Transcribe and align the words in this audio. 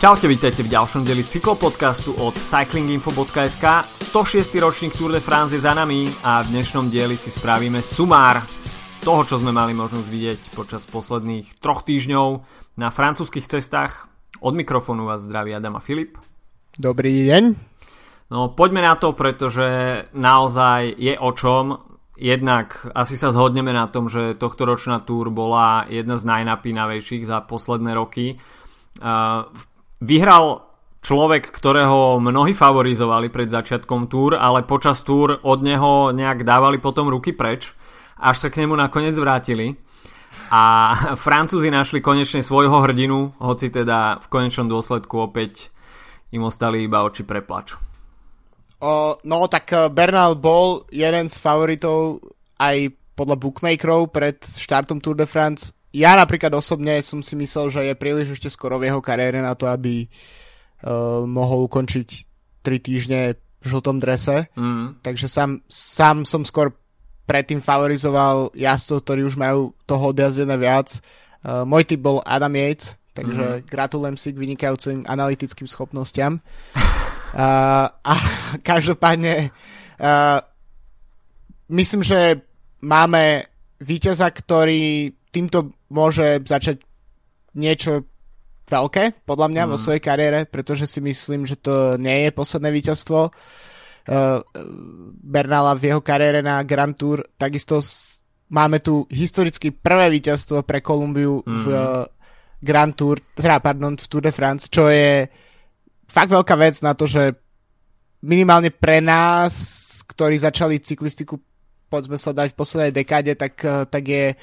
Čaute, 0.00 0.32
vítajte 0.32 0.64
v 0.64 0.72
ďalšom 0.72 1.04
deli 1.04 1.20
cyklopodcastu 1.20 2.16
od 2.24 2.32
cyclinginfo.sk 2.32 3.84
106. 3.84 4.48
ročník 4.56 4.96
Tour 4.96 5.12
de 5.12 5.20
France 5.20 5.52
je 5.52 5.60
za 5.60 5.76
nami 5.76 6.08
a 6.24 6.40
v 6.40 6.56
dnešnom 6.56 6.88
dieli 6.88 7.20
si 7.20 7.28
spravíme 7.28 7.84
sumár 7.84 8.40
toho, 9.04 9.28
čo 9.28 9.36
sme 9.36 9.52
mali 9.52 9.76
možnosť 9.76 10.08
vidieť 10.08 10.40
počas 10.56 10.88
posledných 10.88 11.60
troch 11.60 11.84
týždňov 11.84 12.28
na 12.80 12.88
francúzskych 12.88 13.44
cestách. 13.44 14.08
Od 14.40 14.56
mikrofónu 14.56 15.04
vás 15.04 15.20
zdraví 15.20 15.52
Adam 15.52 15.76
a 15.76 15.84
Filip. 15.84 16.16
Dobrý 16.80 17.28
deň. 17.28 17.42
No 18.32 18.56
poďme 18.56 18.80
na 18.80 18.96
to, 18.96 19.12
pretože 19.12 19.68
naozaj 20.16 20.96
je 20.96 21.12
o 21.20 21.28
čom. 21.36 21.76
Jednak 22.16 22.88
asi 22.96 23.20
sa 23.20 23.36
zhodneme 23.36 23.76
na 23.76 23.84
tom, 23.84 24.08
že 24.08 24.32
tohto 24.32 24.64
ročná 24.64 25.04
túr 25.04 25.28
bola 25.28 25.84
jedna 25.92 26.16
z 26.16 26.24
najnapínavejších 26.24 27.28
za 27.28 27.44
posledné 27.44 27.92
roky. 27.92 28.40
V 28.96 29.64
vyhral 30.00 30.66
človek, 31.00 31.48
ktorého 31.48 32.20
mnohí 32.20 32.52
favorizovali 32.52 33.32
pred 33.32 33.48
začiatkom 33.48 34.08
túr, 34.08 34.36
ale 34.36 34.64
počas 34.68 35.00
túr 35.04 35.40
od 35.40 35.60
neho 35.64 36.12
nejak 36.12 36.44
dávali 36.44 36.76
potom 36.76 37.08
ruky 37.08 37.32
preč, 37.32 37.72
až 38.20 38.36
sa 38.36 38.48
k 38.52 38.64
nemu 38.64 38.76
nakoniec 38.76 39.16
vrátili. 39.16 39.76
A 40.52 40.92
Francúzi 41.24 41.72
našli 41.72 42.04
konečne 42.04 42.44
svojho 42.44 42.84
hrdinu, 42.84 43.36
hoci 43.40 43.72
teda 43.72 44.20
v 44.20 44.26
konečnom 44.28 44.68
dôsledku 44.68 45.20
opäť 45.20 45.72
im 46.30 46.46
ostali 46.46 46.86
iba 46.86 47.02
oči 47.02 47.26
preplaču. 47.26 47.80
O, 48.80 49.20
no 49.28 49.44
tak 49.44 49.66
eh, 49.76 49.92
Bernal 49.92 50.40
bol 50.40 50.88
jeden 50.88 51.28
z 51.28 51.36
favoritov 51.36 52.24
aj 52.56 52.96
podľa 53.12 53.36
bookmakerov 53.36 54.08
pred 54.08 54.40
štartom 54.40 55.04
Tour 55.04 55.20
de 55.20 55.28
France 55.28 55.76
ja 55.90 56.14
napríklad 56.14 56.54
osobne 56.54 57.02
som 57.02 57.18
si 57.18 57.34
myslel, 57.34 57.66
že 57.70 57.80
je 57.90 57.94
príliš 57.98 58.38
ešte 58.38 58.50
skoro 58.50 58.78
v 58.78 58.90
jeho 58.90 59.02
kariére 59.02 59.42
na 59.42 59.58
to, 59.58 59.66
aby 59.66 60.06
uh, 60.06 61.26
mohol 61.26 61.66
ukončiť 61.66 62.08
3 62.62 62.86
týždne 62.86 63.20
v 63.34 63.64
žltom 63.66 63.98
drese. 63.98 64.46
Mm. 64.54 65.02
Takže 65.02 65.26
sám, 65.26 65.50
sám 65.66 66.22
som 66.22 66.46
skôr 66.46 66.72
predtým 67.26 67.62
favorizoval 67.62 68.54
jazdcov, 68.54 68.98
ktorí 69.02 69.20
už 69.26 69.36
majú 69.38 69.74
toho 69.86 70.14
odjazdené 70.14 70.54
viac. 70.54 71.02
Uh, 71.42 71.66
môj 71.66 71.86
typ 71.86 72.00
bol 72.00 72.22
Adam 72.22 72.54
Yates, 72.54 72.94
takže 73.10 73.62
mm. 73.62 73.66
gratulujem 73.66 74.16
si 74.16 74.30
k 74.30 74.40
vynikajúcim 74.40 75.04
analytickým 75.10 75.66
schopnostiam. 75.66 76.38
Uh, 77.30 77.86
a 77.86 78.14
každopádne 78.66 79.54
uh, 80.02 80.42
myslím, 81.70 82.02
že 82.02 82.42
máme 82.82 83.46
víťaza, 83.78 84.26
ktorý 84.34 85.14
týmto 85.30 85.74
môže 85.90 86.42
začať 86.44 86.82
niečo 87.54 88.06
veľké, 88.70 89.26
podľa 89.26 89.48
mňa, 89.50 89.62
mm. 89.66 89.70
vo 89.74 89.78
svojej 89.78 90.02
kariére, 90.02 90.38
pretože 90.46 90.86
si 90.86 91.02
myslím, 91.02 91.42
že 91.42 91.58
to 91.58 91.98
nie 91.98 92.26
je 92.26 92.30
posledné 92.30 92.70
víťazstvo 92.70 93.18
uh, 93.26 93.32
Bernala 95.26 95.74
v 95.74 95.90
jeho 95.90 96.00
kariére 96.00 96.38
na 96.38 96.62
Grand 96.62 96.94
Tour. 96.94 97.26
Takisto 97.34 97.82
máme 98.54 98.78
tu 98.78 99.10
historicky 99.10 99.74
prvé 99.74 100.06
víťazstvo 100.14 100.62
pre 100.62 100.78
Kolumbiu 100.78 101.42
mm. 101.42 101.50
v 101.50 101.66
uh, 101.74 102.06
Grand 102.62 102.94
Tour, 102.94 103.18
teda 103.34 103.58
pardon, 103.58 103.98
v 103.98 104.06
Tour 104.06 104.22
de 104.22 104.30
France, 104.30 104.70
čo 104.70 104.86
je 104.86 105.26
fakt 106.06 106.30
veľká 106.30 106.54
vec 106.54 106.78
na 106.86 106.94
to, 106.94 107.10
že 107.10 107.34
minimálne 108.22 108.70
pre 108.70 109.02
nás, 109.02 109.54
ktorí 110.06 110.38
začali 110.38 110.78
cyklistiku 110.78 111.40
poďme 111.90 112.22
sa 112.22 112.30
dať 112.30 112.54
v 112.54 112.58
poslednej 112.58 112.92
dekáde, 112.94 113.34
tak, 113.34 113.58
uh, 113.66 113.82
tak 113.82 114.06
je 114.06 114.38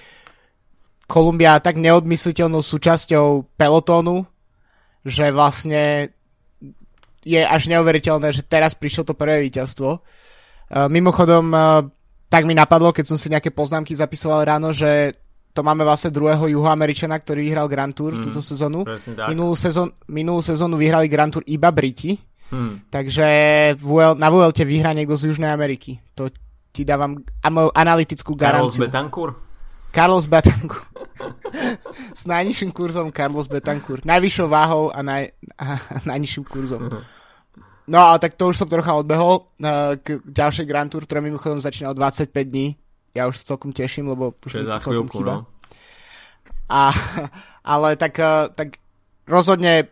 Kolumbia 1.07 1.63
tak 1.63 1.79
neodmysliteľnou 1.79 2.59
súčasťou 2.59 3.56
pelotónu, 3.56 4.28
že 5.07 5.31
vlastne 5.31 6.12
je 7.23 7.40
až 7.44 7.72
neuveriteľné, 7.72 8.35
že 8.35 8.44
teraz 8.44 8.75
prišlo 8.75 9.07
to 9.07 9.13
prvé 9.16 9.44
víťazstvo. 9.47 9.90
Uh, 10.00 10.88
mimochodom, 10.91 11.47
uh, 11.51 11.84
tak 12.28 12.44
mi 12.44 12.51
napadlo, 12.51 12.91
keď 12.91 13.06
som 13.07 13.17
si 13.19 13.31
nejaké 13.31 13.56
poznámky 13.56 13.96
zapisoval 13.96 14.44
ráno, 14.44 14.75
že 14.75 15.16
to 15.56 15.63
máme 15.66 15.81
vlastne 15.88 16.13
druhého 16.13 16.53
juhoameričana, 16.53 17.17
ktorý 17.17 17.50
vyhral 17.50 17.66
Grand 17.66 17.90
Tour 17.90 18.19
mm, 18.19 18.23
túto 18.29 18.46
sezónu. 18.46 18.85
Minulú, 19.25 19.57
sezón, 19.57 19.90
minulú 20.06 20.46
sezónu 20.46 20.78
vyhrali 20.78 21.09
Grand 21.09 21.34
Tour 21.34 21.41
iba 21.50 21.73
Briti, 21.73 22.13
mm. 22.53 22.94
takže 22.94 23.28
na 24.22 24.28
VLT 24.29 24.59
vyhrá 24.67 24.94
niekto 24.94 25.17
z 25.17 25.34
Južnej 25.34 25.50
Ameriky. 25.50 25.97
To 26.13 26.29
ti 26.69 26.85
dávam 26.85 27.17
analytickú 27.73 28.38
garanciu. 28.38 28.69
Carlos 28.69 28.84
Betancourt? 28.85 29.35
Carlos 29.90 30.25
Betancourt. 30.29 30.85
S 32.13 32.23
najnižším 32.28 32.72
kurzom 32.72 33.09
Carlos 33.13 33.47
Betancourt. 33.47 34.05
Najvyššou 34.05 34.47
váhou 34.47 34.94
a, 34.94 35.00
naj, 35.01 35.33
a 35.57 35.66
najnižším 36.09 36.44
kurzom. 36.45 36.91
No 37.88 38.03
ale 38.03 38.19
tak 38.19 38.35
to 38.35 38.51
už 38.51 38.59
som 38.59 38.67
trocha 38.67 38.91
odbehol 38.91 39.47
uh, 39.47 39.95
k 40.03 40.19
ďalšej 40.28 40.67
Grand 40.67 40.91
Tour, 40.91 41.07
ktorá 41.07 41.23
mimochodom 41.23 41.63
začína 41.63 41.95
o 41.95 41.95
25 41.95 42.35
dní. 42.35 42.75
Ja 43.16 43.31
už 43.31 43.39
sa 43.41 43.55
celkom 43.55 43.72
teším, 43.72 44.11
lebo 44.11 44.35
už 44.44 44.59
mi 44.59 44.67
to 44.67 44.75
celkom 44.83 45.07
chvíľku. 45.07 45.23
No. 45.23 45.47
A, 46.67 46.91
ale 47.73 47.95
tak, 47.95 48.19
uh, 48.19 48.51
tak 48.51 48.84
rozhodne 49.23 49.88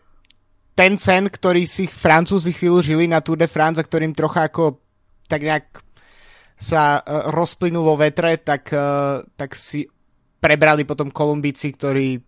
ten 0.76 1.00
sen, 1.00 1.32
ktorý 1.32 1.64
si 1.64 1.88
Francúzi 1.88 2.52
chvíľu 2.52 2.84
žili 2.84 3.08
na 3.08 3.24
Tour 3.24 3.40
de 3.40 3.48
France 3.48 3.80
a 3.80 3.88
ktorým 3.88 4.12
trocha 4.12 4.52
ako 4.52 4.84
tak 5.32 5.40
nejak 5.40 5.66
sa 6.60 7.00
uh, 7.00 7.32
rozplynul 7.32 7.96
vo 7.96 7.96
vetre, 7.96 8.44
tak, 8.44 8.76
tak 9.40 9.56
si 9.56 9.88
prebrali 10.46 10.86
potom 10.86 11.10
Kolumbíci, 11.10 11.74
ktorí 11.74 12.22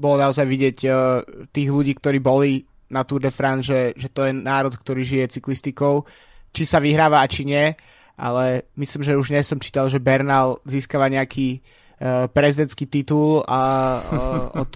bolo 0.00 0.16
naozaj 0.16 0.48
vidieť 0.48 0.78
uh, 0.88 1.20
tých 1.52 1.68
ľudí, 1.68 1.92
ktorí 1.92 2.16
boli 2.24 2.64
na 2.88 3.04
Tour 3.04 3.20
de 3.20 3.28
France, 3.28 3.68
že, 3.68 3.92
že 4.00 4.08
to 4.08 4.24
je 4.24 4.32
národ, 4.32 4.72
ktorý 4.72 5.04
žije 5.04 5.36
cyklistikou, 5.36 6.08
či 6.56 6.64
sa 6.64 6.80
vyhráva 6.80 7.20
a 7.20 7.28
či 7.28 7.44
nie, 7.44 7.76
ale 8.16 8.64
myslím, 8.80 9.04
že 9.04 9.20
už 9.20 9.28
dnes 9.28 9.44
som 9.44 9.60
čítal, 9.60 9.92
že 9.92 10.00
Bernal 10.00 10.56
získava 10.64 11.12
nejaký 11.12 11.60
uh, 11.60 12.32
prezidentský 12.32 12.88
titul 12.88 13.44
a, 13.44 13.60
uh, 14.00 14.64
od, 14.64 14.70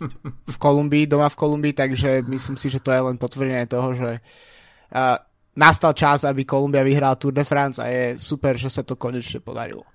v 0.44 0.56
Kolumbii, 0.60 1.08
doma 1.08 1.32
v 1.32 1.40
Kolumbii, 1.40 1.72
takže 1.72 2.20
myslím 2.28 2.60
si, 2.60 2.68
že 2.68 2.84
to 2.84 2.92
je 2.92 3.00
len 3.00 3.16
potvrdenie 3.16 3.64
toho, 3.64 3.96
že 3.96 4.10
uh, 4.20 5.16
nastal 5.56 5.96
čas, 5.96 6.28
aby 6.28 6.44
Kolumbia 6.44 6.84
vyhrala 6.84 7.16
Tour 7.16 7.32
de 7.32 7.48
France 7.48 7.80
a 7.80 7.88
je 7.88 8.20
super, 8.20 8.60
že 8.60 8.68
sa 8.68 8.84
to 8.84 9.00
konečne 9.00 9.40
podarilo. 9.40 9.88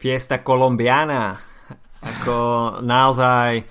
Fiesta 0.00 0.40
colombiana. 0.40 1.49
Ako 2.00 2.36
naozaj 2.80 3.68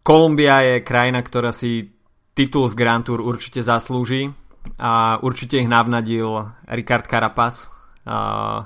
Kolumbia 0.00 0.60
je 0.64 0.84
krajina, 0.84 1.20
ktorá 1.20 1.52
si 1.52 1.92
titul 2.32 2.68
z 2.68 2.74
Grand 2.76 3.04
Tour 3.04 3.20
určite 3.20 3.60
zaslúži 3.60 4.32
a 4.80 5.20
určite 5.20 5.60
ich 5.60 5.68
navnadil 5.68 6.50
Ricard 6.68 7.04
Carapaz 7.04 7.68
a, 8.04 8.64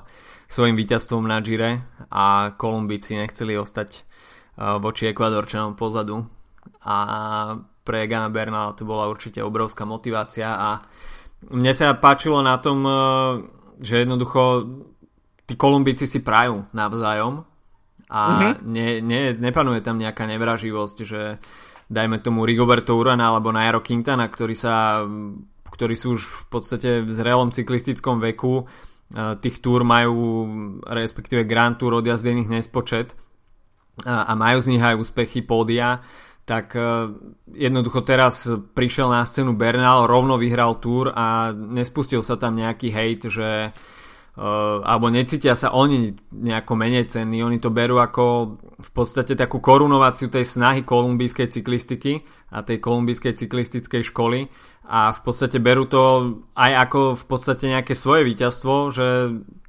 svojim 0.49 0.73
víťazstvom 0.73 1.29
na 1.29 1.43
Gire 1.45 1.85
a 2.09 2.55
Kolumbici 2.57 3.13
nechceli 3.13 3.53
ostať 3.53 4.03
voči 4.59 5.07
Ekvadorčanom 5.13 5.79
pozadu. 5.79 6.25
A 6.83 6.97
pre 7.85 8.05
Gana 8.09 8.27
Bernal 8.27 8.75
to 8.75 8.83
bola 8.83 9.07
určite 9.07 9.39
obrovská 9.39 9.87
motivácia 9.87 10.51
a 10.57 10.69
mne 11.47 11.71
sa 11.71 11.95
páčilo 11.95 12.43
na 12.43 12.59
tom, 12.59 12.83
že 13.79 14.03
jednoducho 14.03 14.67
tí 15.47 15.55
Kolumbici 15.55 16.03
si 16.03 16.19
prajú 16.19 16.67
navzájom 16.75 17.47
a 18.09 18.21
uh-huh. 18.25 18.53
ne, 18.65 18.99
ne, 19.05 19.37
nepanuje 19.37 19.85
tam 19.85 20.01
nejaká 20.01 20.25
nevraživosť, 20.25 20.97
že 21.05 21.37
dajme 21.89 22.17
tomu 22.25 22.41
Rigoberto 22.41 22.97
Urana 22.97 23.29
alebo 23.29 23.53
Nairo 23.53 23.85
Quintana, 23.85 24.25
ktorí, 24.25 24.57
sa, 24.57 25.05
ktorí 25.69 25.93
sú 25.93 26.17
už 26.17 26.21
v 26.25 26.45
podstate 26.49 26.89
v 27.05 27.09
zrelom 27.13 27.53
cyklistickom 27.53 28.17
veku, 28.33 28.65
tých 29.41 29.61
túr 29.61 29.81
majú, 29.85 30.45
respektíve 30.85 31.45
Grand 31.45 31.77
Tour 31.77 31.97
odjazdených 32.01 32.49
nespočet 32.49 33.17
a, 34.05 34.25
a 34.29 34.33
majú 34.37 34.57
z 34.61 34.69
nich 34.73 34.83
aj 34.85 35.01
úspechy 35.01 35.41
pódia, 35.41 36.01
tak 36.45 36.73
jednoducho 37.53 38.01
teraz 38.01 38.49
prišiel 38.49 39.13
na 39.13 39.21
scénu 39.21 39.53
Bernal, 39.53 40.09
rovno 40.09 40.37
vyhral 40.41 40.81
túr 40.81 41.13
a 41.13 41.53
nespustil 41.53 42.25
sa 42.25 42.41
tam 42.41 42.57
nejaký 42.57 42.89
hejt, 42.89 43.29
že 43.29 43.69
uh, 43.69 43.98
Uh, 44.39 44.79
alebo 44.87 45.11
necítia 45.11 45.51
sa 45.51 45.75
oni 45.75 46.15
nejako 46.31 46.79
menej 46.79 47.11
cenní, 47.11 47.43
oni 47.43 47.59
to 47.59 47.75
berú 47.75 47.99
ako 47.99 48.55
v 48.79 48.89
podstate 48.95 49.35
takú 49.35 49.59
korunováciu 49.59 50.31
tej 50.31 50.47
snahy 50.47 50.87
kolumbijskej 50.87 51.51
cyklistiky 51.51 52.23
a 52.47 52.63
tej 52.63 52.79
kolumbijskej 52.79 53.35
cyklistickej 53.35 53.99
školy. 54.07 54.47
A 54.87 55.11
v 55.11 55.19
podstate 55.27 55.59
berú 55.59 55.91
to 55.91 56.01
aj 56.55 56.71
ako 56.87 57.19
v 57.19 57.25
podstate 57.27 57.67
nejaké 57.67 57.91
svoje 57.91 58.23
víťazstvo, 58.31 58.95
že 58.95 59.07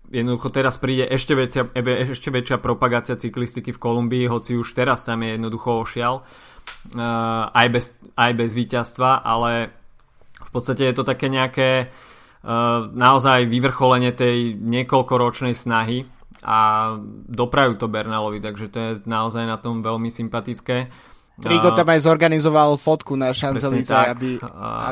jednoducho 0.06 0.54
teraz 0.54 0.78
príde 0.78 1.02
ešte 1.02 1.34
väčšia, 1.34 1.74
ešte 2.06 2.30
väčšia 2.30 2.62
propagácia 2.62 3.18
cyklistiky 3.18 3.74
v 3.74 3.82
Kolumbii, 3.82 4.30
hoci 4.30 4.54
už 4.54 4.70
teraz 4.70 5.02
tam 5.02 5.26
je 5.26 5.34
jednoducho 5.34 5.82
ošial 5.82 6.22
uh, 6.22 7.50
aj, 7.50 7.66
bez, 7.74 7.98
aj 8.14 8.32
bez 8.38 8.54
víťazstva, 8.54 9.26
ale 9.26 9.74
v 10.46 10.50
podstate 10.54 10.86
je 10.86 10.94
to 10.94 11.02
také 11.02 11.26
nejaké 11.26 11.90
naozaj 12.96 13.44
vyvrcholenie 13.48 14.16
tej 14.16 14.56
niekoľkoročnej 14.56 15.52
snahy 15.52 16.08
a 16.40 16.92
doprajú 17.28 17.76
to 17.76 17.86
Bernalovi, 17.92 18.40
takže 18.40 18.66
to 18.72 18.78
je 18.80 18.90
naozaj 19.04 19.44
na 19.44 19.60
tom 19.60 19.84
veľmi 19.84 20.08
sympatické. 20.08 20.88
Rigo 21.40 21.72
tam 21.72 21.88
aj 21.88 22.04
zorganizoval 22.04 22.76
fotku 22.76 23.16
na 23.16 23.32
Champs-Élysées, 23.32 24.12
aby, 24.12 24.36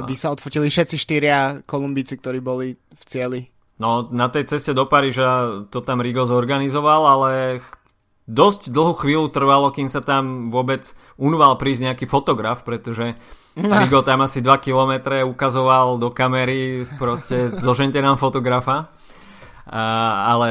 aby 0.00 0.14
sa 0.16 0.32
odfotili 0.32 0.72
všetci 0.72 0.96
štyria 0.96 1.60
Kolumbíci, 1.64 2.16
ktorí 2.16 2.40
boli 2.40 2.76
v 2.76 3.02
cieli. 3.04 3.40
No, 3.78 4.08
na 4.10 4.32
tej 4.32 4.48
ceste 4.48 4.72
do 4.72 4.88
Paríža 4.88 5.64
to 5.68 5.84
tam 5.84 6.00
Rigo 6.00 6.24
zorganizoval, 6.24 7.04
ale 7.04 7.32
dosť 8.28 8.68
dlhú 8.68 8.92
chvíľu 8.96 9.28
trvalo, 9.32 9.72
kým 9.72 9.88
sa 9.88 10.04
tam 10.04 10.52
vôbec 10.52 10.88
unúval 11.16 11.56
prísť 11.56 11.92
nejaký 11.92 12.04
fotograf, 12.08 12.64
pretože 12.64 13.16
Rigo 13.82 14.00
tam 14.06 14.22
asi 14.22 14.38
2 14.40 14.49
kilometre 14.62 15.26
ukazoval 15.26 15.99
do 15.99 16.14
kamery, 16.14 16.87
proste 16.96 17.50
zložente 17.50 17.99
nám 17.99 18.16
fotografa. 18.16 18.94
Uh, 19.69 19.75
ale 20.32 20.49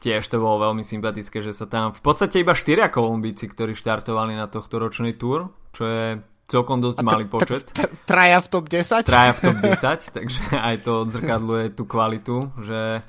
tiež 0.00 0.24
to 0.30 0.40
bolo 0.40 0.70
veľmi 0.70 0.80
sympatické, 0.80 1.44
že 1.44 1.52
sa 1.52 1.68
tam 1.68 1.92
v 1.92 2.00
podstate 2.00 2.40
iba 2.40 2.56
štyria 2.56 2.88
Kolumbíci, 2.88 3.50
ktorí 3.50 3.76
štartovali 3.76 4.32
na 4.32 4.48
tohto 4.48 4.80
ročný 4.80 5.18
túr, 5.18 5.52
čo 5.76 5.84
je 5.84 6.06
celkom 6.50 6.82
dosť 6.82 6.98
malý 7.04 7.28
počet. 7.30 7.70
Traja 8.08 8.42
v 8.42 8.48
top 8.50 8.66
10? 8.66 9.06
Traja 9.06 9.32
v 9.36 9.40
top 9.44 9.58
10, 10.10 10.16
takže 10.16 10.42
aj 10.56 10.76
to 10.82 10.90
odzrkadluje 11.06 11.66
tú 11.76 11.84
kvalitu, 11.86 12.50
že 12.58 13.04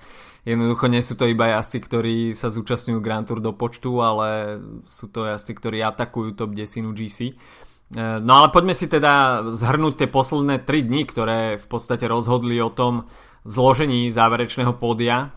jednoducho 0.45 0.86
nie 0.92 1.01
sú 1.01 1.18
to 1.18 1.25
iba 1.25 1.57
jazdci, 1.57 1.80
ktorí 1.81 2.15
sa 2.38 2.53
zúčastňujú 2.53 3.00
Grand 3.01 3.25
Tour 3.25 3.42
do 3.42 3.56
počtu, 3.56 4.01
ale 4.03 4.62
sú 4.86 5.09
to 5.09 5.25
jazdci, 5.25 5.57
ktorí 5.57 5.81
atakujú 5.81 6.38
top 6.38 6.53
10 6.53 6.94
GC. 6.94 7.33
E, 7.91 8.23
no 8.23 8.31
ale 8.39 8.47
poďme 8.55 8.71
si 8.71 8.88
teda 8.88 9.45
zhrnúť 9.51 10.03
tie 10.03 10.07
posledné 10.07 10.63
3 10.63 10.88
dni, 10.88 11.01
ktoré 11.03 11.39
v 11.59 11.67
podstate 11.67 12.07
rozhodli 12.07 12.55
o 12.63 12.71
tom 12.71 13.11
zložení 13.43 14.07
záverečného 14.07 14.71
pódia 14.79 15.35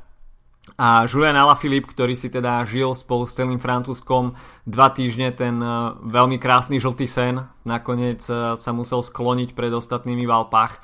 a 0.80 1.04
Julian 1.04 1.36
Alaphilippe, 1.36 1.92
ktorý 1.92 2.16
si 2.16 2.32
teda 2.32 2.64
žil 2.64 2.96
spolu 2.96 3.28
s 3.28 3.36
celým 3.36 3.60
Francúzskom 3.60 4.32
dva 4.64 4.88
týždne 4.94 5.34
ten 5.34 5.58
e, 5.58 5.68
veľmi 6.06 6.38
krásny 6.38 6.78
žltý 6.78 7.10
sen, 7.10 7.42
nakoniec 7.66 8.22
e, 8.30 8.54
sa 8.54 8.70
musel 8.70 9.02
skloniť 9.02 9.52
pred 9.52 9.74
ostatnými 9.74 10.22
v 10.22 10.32
Alpách. 10.32 10.78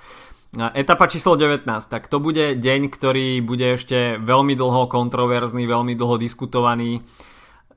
Etapa 0.50 1.06
číslo 1.06 1.38
19, 1.38 1.62
tak 1.86 2.10
to 2.10 2.18
bude 2.18 2.58
deň, 2.58 2.90
ktorý 2.90 3.38
bude 3.38 3.78
ešte 3.78 4.18
veľmi 4.18 4.58
dlho 4.58 4.90
kontroverzný, 4.90 5.62
veľmi 5.62 5.94
dlho 5.94 6.18
diskutovaný. 6.18 7.06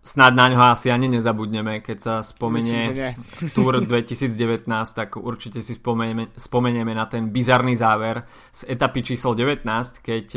Snad 0.04 0.36
na 0.36 0.52
ňo 0.52 0.76
asi 0.76 0.92
ani 0.92 1.08
nezabudneme, 1.08 1.80
keď 1.80 1.98
sa 2.04 2.16
spomenie 2.20 3.16
Tour 3.56 3.80
2019, 3.80 4.68
tak 4.92 5.16
určite 5.16 5.64
si 5.64 5.80
spomenieme, 5.80 6.36
spomenieme 6.36 6.92
na 6.92 7.08
ten 7.08 7.32
bizarný 7.32 7.80
záver 7.80 8.28
z 8.52 8.68
etapy 8.68 9.00
číslo 9.00 9.32
19, 9.32 9.64
keď 10.04 10.28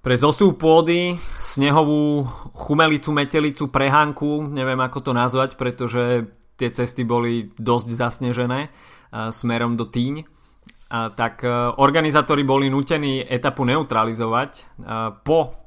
pre 0.00 0.16
zosú 0.16 0.56
pôdy, 0.56 1.20
snehovú 1.44 2.24
chumelicu, 2.56 3.12
metelicu, 3.12 3.68
prehánku, 3.68 4.48
neviem 4.48 4.80
ako 4.80 4.98
to 5.04 5.12
nazvať, 5.12 5.60
pretože 5.60 6.24
tie 6.56 6.72
cesty 6.72 7.04
boli 7.04 7.52
dosť 7.60 7.88
zasnežené 8.08 8.72
uh, 8.72 9.28
smerom 9.28 9.76
do 9.76 9.84
Týň. 9.84 10.24
Uh, 10.24 11.12
tak 11.12 11.44
organizátori 11.76 12.40
boli 12.48 12.72
nutení 12.72 13.20
etapu 13.20 13.68
neutralizovať 13.68 14.80
po 15.22 15.60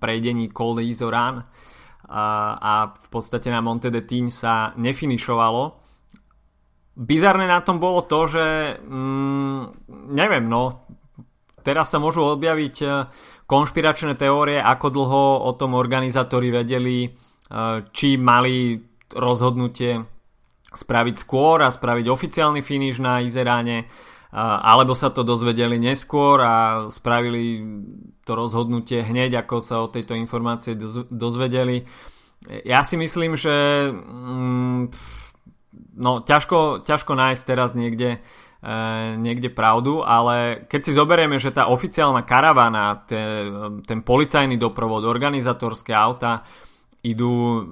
prejdení 0.00 0.50
Col 0.50 0.80
de 0.80 0.84
Izoran 0.88 1.46
uh, 2.10 2.58
a 2.58 2.72
v 2.90 3.08
podstate 3.08 3.46
na 3.54 3.62
Monte 3.62 3.94
de 3.94 4.02
Týň 4.02 4.34
sa 4.34 4.74
nefinišovalo. 4.74 5.78
Bizarné 6.98 7.46
na 7.46 7.62
tom 7.62 7.78
bolo 7.78 8.02
to, 8.04 8.26
že 8.26 8.46
mm, 8.82 9.60
neviem, 10.10 10.50
no 10.50 10.90
teraz 11.62 11.94
sa 11.94 12.02
môžu 12.02 12.26
objaviť 12.34 12.76
konšpiračné 13.50 14.14
teórie, 14.14 14.62
ako 14.62 14.86
dlho 14.94 15.24
o 15.42 15.50
tom 15.58 15.74
organizátori 15.74 16.54
vedeli, 16.54 17.02
e, 17.02 17.08
či 17.90 18.14
mali 18.14 18.78
rozhodnutie 19.10 19.98
spraviť 20.70 21.16
skôr 21.18 21.66
a 21.66 21.74
spraviť 21.74 22.06
oficiálny 22.06 22.62
finish 22.62 23.02
na 23.02 23.18
Izeráne, 23.18 23.82
e, 23.82 23.86
alebo 24.38 24.94
sa 24.94 25.10
to 25.10 25.26
dozvedeli 25.26 25.78
neskôr 25.82 26.38
a 26.38 26.54
spravili 26.86 27.62
to 28.22 28.32
rozhodnutie 28.38 29.02
hneď, 29.02 29.42
ako 29.42 29.58
sa 29.58 29.82
o 29.82 29.90
tejto 29.90 30.14
informácie 30.14 30.78
dozvedeli. 31.10 31.82
Ja 32.62 32.86
si 32.86 32.94
myslím, 32.94 33.34
že 33.34 33.90
mm, 33.90 34.80
no, 35.98 36.22
ťažko, 36.22 36.86
ťažko 36.86 37.12
nájsť 37.18 37.42
teraz 37.42 37.74
niekde 37.74 38.22
E, 38.60 38.76
niekde 39.16 39.48
pravdu, 39.48 40.04
ale 40.04 40.68
keď 40.68 40.80
si 40.84 40.92
zoberieme, 40.92 41.40
že 41.40 41.48
tá 41.48 41.72
oficiálna 41.72 42.28
karavana, 42.28 43.08
te, 43.08 43.48
ten 43.88 44.04
policajný 44.04 44.60
doprovod, 44.60 45.08
organizatorské 45.08 45.96
auta 45.96 46.44
idú 47.00 47.64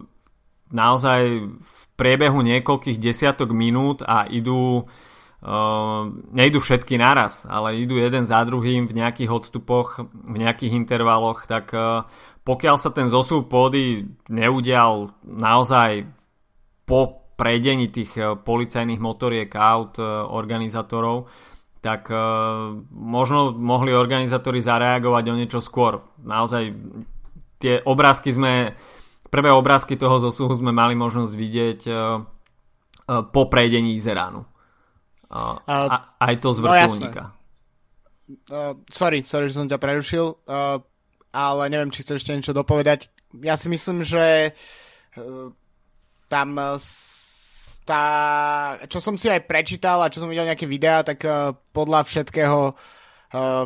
naozaj 0.73 1.45
v 1.61 1.81
priebehu 1.93 2.41
niekoľkých 2.41 2.97
desiatok 2.97 3.53
minút 3.53 4.01
a 4.01 4.33
idú 4.33 4.81
uh, 4.81 4.85
nejdú 6.35 6.59
všetky 6.59 6.99
naraz, 6.99 7.47
ale 7.47 7.79
idú 7.79 7.95
jeden 7.95 8.27
za 8.27 8.43
druhým 8.43 8.91
v 8.91 8.97
nejakých 8.99 9.31
odstupoch, 9.31 10.03
v 10.27 10.37
nejakých 10.43 10.75
intervaloch, 10.75 11.47
tak 11.47 11.71
uh, 11.71 12.03
pokiaľ 12.43 12.77
sa 12.81 12.91
ten 12.91 13.07
zosúv 13.07 13.47
pôdy 13.47 14.09
neudial 14.27 15.15
naozaj 15.23 16.11
po 16.89 17.29
prejdení 17.39 17.93
tých 17.93 18.17
eh, 18.17 18.35
policajných 18.35 18.99
motoriek 18.99 19.53
aut 19.53 20.01
eh, 20.01 20.09
organizátorov, 20.27 21.31
tak 21.79 22.11
možno 22.91 23.55
mohli 23.55 23.95
organizátori 23.95 24.59
zareagovať 24.59 25.25
o 25.31 25.39
niečo 25.39 25.63
skôr. 25.63 26.03
Naozaj 26.27 26.75
tie 27.63 27.79
obrázky 27.87 28.35
sme, 28.35 28.75
prvé 29.31 29.55
obrázky 29.55 29.95
toho 29.95 30.19
zosuhu 30.19 30.51
sme 30.59 30.75
mali 30.75 30.99
možnosť 30.99 31.33
vidieť 31.39 31.81
po 33.31 33.43
prejdení 33.47 33.95
Izeránu. 33.95 34.43
A, 35.29 36.17
aj 36.25 36.35
to 36.41 36.57
z 36.57 36.59
no 36.61 36.73
vrtulníka. 36.73 37.23
No, 37.29 37.33
uh, 38.49 38.73
sorry, 38.89 39.25
sorry, 39.29 39.53
že 39.53 39.61
som 39.61 39.69
ťa 39.69 39.77
prerušil, 39.77 40.25
uh, 40.49 40.81
ale 41.33 41.63
neviem, 41.69 41.93
či 41.93 42.01
chceš 42.05 42.25
ešte 42.25 42.33
niečo 42.33 42.57
dopovedať. 42.57 43.13
Ja 43.45 43.61
si 43.61 43.69
myslím, 43.69 44.01
že 44.01 44.57
uh, 45.21 45.53
tam 46.29 46.49
tá, 47.89 48.05
čo 48.85 49.01
som 49.01 49.17
si 49.17 49.33
aj 49.33 49.49
prečítal 49.49 50.05
a 50.05 50.13
čo 50.13 50.21
som 50.21 50.29
videl 50.29 50.45
nejaké 50.45 50.69
videá, 50.69 51.01
tak 51.01 51.25
uh, 51.25 51.57
podľa 51.73 52.05
všetkého 52.05 52.77
uh, 52.77 53.65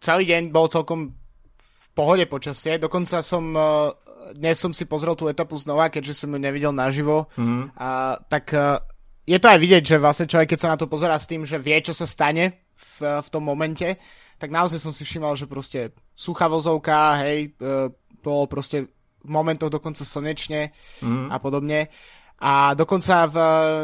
celý 0.00 0.24
deň 0.24 0.48
bol 0.48 0.72
celkom 0.72 1.12
v 1.60 1.86
pohode 1.92 2.24
počasie. 2.24 2.80
Dokonca 2.80 3.20
som 3.20 3.52
uh, 3.52 3.92
dnes 4.32 4.56
som 4.56 4.72
si 4.72 4.88
pozrel 4.88 5.14
tú 5.14 5.28
etapu 5.28 5.54
znova, 5.60 5.92
keďže 5.92 6.24
som 6.24 6.32
ju 6.32 6.40
nevidel 6.40 6.72
naživo. 6.72 7.28
Mm. 7.36 7.70
Uh, 7.76 8.16
tak 8.26 8.56
uh, 8.56 8.80
je 9.26 9.38
to 9.42 9.50
aj 9.50 9.58
vidieť, 9.58 9.82
že 9.82 9.96
vlastne 9.98 10.30
človek, 10.30 10.54
keď 10.54 10.60
sa 10.62 10.72
na 10.72 10.78
to 10.78 10.86
pozerá 10.86 11.18
s 11.18 11.26
tým, 11.26 11.42
že 11.42 11.58
vie, 11.58 11.74
čo 11.82 11.90
sa 11.90 12.06
stane 12.06 12.62
v, 12.72 13.20
v 13.20 13.28
tom 13.28 13.42
momente, 13.42 13.98
tak 14.38 14.54
naozaj 14.54 14.78
som 14.78 14.94
si 14.94 15.02
všimol, 15.02 15.34
že 15.34 15.50
proste 15.50 15.90
suchá 16.14 16.46
vozovka, 16.46 17.18
hej, 17.26 17.50
uh, 17.58 17.90
bolo 18.22 18.46
proste 18.46 18.86
v 19.26 19.30
momentoch 19.30 19.74
dokonca 19.74 20.06
slnečne 20.06 20.70
mm. 21.02 21.34
a 21.34 21.36
podobne. 21.42 21.90
A 22.38 22.78
dokonca 22.78 23.26
v, 23.26 23.36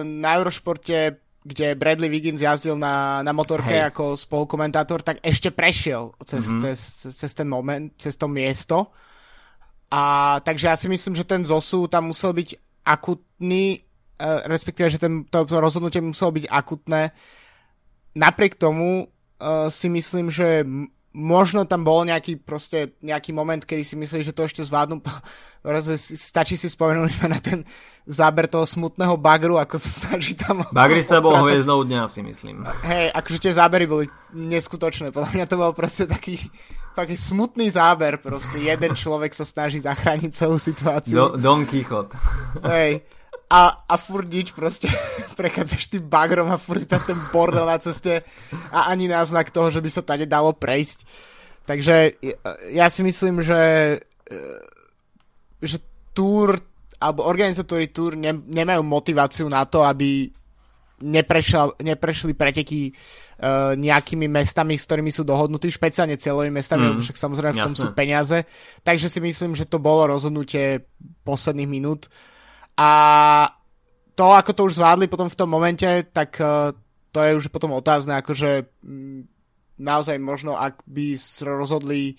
na 0.06 0.38
Eurošporte, 0.38 1.18
kde 1.42 1.74
Bradley 1.74 2.06
Wiggins 2.06 2.38
jazdil 2.38 2.78
na, 2.78 3.24
na 3.26 3.34
motorke 3.34 3.74
Hej. 3.74 3.90
ako 3.90 4.14
spolukomentátor, 4.14 5.02
tak 5.02 5.18
ešte 5.26 5.50
prešiel 5.50 6.14
cez, 6.22 6.46
mm-hmm. 6.46 6.62
cez, 6.62 6.78
cez, 7.18 7.32
ten 7.34 7.48
moment, 7.50 7.90
cez 7.98 8.14
to 8.14 8.30
miesto. 8.30 8.94
A 9.90 10.38
takže 10.46 10.70
ja 10.70 10.76
si 10.78 10.86
myslím, 10.86 11.18
že 11.18 11.26
ten 11.26 11.42
zosu 11.42 11.90
tam 11.90 12.14
musel 12.14 12.30
byť 12.30 12.48
akutný, 12.86 13.82
respektíve, 14.20 14.90
že 14.90 15.02
ten, 15.02 15.24
to, 15.26 15.44
to 15.44 15.56
rozhodnutie 15.58 16.00
muselo 16.02 16.34
byť 16.34 16.46
akutné. 16.46 17.10
Napriek 18.14 18.54
tomu 18.60 19.06
uh, 19.06 19.68
si 19.72 19.88
myslím, 19.88 20.28
že 20.28 20.66
možno 21.12 21.68
tam 21.68 21.84
bol 21.84 22.02
nejaký 22.08 22.40
proste 22.40 22.96
nejaký 23.04 23.36
moment, 23.36 23.60
kedy 23.60 23.84
si 23.84 23.94
mysleli, 24.00 24.24
že 24.24 24.32
to 24.32 24.48
ešte 24.48 24.64
zvládnu. 24.64 25.04
Stačí 25.96 26.56
si 26.56 26.66
spomenúť 26.66 27.12
na 27.28 27.38
ten 27.38 27.62
záber 28.08 28.48
toho 28.48 28.66
smutného 28.66 29.14
bagru, 29.20 29.60
ako 29.60 29.78
sa 29.78 30.08
snaží 30.08 30.34
tam... 30.34 30.64
Bagri 30.74 31.04
sa 31.04 31.22
bol 31.22 31.36
hviezdnou 31.46 31.86
dňa, 31.86 32.08
si 32.10 32.24
myslím. 32.24 32.66
Hej, 32.82 33.14
akože 33.14 33.38
tie 33.38 33.52
zábery 33.54 33.84
boli 33.86 34.06
neskutočné. 34.34 35.14
Podľa 35.14 35.30
mňa 35.36 35.46
to 35.46 35.56
bol 35.60 35.70
proste 35.76 36.08
taký, 36.08 36.40
taký 36.98 37.14
smutný 37.14 37.70
záber. 37.70 38.18
Proste 38.18 38.58
jeden 38.58 38.96
človek 38.96 39.36
sa 39.36 39.46
snaží 39.46 39.78
zachrániť 39.78 40.30
celú 40.34 40.58
situáciu. 40.58 41.14
Do, 41.14 41.26
Don 41.38 41.62
Quixote. 41.68 42.16
Hej 42.66 43.04
a, 43.52 43.84
a 43.84 43.94
furt 44.00 44.32
nič 44.32 44.56
proste 44.56 44.88
prechádzaš 45.38 45.92
tým 45.92 46.08
bagrom 46.08 46.48
a 46.48 46.56
furt 46.56 46.88
tam 46.88 47.04
ten 47.04 47.20
bordel 47.28 47.68
na 47.68 47.76
ceste 47.76 48.24
a 48.72 48.88
ani 48.88 49.12
náznak 49.12 49.52
toho, 49.52 49.68
že 49.68 49.84
by 49.84 49.90
sa 49.92 50.00
tady 50.00 50.24
dalo 50.24 50.56
prejsť. 50.56 51.04
Takže 51.68 52.16
ja 52.72 52.88
si 52.88 53.04
myslím, 53.04 53.44
že 53.44 53.60
e, 54.26 54.36
že 55.62 55.78
túr 56.10 56.58
alebo 57.02 57.26
organizátori 57.26 57.90
túr 57.90 58.14
ne, 58.14 58.30
nemajú 58.30 58.82
motiváciu 58.86 59.46
na 59.50 59.66
to, 59.66 59.82
aby 59.82 60.30
neprešla, 61.02 61.82
neprešli 61.82 62.30
preteky 62.30 62.94
uh, 62.94 63.74
nejakými 63.74 64.30
mestami, 64.30 64.78
s 64.78 64.86
ktorými 64.86 65.10
sú 65.10 65.26
dohodnutí, 65.26 65.66
špeciálne 65.66 66.14
cieľovými 66.14 66.62
mestami, 66.62 66.86
mm, 66.86 66.88
lebo 66.94 67.00
však 67.02 67.18
samozrejme 67.18 67.54
v 67.58 67.66
tom 67.66 67.74
sú 67.74 67.90
peniaze. 67.90 68.46
Takže 68.86 69.10
si 69.10 69.18
myslím, 69.18 69.58
že 69.58 69.66
to 69.66 69.82
bolo 69.82 70.14
rozhodnutie 70.14 70.86
posledných 71.26 71.66
minút. 71.66 72.06
A 72.76 72.90
to, 74.14 74.26
ako 74.32 74.52
to 74.52 74.62
už 74.68 74.76
zvládli 74.80 75.08
potom 75.08 75.28
v 75.28 75.38
tom 75.38 75.48
momente, 75.48 75.88
tak 76.12 76.36
uh, 76.40 76.72
to 77.12 77.18
je 77.20 77.36
už 77.36 77.52
potom 77.52 77.76
otázne, 77.76 78.16
akože 78.16 78.64
naozaj 79.76 80.16
možno, 80.20 80.56
ak 80.56 80.80
by 80.88 81.16
rozhodli 81.44 82.16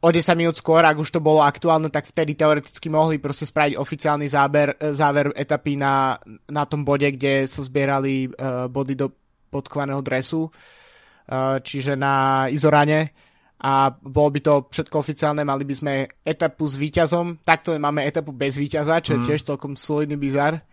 o 0.00 0.08
10 0.08 0.32
minút 0.36 0.56
skôr, 0.56 0.80
ak 0.80 0.96
už 0.96 1.12
to 1.12 1.20
bolo 1.20 1.44
aktuálne, 1.44 1.92
tak 1.92 2.08
vtedy 2.08 2.32
teoreticky 2.32 2.88
mohli 2.88 3.20
proste 3.20 3.44
spraviť 3.44 3.76
oficiálny 3.76 4.26
záber, 4.28 4.72
záver 4.96 5.28
etapy 5.36 5.76
na, 5.76 6.16
na 6.48 6.64
tom 6.64 6.88
bode, 6.88 7.04
kde 7.12 7.44
sa 7.44 7.60
zbierali 7.60 8.28
uh, 8.28 8.68
body 8.68 8.96
do 8.96 9.12
podkovaného 9.52 10.00
dresu, 10.00 10.48
uh, 10.48 11.60
čiže 11.60 12.00
na 12.00 12.48
Izorane 12.48 13.12
a 13.60 13.92
bolo 13.92 14.32
by 14.32 14.40
to 14.40 14.54
všetko 14.72 14.96
oficiálne, 15.04 15.44
mali 15.44 15.68
by 15.68 15.74
sme 15.76 15.92
etapu 16.24 16.64
s 16.64 16.80
víťazom, 16.80 17.44
takto 17.44 17.76
máme 17.76 18.08
etapu 18.08 18.32
bez 18.32 18.56
víťaza, 18.56 19.04
čo 19.04 19.16
je 19.16 19.20
mm. 19.20 19.26
tiež 19.28 19.40
celkom 19.44 19.76
solidný 19.76 20.16
bizar 20.16 20.64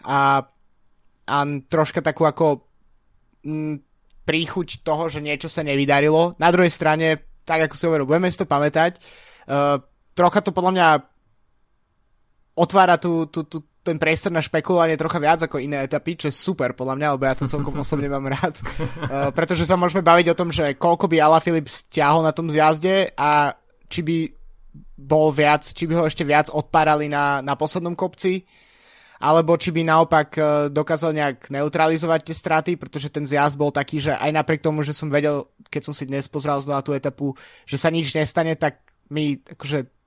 a, 0.00 0.48
a 1.28 1.36
troška 1.68 2.00
takú 2.00 2.24
ako 2.24 2.64
m, 3.44 3.52
mm, 3.52 3.76
príchuť 4.24 4.80
toho, 4.80 5.10
že 5.10 5.20
niečo 5.20 5.50
sa 5.50 5.66
nevydarilo. 5.66 6.38
Na 6.38 6.48
druhej 6.54 6.70
strane, 6.70 7.18
tak 7.44 7.66
ako 7.66 7.74
si 7.74 7.84
hovoril, 7.84 8.06
budeme 8.08 8.30
si 8.30 8.38
to 8.40 8.48
pamätať, 8.48 8.96
uh, 9.50 9.82
trocha 10.14 10.40
to 10.40 10.54
podľa 10.54 10.72
mňa 10.72 10.88
otvára 12.56 12.96
tú, 12.96 13.28
tú, 13.28 13.44
tú, 13.44 13.64
ten 13.80 13.96
priestor 13.96 14.28
na 14.28 14.44
špekulovanie 14.44 15.00
trocha 15.00 15.16
viac 15.16 15.40
ako 15.40 15.56
iné 15.56 15.80
etapy, 15.88 16.16
čo 16.16 16.28
je 16.28 16.36
super 16.36 16.76
podľa 16.76 17.00
mňa, 17.00 17.08
lebo 17.16 17.24
ja 17.24 17.34
to 17.36 17.48
celkom 17.48 17.80
osobne 17.84 18.12
mám 18.12 18.28
rád. 18.28 18.60
Uh, 18.60 19.30
pretože 19.36 19.64
sa 19.64 19.80
môžeme 19.80 20.04
baviť 20.04 20.26
o 20.32 20.38
tom, 20.38 20.52
že 20.52 20.76
koľko 20.76 21.08
by 21.08 21.16
Ala 21.20 21.40
Filip 21.40 21.68
stiahol 21.68 22.20
na 22.20 22.32
tom 22.36 22.52
zjazde 22.52 23.12
a 23.16 23.56
či 23.88 24.00
by 24.04 24.16
bol 25.00 25.32
viac, 25.32 25.64
či 25.64 25.88
by 25.88 25.96
ho 25.96 26.04
ešte 26.04 26.22
viac 26.22 26.52
odpárali 26.52 27.08
na, 27.08 27.40
na 27.40 27.56
poslednom 27.56 27.96
kopci, 27.96 28.44
alebo 29.20 29.56
či 29.56 29.72
by 29.72 29.80
naopak 29.84 30.28
uh, 30.36 30.44
dokázal 30.68 31.16
nejak 31.16 31.48
neutralizovať 31.48 32.20
tie 32.24 32.36
straty, 32.36 32.72
pretože 32.76 33.08
ten 33.08 33.24
zjazd 33.24 33.56
bol 33.56 33.72
taký, 33.72 34.00
že 34.00 34.12
aj 34.12 34.30
napriek 34.32 34.60
tomu, 34.60 34.84
že 34.84 34.92
som 34.92 35.08
vedel, 35.08 35.48
keď 35.72 35.82
som 35.88 35.94
si 35.96 36.04
dnes 36.04 36.28
pozrel 36.28 36.60
znova 36.60 36.84
tú 36.84 36.92
etapu, 36.92 37.32
že 37.64 37.80
sa 37.80 37.88
nič 37.88 38.12
nestane, 38.12 38.56
tak 38.56 38.80
mi 39.08 39.40
akože 39.40 39.99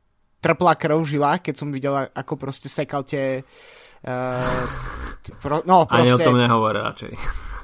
trpla 0.43 0.75
krv 0.75 0.99
v 0.99 1.11
žilách, 1.15 1.39
keď 1.47 1.55
som 1.55 1.71
videl, 1.71 1.95
ako 2.11 2.35
proste 2.35 2.67
sekal 2.67 3.07
tie... 3.07 3.47
Uh, 4.03 4.43
pro, 5.39 5.63
no, 5.63 5.87
proste, 5.87 6.11
Ani 6.11 6.11
o 6.11 6.19
tom 6.19 6.35
nehovor 6.35 6.75
radšej. 6.75 7.15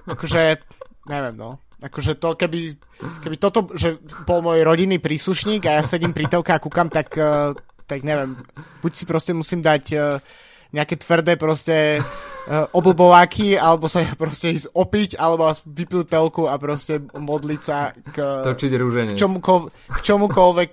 Akože, 0.07 0.63
neviem, 1.12 1.36
no. 1.36 1.59
Akože 1.83 2.15
to, 2.15 2.39
keby, 2.39 2.79
keby 3.27 3.36
toto, 3.36 3.67
že 3.75 4.00
bol 4.24 4.39
môj 4.39 4.63
rodinný 4.63 5.03
príslušník 5.03 5.67
a 5.67 5.79
ja 5.79 5.83
sedím 5.83 6.15
pri 6.15 6.31
telke 6.31 6.55
a 6.55 6.63
kúkam, 6.63 6.88
tak, 6.88 7.12
uh, 7.19 7.51
tak 7.83 8.07
neviem, 8.07 8.39
buď 8.79 8.91
si 8.95 9.03
proste 9.03 9.36
musím 9.36 9.59
dať 9.59 9.83
uh, 10.00 10.24
nejaké 10.69 11.01
tvrdé 11.01 11.33
proste 11.33 11.97
uh, 11.97 12.65
oblbováky, 12.77 13.57
alebo 13.57 13.89
sa 13.89 14.05
proste 14.21 14.53
ísť 14.53 14.69
opiť, 14.73 15.09
alebo 15.17 15.49
vypiť 15.49 16.05
telku 16.05 16.45
a 16.45 16.55
proste 16.61 17.01
modliť 17.01 17.61
sa 17.61 17.89
k, 17.93 18.17
Točiť 18.21 18.71
k, 18.77 19.17
čomukol, 19.17 19.73
k 19.73 19.99
čomukoľvek 20.05 20.69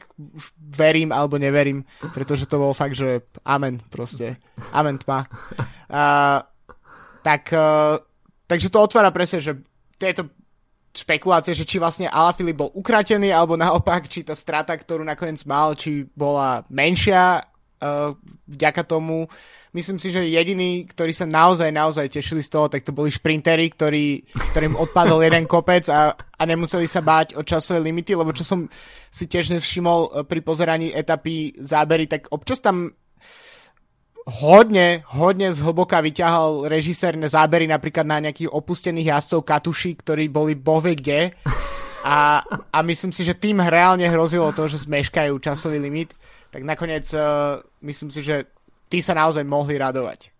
verím 0.76 1.10
alebo 1.14 1.40
neverím, 1.40 1.84
pretože 2.12 2.44
to 2.44 2.60
bolo 2.60 2.76
fakt, 2.76 2.98
že 2.98 3.24
amen 3.48 3.80
proste. 3.88 4.36
Amen 4.76 5.00
tma. 5.00 5.24
Uh, 5.88 6.44
tak, 7.24 7.48
uh, 7.56 7.96
takže 8.44 8.68
to 8.68 8.78
otvára 8.84 9.08
presne, 9.10 9.40
že 9.40 9.52
tieto 9.96 10.28
špekulácie, 10.96 11.52
že 11.52 11.68
či 11.68 11.76
vlastne 11.76 12.08
Alaphilippe 12.08 12.64
bol 12.64 12.70
ukratený, 12.72 13.28
alebo 13.28 13.56
naopak, 13.56 14.08
či 14.08 14.24
tá 14.24 14.32
strata, 14.32 14.72
ktorú 14.72 15.04
nakoniec 15.04 15.44
mal, 15.44 15.76
či 15.76 16.08
bola 16.16 16.64
menšia 16.72 17.44
vďaka 18.49 18.83
tomu. 18.88 19.28
Myslím 19.76 20.00
si, 20.00 20.09
že 20.09 20.25
jediní, 20.25 20.88
ktorí 20.88 21.12
sa 21.12 21.28
naozaj, 21.28 21.68
naozaj 21.68 22.09
tešili 22.09 22.40
z 22.40 22.49
toho, 22.49 22.66
tak 22.73 22.80
to 22.80 22.97
boli 22.97 23.12
šprintery, 23.12 23.68
ktorí, 23.68 24.25
ktorým 24.56 24.73
odpadol 24.73 25.21
jeden 25.21 25.45
kopec 25.45 25.85
a, 25.92 26.16
a 26.16 26.42
nemuseli 26.49 26.88
sa 26.88 27.04
báť 27.04 27.37
o 27.37 27.45
časové 27.45 27.85
limity, 27.85 28.16
lebo 28.16 28.33
čo 28.33 28.40
som 28.40 28.64
si 29.12 29.28
tiež 29.28 29.52
nevšimol 29.52 30.00
uh, 30.00 30.11
pri 30.25 30.40
pozeraní 30.40 30.97
etapy 30.97 31.52
zábery, 31.61 32.09
tak 32.09 32.33
občas 32.33 32.64
tam 32.64 32.88
hodne, 34.26 35.04
hodne 35.12 35.52
zhlboka 35.52 36.00
vyťahal 36.00 36.66
režisér 36.66 37.14
na 37.21 37.28
zábery 37.28 37.68
napríklad 37.68 38.09
na 38.09 38.18
nejakých 38.25 38.50
opustených 38.50 39.12
jazdcov 39.12 39.45
Katuši, 39.45 39.92
ktorí 40.00 40.33
boli 40.33 40.56
bohve 40.56 40.97
kde. 40.97 41.37
A, 42.06 42.38
a 42.71 42.78
myslím 42.87 43.11
si, 43.11 43.26
že 43.26 43.35
tým 43.35 43.59
reálne 43.59 44.06
hrozilo 44.06 44.54
to, 44.54 44.71
že 44.71 44.87
zmeškajú 44.87 45.37
časový 45.42 45.83
limit 45.83 46.14
tak 46.50 46.62
nakoniec 46.62 47.06
uh, 47.14 47.60
myslím 47.82 48.10
si, 48.10 48.20
že 48.22 48.46
tí 48.90 49.02
sa 49.02 49.14
naozaj 49.14 49.42
mohli 49.46 49.78
radovať. 49.78 50.34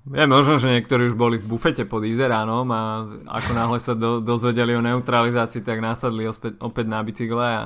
Je 0.00 0.24
možno, 0.24 0.56
že 0.56 0.72
niektorí 0.72 1.12
už 1.12 1.16
boli 1.16 1.36
v 1.36 1.44
bufete 1.44 1.84
pod 1.84 2.00
Izeránom 2.08 2.64
a 2.72 3.04
ako 3.28 3.50
náhle 3.52 3.78
sa 3.78 3.92
do, 3.92 4.24
dozvedeli 4.24 4.72
o 4.72 4.80
neutralizácii, 4.80 5.60
tak 5.60 5.84
nasadli 5.84 6.24
opäť, 6.24 6.56
opäť 6.64 6.86
na 6.88 7.04
bicykle 7.04 7.44
a, 7.44 7.64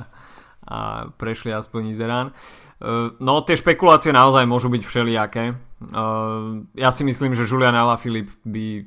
a 0.67 0.77
prešli 1.15 1.55
aspoň 1.55 1.95
Izerán. 1.95 2.27
Uh, 2.75 3.15
no 3.23 3.39
tie 3.47 3.55
špekulácie 3.55 4.11
naozaj 4.11 4.43
môžu 4.43 4.67
byť 4.67 4.83
všelijaké. 4.83 5.55
Uh, 5.95 6.67
ja 6.75 6.91
si 6.91 7.07
myslím, 7.07 7.31
že 7.39 7.47
Julian 7.47 7.75
Alaphilippe 7.75 8.35
by 8.43 8.83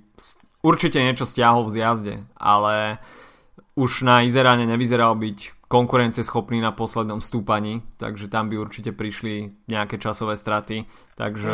určite 0.61 1.01
niečo 1.01 1.25
stiahol 1.25 1.65
v 1.65 1.73
zjazde, 1.81 2.15
ale 2.37 3.01
už 3.81 4.05
na 4.05 4.29
Izeráne 4.29 4.69
nevyzeral 4.69 5.17
byť 5.17 5.58
konkurencieschopný 5.69 6.65
na 6.65 6.73
poslednom 6.73 7.21
stúpaní, 7.21 7.85
takže 8.01 8.33
tam 8.33 8.49
by 8.49 8.57
určite 8.57 8.97
prišli 8.97 9.69
nejaké 9.69 10.01
časové 10.01 10.35
straty. 10.35 10.89
Takže 11.13 11.53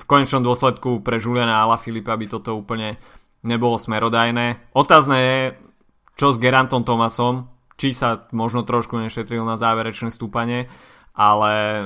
v 0.00 0.04
konečnom 0.08 0.40
dôsledku 0.40 1.04
pre 1.04 1.20
Juliana 1.20 1.60
Ala 1.60 1.76
Filipa 1.76 2.16
by 2.16 2.26
toto 2.26 2.56
úplne 2.56 2.96
nebolo 3.44 3.76
smerodajné. 3.76 4.72
Otázne 4.72 5.16
je, 5.20 5.40
čo 6.16 6.32
s 6.32 6.40
Gerantom 6.40 6.88
Thomasom, 6.88 7.52
či 7.76 7.92
sa 7.92 8.24
možno 8.32 8.64
trošku 8.64 8.96
nešetril 8.96 9.44
na 9.44 9.60
záverečné 9.60 10.08
stúpanie, 10.08 10.68
ale 11.12 11.84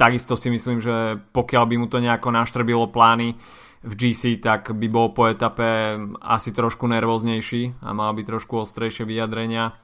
takisto 0.00 0.32
si 0.32 0.48
myslím, 0.48 0.80
že 0.80 1.20
pokiaľ 1.36 1.64
by 1.68 1.76
mu 1.76 1.86
to 1.92 2.00
nejako 2.00 2.32
naštrbilo 2.32 2.88
plány 2.88 3.36
v 3.82 3.92
GC, 3.98 4.40
tak 4.40 4.72
by 4.72 4.86
bol 4.88 5.12
po 5.12 5.28
etape 5.28 5.98
asi 6.24 6.54
trošku 6.54 6.88
nervóznejší 6.88 7.84
a 7.84 7.92
mal 7.92 8.16
by 8.16 8.22
trošku 8.24 8.64
ostrejšie 8.64 9.04
vyjadrenia 9.04 9.76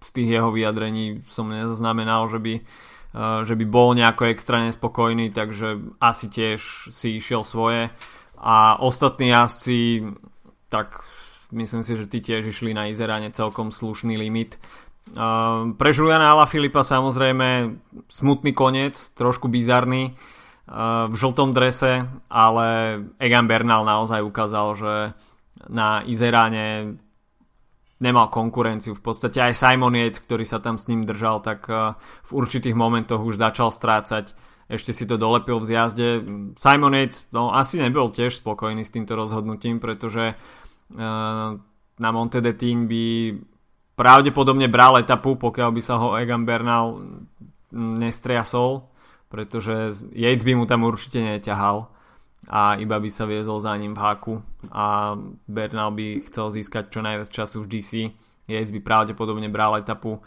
z 0.00 0.10
tých 0.12 0.28
jeho 0.28 0.50
vyjadrení 0.50 1.22
som 1.28 1.52
nezaznamenal, 1.52 2.28
že 2.32 2.38
by, 2.40 2.54
eh, 2.60 3.40
že 3.44 3.54
by 3.54 3.64
bol 3.68 3.92
nejako 3.92 4.32
extra 4.32 4.64
nespokojný, 4.64 5.30
takže 5.30 6.00
asi 6.00 6.26
tiež 6.32 6.88
si 6.88 7.20
išiel 7.20 7.44
svoje. 7.44 7.92
A 8.40 8.80
ostatní 8.80 9.28
jazdci, 9.28 10.00
tak 10.72 11.04
myslím 11.52 11.84
si, 11.84 11.92
že 11.96 12.08
tí 12.08 12.24
tiež 12.24 12.48
išli 12.48 12.72
na 12.72 12.88
Izerane 12.88 13.28
celkom 13.28 13.68
slušný 13.68 14.16
limit. 14.16 14.56
Ehm, 15.12 15.76
pre 15.76 15.92
Juliana 15.92 16.32
Filipa 16.46 16.80
samozrejme 16.80 17.76
smutný 18.08 18.56
koniec, 18.56 18.96
trošku 19.12 19.52
bizarný 19.52 20.14
eh, 20.14 21.04
v 21.10 21.14
žltom 21.14 21.52
drese, 21.52 22.08
ale 22.32 22.66
Egan 23.20 23.44
Bernal 23.44 23.84
naozaj 23.84 24.24
ukázal, 24.24 24.68
že 24.78 24.94
na 25.68 26.00
Izeráne 26.08 26.96
nemal 28.00 28.32
konkurenciu. 28.32 28.96
V 28.96 29.04
podstate 29.04 29.38
aj 29.38 29.54
Simon 29.54 29.92
Yates, 29.92 30.24
ktorý 30.24 30.48
sa 30.48 30.58
tam 30.58 30.80
s 30.80 30.88
ním 30.88 31.04
držal, 31.04 31.44
tak 31.44 31.68
eh, 31.68 31.94
v 32.24 32.30
určitých 32.32 32.74
momentoch 32.74 33.20
už 33.20 33.36
začal 33.36 33.70
strácať. 33.70 34.32
Ešte 34.70 34.94
si 34.94 35.04
to 35.04 35.20
dolepil 35.20 35.60
v 35.60 35.68
zjazde. 35.68 36.08
Simon 36.56 36.96
Yates 36.96 37.28
no, 37.30 37.52
asi 37.52 37.76
nebol 37.76 38.10
tiež 38.10 38.40
spokojný 38.40 38.86
s 38.86 38.94
týmto 38.94 39.18
rozhodnutím, 39.18 39.82
pretože 39.82 40.38
uh, 40.38 41.58
na 41.98 42.10
Monte 42.14 42.38
de 42.38 42.54
Tín 42.54 42.86
by 42.86 43.34
pravdepodobne 43.98 44.70
bral 44.70 45.02
etapu, 45.02 45.34
pokiaľ 45.34 45.74
by 45.74 45.82
sa 45.82 45.98
ho 45.98 46.14
Egan 46.14 46.46
Bernal 46.46 47.02
nestriasol, 47.74 48.86
pretože 49.26 50.06
Yates 50.14 50.46
by 50.46 50.54
mu 50.54 50.70
tam 50.70 50.86
určite 50.86 51.18
neťahal 51.18 51.90
a 52.50 52.74
iba 52.82 52.98
by 52.98 53.06
sa 53.06 53.30
viezol 53.30 53.62
za 53.62 53.70
ním 53.78 53.94
v 53.94 54.02
háku 54.02 54.34
a 54.74 55.14
Bernal 55.46 55.94
by 55.94 56.26
chcel 56.26 56.50
získať 56.50 56.90
čo 56.90 56.98
najviac 56.98 57.30
času 57.30 57.62
v 57.62 57.70
GC 57.78 57.90
Yates 58.50 58.74
by 58.74 58.82
pravdepodobne 58.82 59.46
bral 59.46 59.78
etapu 59.78 60.18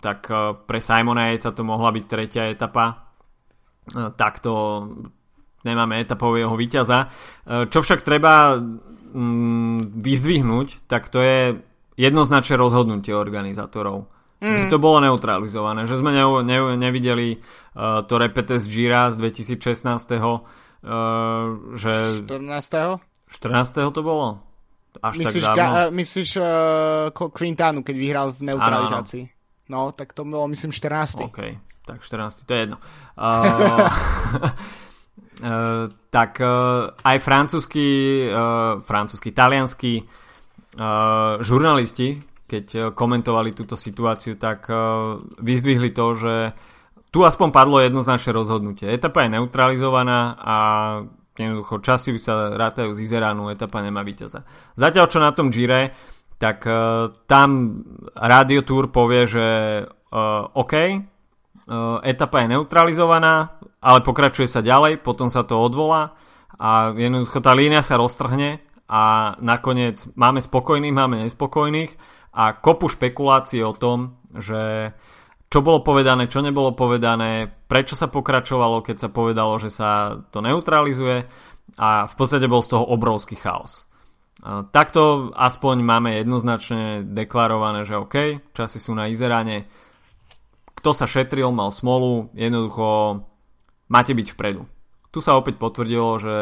tak 0.00 0.30
uh, 0.30 0.54
pre 0.54 0.78
Simona 0.78 1.34
Yatesa 1.34 1.50
to 1.50 1.66
mohla 1.66 1.90
byť 1.90 2.04
tretia 2.06 2.46
etapa. 2.46 3.10
Uh, 3.90 4.14
takto 4.14 4.86
nemáme 5.66 6.00
etapového 6.00 6.56
víťaza. 6.56 7.12
Čo 7.44 7.84
však 7.84 8.00
treba 8.00 8.56
um, 8.56 9.76
vyzdvihnúť 9.76 10.88
tak 10.88 11.12
to 11.12 11.20
je 11.20 11.60
jednoznačné 12.00 12.56
rozhodnutie 12.56 13.12
organizátorov. 13.12 14.08
Mm. 14.40 14.72
to 14.72 14.80
bolo 14.80 15.04
neutralizované, 15.04 15.84
že 15.84 16.00
sme 16.00 16.16
ne, 16.16 16.24
ne, 16.24 16.72
nevideli 16.80 17.36
uh, 17.36 18.00
to 18.08 18.16
repete 18.16 18.56
z 18.56 18.64
Gira 18.72 19.12
z 19.12 19.20
2016 19.20 20.16
Uh, 20.80 21.76
že... 21.76 22.24
14. 22.24 23.00
14. 23.28 23.92
to 23.92 24.00
bolo? 24.00 24.40
Až 25.04 25.22
myslíš, 25.22 25.44
tak 25.44 25.56
dávno? 25.56 25.76
Ga- 25.76 25.90
myslíš 25.92 26.30
uh, 26.40 27.30
Quintánu, 27.30 27.84
keď 27.84 27.96
vyhral 27.96 28.28
v 28.32 28.40
neutralizácii? 28.48 29.24
Ano. 29.28 29.38
No, 29.70 29.80
tak 29.94 30.16
to 30.16 30.26
bolo 30.26 30.50
myslím 30.50 30.74
14. 30.74 31.30
OK, 31.30 31.40
tak 31.86 32.02
14. 32.02 32.42
to 32.42 32.50
je 32.50 32.60
jedno. 32.66 32.76
Uh, 33.14 33.86
tak 36.16 36.36
aj 37.00 37.16
francúzsky, 37.16 38.28
francúzsky, 38.84 39.32
talianský 39.32 40.04
žurnalisti, 41.40 42.20
keď 42.44 42.92
komentovali 42.92 43.56
túto 43.56 43.72
situáciu, 43.72 44.36
tak 44.36 44.68
vyzdvihli 45.40 45.96
to, 45.96 46.06
že 46.12 46.34
tu 47.10 47.26
aspoň 47.26 47.48
padlo 47.50 47.82
jednoznačné 47.82 48.30
rozhodnutie. 48.30 48.86
Etapa 48.86 49.26
je 49.26 49.34
neutralizovaná 49.34 50.38
a 50.38 50.56
jednoducho 51.34 51.82
časy 51.82 52.16
sa 52.22 52.54
rátajú 52.54 52.94
z 52.94 53.02
Izeránu, 53.02 53.50
etapa 53.50 53.82
nemá 53.82 54.06
víťaza. 54.06 54.46
Zatiaľ 54.78 55.06
čo 55.10 55.18
na 55.18 55.34
tom 55.34 55.50
Gire, 55.50 55.90
tak 56.38 56.64
uh, 56.64 57.10
tam 57.26 57.82
Radio 58.14 58.62
Tour 58.62 58.94
povie, 58.94 59.26
že 59.26 59.46
uh, 59.84 60.46
OK, 60.54 60.74
uh, 60.74 61.98
etapa 62.06 62.46
je 62.46 62.56
neutralizovaná, 62.56 63.58
ale 63.82 63.98
pokračuje 64.06 64.46
sa 64.46 64.62
ďalej, 64.62 65.02
potom 65.02 65.26
sa 65.26 65.42
to 65.42 65.58
odvolá 65.58 66.14
a 66.60 66.94
jednoducho 66.94 67.42
tá 67.42 67.52
línia 67.56 67.82
sa 67.82 67.98
roztrhne 67.98 68.62
a 68.86 69.34
nakoniec 69.42 70.06
máme 70.14 70.38
spokojných, 70.44 70.94
máme 70.94 71.24
nespokojných 71.26 71.90
a 72.36 72.54
kopu 72.54 72.86
špekulácií 72.86 73.64
o 73.64 73.74
tom, 73.74 74.20
že 74.36 74.92
uh, 74.92 75.19
čo 75.50 75.66
bolo 75.66 75.82
povedané, 75.82 76.30
čo 76.30 76.46
nebolo 76.46 76.78
povedané, 76.78 77.50
prečo 77.66 77.98
sa 77.98 78.06
pokračovalo, 78.06 78.86
keď 78.86 78.96
sa 79.02 79.08
povedalo, 79.10 79.58
že 79.58 79.74
sa 79.74 80.22
to 80.30 80.38
neutralizuje 80.38 81.26
a 81.74 82.06
v 82.06 82.14
podstate 82.14 82.46
bol 82.46 82.62
z 82.62 82.78
toho 82.78 82.86
obrovský 82.86 83.34
chaos. 83.34 83.90
Takto 84.70 85.34
aspoň 85.34 85.76
máme 85.82 86.10
jednoznačne 86.22 87.02
deklarované, 87.02 87.82
že 87.82 87.98
OK, 87.98 88.40
časy 88.54 88.78
sú 88.78 88.94
na 88.94 89.10
Izeráne. 89.10 89.66
Kto 90.78 90.94
sa 90.94 91.10
šetril, 91.10 91.50
mal 91.50 91.74
smolu, 91.74 92.30
jednoducho 92.32 93.20
máte 93.90 94.14
byť 94.14 94.28
vpredu. 94.32 94.64
Tu 95.10 95.18
sa 95.18 95.34
opäť 95.34 95.58
potvrdilo, 95.58 96.10
že 96.22 96.36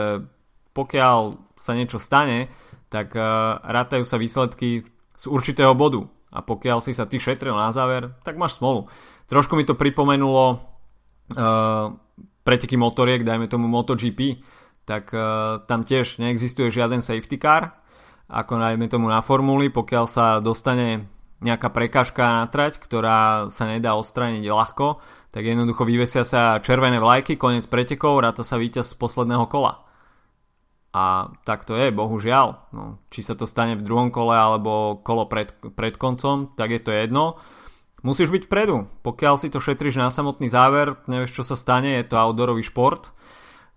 pokiaľ 0.77 1.19
sa 1.57 1.73
niečo 1.73 1.97
stane, 1.97 2.53
tak 2.93 3.17
rátajú 3.65 4.05
sa 4.05 4.21
výsledky 4.21 4.85
z 5.17 5.25
určitého 5.27 5.73
bodu 5.73 6.07
a 6.29 6.39
pokiaľ 6.45 6.79
si 6.85 6.93
sa 6.93 7.09
ty 7.09 7.17
šetril 7.17 7.57
na 7.57 7.73
záver, 7.73 8.13
tak 8.25 8.37
máš 8.37 8.61
smolu. 8.61 8.89
Trošku 9.29 9.57
mi 9.57 9.65
to 9.65 9.77
pripomenulo 9.77 10.45
uh, 10.53 11.93
preteky 12.45 12.77
motoriek, 12.77 13.25
dajme 13.25 13.49
tomu 13.49 13.69
MotoGP, 13.69 14.45
tak 14.85 15.13
uh, 15.13 15.65
tam 15.65 15.85
tiež 15.85 16.21
neexistuje 16.21 16.73
žiaden 16.73 17.01
safety 17.01 17.41
car, 17.41 17.81
ako 18.29 18.61
dajme 18.61 18.89
tomu 18.93 19.09
na 19.09 19.25
formuli, 19.25 19.73
pokiaľ 19.73 20.05
sa 20.05 20.41
dostane 20.45 21.09
nejaká 21.39 21.71
prekážka 21.71 22.43
na 22.43 22.45
trať, 22.51 22.83
ktorá 22.83 23.49
sa 23.49 23.65
nedá 23.71 23.95
odstrániť 23.95 24.43
ľahko, 24.43 24.99
tak 25.31 25.47
jednoducho 25.47 25.87
vyvesia 25.87 26.27
sa 26.27 26.59
červené 26.59 26.99
vlajky, 26.99 27.39
koniec 27.39 27.65
pretekov, 27.71 28.21
ráta 28.21 28.43
sa 28.43 28.59
víťaz 28.59 28.93
z 28.93 28.99
posledného 28.99 29.47
kola. 29.47 29.88
A 30.99 31.31
tak 31.47 31.63
to 31.63 31.79
je, 31.79 31.95
bohužiaľ. 31.95 32.75
No, 32.75 32.99
či 33.15 33.23
sa 33.23 33.39
to 33.39 33.47
stane 33.47 33.79
v 33.79 33.87
druhom 33.87 34.11
kole 34.11 34.35
alebo 34.35 34.99
kolo 34.99 35.31
pred, 35.31 35.55
pred 35.79 35.95
koncom, 35.95 36.59
tak 36.59 36.75
je 36.75 36.83
to 36.83 36.91
jedno. 36.91 37.39
Musíš 38.03 38.35
byť 38.35 38.51
vpredu. 38.51 38.91
Pokiaľ 39.07 39.35
si 39.39 39.47
to 39.51 39.63
šetríš 39.63 39.95
na 39.95 40.11
samotný 40.11 40.51
záver, 40.51 40.99
nevieš 41.07 41.39
čo 41.39 41.45
sa 41.47 41.55
stane, 41.55 42.03
je 42.03 42.07
to 42.07 42.19
outdoorový 42.19 42.67
šport. 42.67 43.15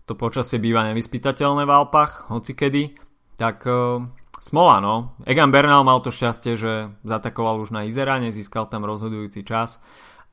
To 0.10 0.18
počasie 0.18 0.58
býva 0.58 0.82
nevyspytateľné 0.90 1.66
v 1.66 1.74
Alpách, 1.74 2.34
hoci 2.34 2.58
kedy. 2.58 2.98
Tak 3.38 3.66
uh, 3.70 4.02
smola, 4.42 4.82
no. 4.82 5.14
Egan 5.26 5.54
Bernal 5.54 5.86
mal 5.86 6.02
to 6.02 6.10
šťastie, 6.10 6.58
že 6.58 6.90
zatakoval 7.06 7.62
už 7.62 7.70
na 7.70 7.86
Izerane, 7.86 8.34
získal 8.34 8.66
tam 8.66 8.86
rozhodujúci 8.86 9.46
čas 9.46 9.78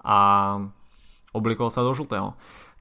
a 0.01 0.57
oblikol 1.37 1.69
sa 1.69 1.85
do 1.85 1.93
žltého. 1.93 2.33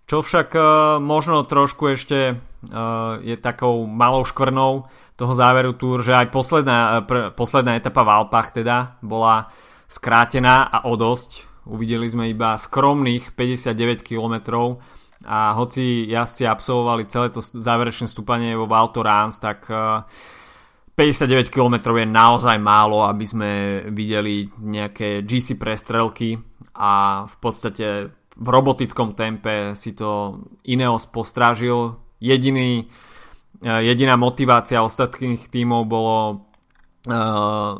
Čo 0.07 0.23
však 0.23 0.55
uh, 0.55 0.63
možno 1.03 1.43
trošku 1.43 1.91
ešte 1.91 2.39
uh, 2.39 3.19
je 3.19 3.35
takou 3.35 3.83
malou 3.83 4.23
škvrnou 4.23 4.87
toho 5.19 5.33
záveru 5.35 5.75
túr, 5.75 5.99
že 5.99 6.15
aj 6.15 6.31
posledná, 6.31 6.79
uh, 6.79 6.91
pr- 7.03 7.35
posledná 7.35 7.75
etapa 7.75 8.07
v 8.07 8.23
Alpách 8.23 8.55
teda 8.55 8.95
bola 9.03 9.51
skrátená 9.91 10.63
a 10.63 10.87
o 10.87 10.95
dosť. 10.95 11.43
Uvideli 11.67 12.07
sme 12.07 12.31
iba 12.31 12.55
skromných 12.55 13.35
59 13.35 14.07
km 14.07 14.35
a 15.27 15.51
hoci 15.59 16.07
jazdci 16.07 16.47
absolvovali 16.47 17.03
celé 17.11 17.27
to 17.27 17.43
záverečné 17.43 18.07
stúpanie 18.07 18.55
vo 18.55 18.63
Val 18.63 18.95
Thorens, 18.95 19.43
tak 19.43 19.67
uh, 19.67 20.07
59 20.95 21.51
km 21.51 21.99
je 21.99 22.07
naozaj 22.07 22.55
málo, 22.63 23.03
aby 23.03 23.25
sme 23.27 23.51
videli 23.91 24.47
nejaké 24.55 25.27
GC 25.27 25.59
prestrelky 25.59 26.39
a 26.79 27.21
v 27.27 27.35
podstate 27.43 28.07
v 28.37 28.47
robotickom 28.47 29.17
tempe 29.17 29.73
si 29.73 29.97
to 29.97 30.41
Ineos 30.69 31.09
postrážil. 31.09 31.97
Jediný, 32.21 32.85
e, 33.61 33.69
jediná 33.81 34.13
motivácia 34.13 34.85
ostatných 34.85 35.49
tímov 35.49 35.81
bolo 35.89 36.17
uh, 37.09 37.77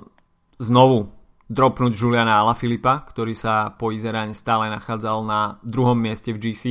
znovu 0.58 1.14
dropnúť 1.48 1.94
Juliana 1.94 2.42
Alaphilippa, 2.42 3.06
ktorý 3.08 3.38
sa 3.38 3.72
po 3.72 3.94
Izeráne 3.94 4.36
stále 4.36 4.68
nachádzal 4.74 5.18
na 5.24 5.42
druhom 5.62 5.96
mieste 5.96 6.34
v 6.34 6.42
GC. 6.42 6.64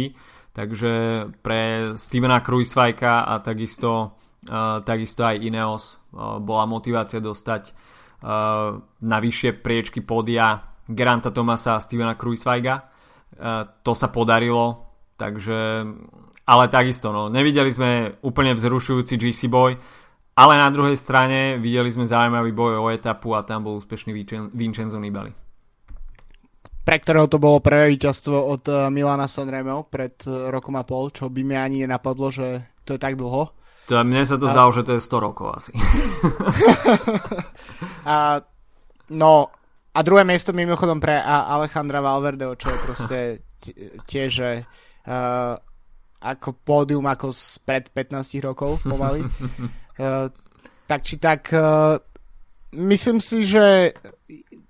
Takže 0.52 0.92
pre 1.44 1.92
Stevena 2.00 2.40
Kruisvajka 2.40 3.28
a 3.28 3.34
takisto, 3.38 4.18
uh, 4.50 4.82
takisto 4.82 5.22
aj 5.22 5.36
Ineos 5.42 5.84
uh, 5.94 6.42
bola 6.42 6.66
motivácia 6.66 7.22
dostať 7.22 7.70
uh, 7.70 8.80
na 8.82 9.18
vyššie 9.20 9.62
priečky 9.62 10.00
podia 10.02 10.74
Geranta 10.86 11.30
Tomasa 11.30 11.76
a 11.76 11.82
Stevena 11.82 12.16
Kruisvajga 12.18 12.95
to 13.82 13.92
sa 13.92 14.08
podarilo, 14.08 14.88
takže 15.20 15.84
ale 16.46 16.64
takisto, 16.70 17.10
no, 17.10 17.26
nevideli 17.26 17.70
sme 17.74 17.90
úplne 18.22 18.54
vzrušujúci 18.54 19.18
GC 19.18 19.50
boj, 19.50 19.74
ale 20.38 20.54
na 20.54 20.70
druhej 20.70 20.94
strane 20.94 21.58
videli 21.58 21.90
sme 21.90 22.06
zaujímavý 22.06 22.54
boj 22.54 22.78
o 22.78 22.86
etapu 22.92 23.34
a 23.34 23.42
tam 23.42 23.66
bol 23.66 23.82
úspešný 23.82 24.14
Vincenzo 24.54 25.02
Nibali. 25.02 25.34
Pre 26.86 26.96
ktorého 27.02 27.26
to 27.26 27.42
bolo 27.42 27.58
prvé 27.58 27.90
víťazstvo 27.98 28.36
od 28.46 28.62
eh, 28.70 28.86
Milana 28.94 29.26
Sanremo 29.26 29.90
pred 29.90 30.14
eh, 30.22 30.54
rokom 30.54 30.78
a 30.78 30.86
pol, 30.86 31.10
čo 31.10 31.26
by 31.26 31.42
mi 31.42 31.58
ani 31.58 31.82
nenapadlo, 31.82 32.30
že 32.30 32.78
to 32.86 32.94
je 32.94 33.00
tak 33.02 33.18
dlho. 33.18 33.50
To, 33.90 33.92
mne 34.06 34.22
sa 34.22 34.38
to 34.38 34.46
a... 34.46 34.54
zdalo, 34.54 34.70
že 34.70 34.86
to 34.86 34.94
je 34.94 35.02
100 35.02 35.26
rokov 35.26 35.46
asi. 35.50 35.74
a, 38.10 38.38
no, 39.10 39.50
a 39.96 40.04
druhé 40.04 40.28
miesto 40.28 40.52
mimochodom 40.52 41.00
pre 41.00 41.16
Alejandra 41.24 42.04
Valverdeho, 42.04 42.52
čo 42.60 42.68
je 42.68 42.78
proste 42.84 43.18
tiež 44.04 44.32
uh, 44.44 45.56
ako 46.20 46.48
pódium 46.60 47.08
ako 47.08 47.32
pred 47.64 47.88
15 47.88 48.44
rokov 48.44 48.84
pomaly. 48.84 49.24
Uh, 49.96 50.28
tak 50.90 51.00
či 51.00 51.16
tak 51.16 51.48
uh, 51.56 51.96
myslím 52.76 53.24
si, 53.24 53.48
že 53.48 53.96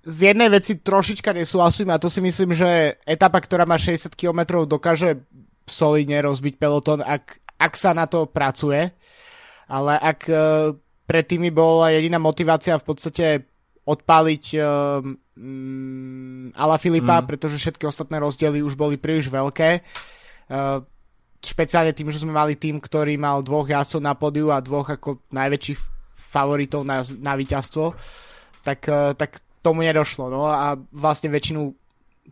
v 0.06 0.20
jednej 0.22 0.46
veci 0.46 0.78
trošička 0.78 1.34
nesúhlasím 1.34 1.90
a 1.90 1.98
to 1.98 2.06
si 2.06 2.22
myslím, 2.22 2.54
že 2.54 2.94
etapa, 3.02 3.42
ktorá 3.42 3.66
má 3.66 3.74
60 3.74 4.14
km 4.14 4.62
dokáže 4.62 5.26
solidne 5.66 6.22
rozbiť 6.22 6.54
peloton, 6.62 7.02
ak, 7.02 7.42
ak 7.58 7.72
sa 7.74 7.90
na 7.90 8.06
to 8.06 8.30
pracuje. 8.30 8.94
Ale 9.66 9.98
ak 9.98 10.20
uh, 10.30 10.70
predtým 11.10 11.50
bola 11.50 11.90
jediná 11.90 12.22
motivácia 12.22 12.78
v 12.78 12.86
podstate 12.86 13.55
odpáliť 13.86 14.44
um, 14.58 16.50
Ala 16.58 16.76
Filipa, 16.76 17.22
mm. 17.22 17.26
pretože 17.30 17.56
všetky 17.62 17.86
ostatné 17.86 18.18
rozdiely 18.18 18.60
už 18.66 18.74
boli 18.74 18.98
príliš 18.98 19.30
veľké. 19.30 19.80
Uh, 20.50 20.82
špeciálne 21.38 21.94
tým, 21.94 22.10
že 22.10 22.26
sme 22.26 22.34
mali 22.34 22.58
tým, 22.58 22.82
ktorý 22.82 23.14
mal 23.14 23.46
dvoch 23.46 23.70
jazdcov 23.70 24.02
na 24.02 24.18
podiu 24.18 24.50
a 24.50 24.58
dvoch 24.58 24.90
ako 24.90 25.22
najväčších 25.30 25.80
favoritov 26.18 26.82
na, 26.82 27.06
na 27.22 27.38
víťazstvo, 27.38 27.94
tak, 28.66 28.80
uh, 28.90 29.14
tak 29.14 29.38
tomu 29.62 29.86
nedošlo. 29.86 30.34
No 30.34 30.50
a 30.50 30.74
vlastne 30.90 31.30
väčšinu, 31.30 31.70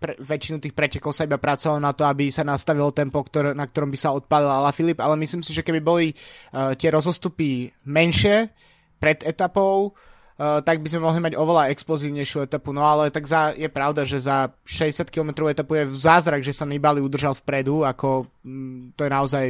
pre, 0.03 0.19
väčšinu 0.19 0.59
tých 0.59 0.75
pretekov 0.75 1.15
sa 1.15 1.23
iba 1.23 1.39
pracovalo 1.39 1.79
na 1.79 1.95
to, 1.95 2.03
aby 2.03 2.35
sa 2.35 2.43
nastavilo 2.43 2.91
tempo, 2.91 3.23
ktoré, 3.23 3.55
na 3.55 3.63
ktorom 3.63 3.95
by 3.95 3.99
sa 4.01 4.11
odpálil 4.11 4.51
Ala 4.51 4.75
Filip, 4.75 4.99
ale 4.99 5.15
myslím 5.23 5.47
si, 5.47 5.55
že 5.55 5.63
keby 5.63 5.79
boli 5.79 6.11
uh, 6.11 6.75
tie 6.75 6.91
rozostupy 6.91 7.71
menšie 7.87 8.51
pred 8.99 9.23
etapou, 9.23 9.95
uh, 9.95 10.14
tak 10.35 10.83
by 10.83 10.89
sme 10.91 11.07
mohli 11.07 11.23
mať 11.23 11.39
oveľa 11.39 11.71
explozívnejšiu 11.71 12.43
etapu. 12.43 12.75
No 12.75 12.83
ale 12.83 13.15
tak 13.15 13.23
za, 13.23 13.55
je 13.55 13.71
pravda, 13.71 14.03
že 14.03 14.19
za 14.19 14.51
60 14.67 15.07
km 15.07 15.47
etapu 15.47 15.79
je 15.79 15.87
v 15.87 15.95
zázrak, 15.95 16.43
že 16.43 16.51
sa 16.51 16.67
Nibali 16.67 16.99
udržal 16.99 17.39
vpredu, 17.39 17.87
ako 17.87 18.27
mm, 18.43 18.99
to 18.99 19.07
je 19.07 19.11
naozaj 19.15 19.45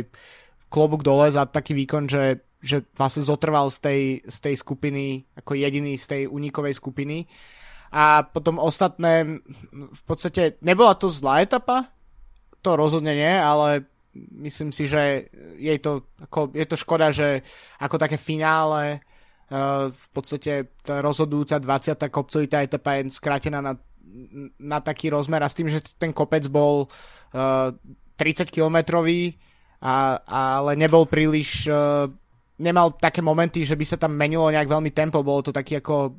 klobúk 0.68 1.00
dole 1.00 1.32
za 1.32 1.48
taký 1.48 1.72
výkon, 1.72 2.04
že, 2.04 2.44
že 2.60 2.84
vlastne 2.92 3.24
zotrval 3.24 3.72
z 3.72 3.78
tej, 3.80 4.00
z 4.28 4.36
tej 4.44 4.54
skupiny 4.60 5.24
ako 5.40 5.56
jediný 5.56 5.96
z 5.96 6.04
tej 6.04 6.22
unikovej 6.28 6.76
skupiny. 6.76 7.24
A 7.94 8.26
potom 8.26 8.60
ostatné, 8.60 9.40
v 9.72 10.02
podstate 10.04 10.60
nebola 10.60 10.98
to 10.98 11.08
zlá 11.08 11.40
etapa, 11.40 11.88
to 12.60 12.76
rozhodne 12.76 13.14
nie, 13.14 13.34
ale 13.38 13.88
myslím 14.44 14.68
si, 14.68 14.84
že 14.84 15.30
je 15.56 15.72
to, 15.80 16.04
ako, 16.28 16.52
je 16.52 16.66
to 16.68 16.76
škoda, 16.76 17.08
že 17.14 17.40
ako 17.78 17.96
také 17.96 18.18
finále 18.18 19.00
Eh, 19.00 19.13
v 19.92 20.06
podstate 20.10 20.72
tá 20.80 21.04
rozhodujúca 21.04 21.60
20. 21.60 22.00
kopcovitá 22.08 22.64
etapa 22.64 22.96
je 22.96 23.12
skrátená 23.12 23.60
na, 23.60 23.76
na 24.56 24.78
taký 24.80 25.12
rozmer 25.12 25.44
a 25.44 25.48
s 25.50 25.56
tým, 25.56 25.68
že 25.68 25.84
ten 26.00 26.16
kopec 26.16 26.48
bol 26.48 26.88
uh, 26.88 27.68
30 28.16 28.48
kilometrový 28.48 29.36
a, 29.84 30.16
ale 30.24 30.80
nebol 30.80 31.04
príliš 31.04 31.68
uh, 31.68 32.08
nemal 32.56 32.96
také 32.96 33.20
momenty, 33.20 33.68
že 33.68 33.76
by 33.76 33.84
sa 33.84 34.00
tam 34.00 34.16
menilo 34.16 34.48
nejak 34.48 34.70
veľmi 34.70 34.90
tempo, 34.96 35.20
bolo 35.20 35.44
to 35.44 35.52
taký 35.52 35.84
ako 35.84 36.16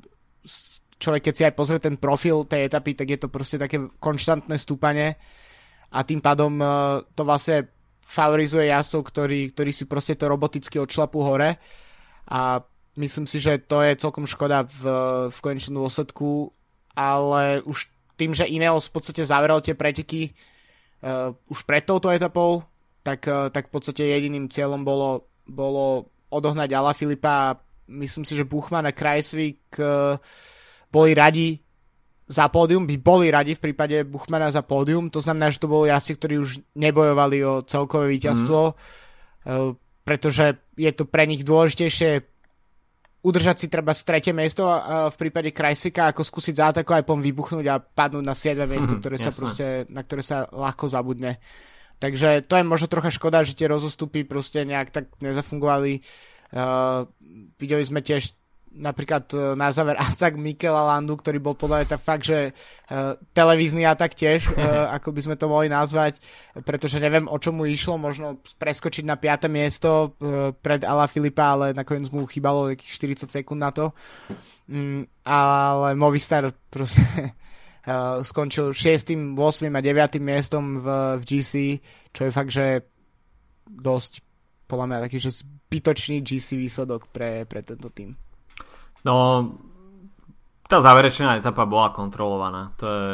človek, 1.02 1.32
keď 1.32 1.34
si 1.34 1.44
aj 1.50 1.58
pozrie 1.58 1.80
ten 1.82 1.98
profil 1.98 2.46
tej 2.46 2.70
etapy, 2.70 2.94
tak 2.94 3.08
je 3.10 3.20
to 3.26 3.28
proste 3.34 3.58
také 3.58 3.82
konštantné 3.98 4.56
stúpanie 4.62 5.18
a 5.90 6.06
tým 6.06 6.22
pádom 6.22 6.62
to 7.16 7.22
vlastne 7.26 7.68
favorizuje 8.06 8.70
jazdcov, 8.70 9.02
ktorí, 9.02 9.40
ktorí 9.56 9.72
si 9.74 9.90
proste 9.90 10.14
to 10.14 10.30
roboticky 10.30 10.78
odšlapú 10.78 11.26
hore 11.26 11.58
a 12.30 12.62
myslím 12.96 13.28
si, 13.28 13.44
že 13.44 13.60
to 13.60 13.84
je 13.84 14.00
celkom 14.00 14.24
škoda 14.24 14.64
v, 14.64 14.82
v 15.30 15.38
konečnom 15.44 15.84
dôsledku, 15.84 16.52
ale 16.96 17.60
už 17.68 17.92
tým, 18.16 18.32
že 18.32 18.48
Ineos 18.48 18.88
v 18.88 18.96
podstate 18.96 19.28
zavrel 19.28 19.60
tie 19.60 19.76
preteky 19.76 20.32
uh, 20.32 21.36
už 21.52 21.68
pred 21.68 21.84
touto 21.84 22.08
etapou, 22.08 22.64
tak, 23.04 23.28
uh, 23.28 23.52
tak 23.52 23.68
v 23.68 23.72
podstate 23.76 24.08
jediným 24.08 24.48
cieľom 24.48 24.88
bolo, 24.88 25.28
bolo 25.44 26.08
odohnať 26.32 26.72
Ala 26.72 26.96
Filipa 26.96 27.32
a 27.52 27.56
myslím 27.92 28.24
si, 28.24 28.34
že 28.40 28.48
Buchmann 28.48 28.88
a 28.88 28.96
Krajsvík 28.96 29.76
uh, 29.78 30.16
boli 30.88 31.12
radi 31.12 31.60
za 32.26 32.50
pódium, 32.50 32.90
by 32.90 32.96
boli 32.98 33.30
radi 33.30 33.54
v 33.54 33.70
prípade 33.70 34.02
Buchmana 34.08 34.50
za 34.50 34.66
pódium, 34.66 35.14
to 35.14 35.22
znamená, 35.22 35.54
že 35.54 35.62
to 35.62 35.70
boli 35.70 35.94
asi, 35.94 36.18
ktorí 36.18 36.42
už 36.42 36.58
nebojovali 36.74 37.38
o 37.46 37.62
celkové 37.62 38.18
víťazstvo, 38.18 38.74
mm. 39.46 39.78
pretože 40.02 40.58
je 40.74 40.90
to 40.90 41.06
pre 41.06 41.30
nich 41.30 41.46
dôležitejšie 41.46 42.35
udržať 43.26 43.66
si 43.66 43.68
treba 43.74 43.98
tretie 43.98 44.30
miesto 44.30 44.70
v 45.10 45.16
prípade 45.18 45.50
Krajsika, 45.50 46.14
ako 46.14 46.22
skúsiť 46.22 46.62
zátaku 46.62 46.94
aj 46.94 47.04
pom 47.10 47.18
vybuchnúť 47.18 47.66
a 47.74 47.82
padnúť 47.82 48.22
na 48.22 48.38
7. 48.38 48.70
miesto, 48.70 48.94
mhm, 48.96 49.02
ktoré 49.02 49.18
sa 49.18 49.34
proste, 49.34 49.90
na 49.90 50.06
ktoré 50.06 50.22
sa 50.22 50.46
ľahko 50.54 50.86
zabudne. 50.86 51.42
Takže 51.98 52.46
to 52.46 52.60
je 52.60 52.68
možno 52.68 52.92
trocha 52.92 53.10
škoda, 53.10 53.42
že 53.42 53.58
tie 53.58 53.72
rozostupy 53.72 54.28
proste 54.28 54.62
nejak 54.62 54.94
tak 54.94 55.06
nezafungovali. 55.24 56.06
Uh, 56.54 57.10
videli 57.58 57.82
sme 57.82 58.06
tiež 58.06 58.36
napríklad 58.76 59.32
e, 59.32 59.56
na 59.56 59.72
záver 59.72 59.96
atak 60.08 60.36
Mikela 60.36 60.84
Landu, 60.84 61.16
ktorý 61.16 61.40
bol 61.40 61.56
podľa 61.56 61.88
mňa 61.88 61.98
fakt, 61.98 62.28
že 62.28 62.52
uh, 62.52 63.16
televízny 63.32 63.88
atak 63.88 64.14
tiež, 64.14 64.52
uh, 64.52 64.92
ako 65.00 65.16
by 65.16 65.22
sme 65.24 65.36
to 65.40 65.48
mohli 65.48 65.72
nazvať, 65.72 66.20
pretože 66.68 67.00
neviem, 67.00 67.26
o 67.32 67.40
čom 67.40 67.58
mu 67.58 67.66
išlo, 67.66 67.96
možno 67.96 68.44
preskočiť 68.60 69.08
na 69.08 69.16
5. 69.16 69.48
miesto 69.48 70.14
uh, 70.20 70.52
pred 70.52 70.84
Ala 70.84 71.08
Filipa, 71.08 71.56
ale 71.56 71.72
nakoniec 71.72 72.12
mu 72.12 72.28
chýbalo 72.28 72.76
40 72.76 73.32
sekúnd 73.32 73.64
na 73.64 73.72
to. 73.72 73.96
Um, 74.68 75.08
ale 75.24 75.96
Movistar 75.96 76.52
proste 76.70 77.34
skončil 78.30 78.74
6., 78.74 79.38
8. 79.38 79.70
a 79.70 79.82
9. 79.82 80.18
miestom 80.20 80.82
v, 80.82 80.88
v 81.22 81.24
GC, 81.24 81.54
čo 82.12 82.22
je 82.26 82.32
fakt, 82.34 82.50
že 82.50 82.82
dosť 83.70 84.26
podľa 84.66 84.86
mňa 84.90 85.04
taký, 85.06 85.18
že 85.22 85.46
zbytočný 85.46 86.26
GC 86.26 86.58
výsledok 86.58 87.10
pre, 87.14 87.46
pre 87.46 87.62
tento 87.62 87.94
tým. 87.94 88.18
No, 89.06 89.16
tá 90.66 90.82
záverečná 90.82 91.38
etapa 91.38 91.70
bola 91.70 91.94
kontrolovaná. 91.94 92.74
To 92.82 92.86
je, 92.90 93.10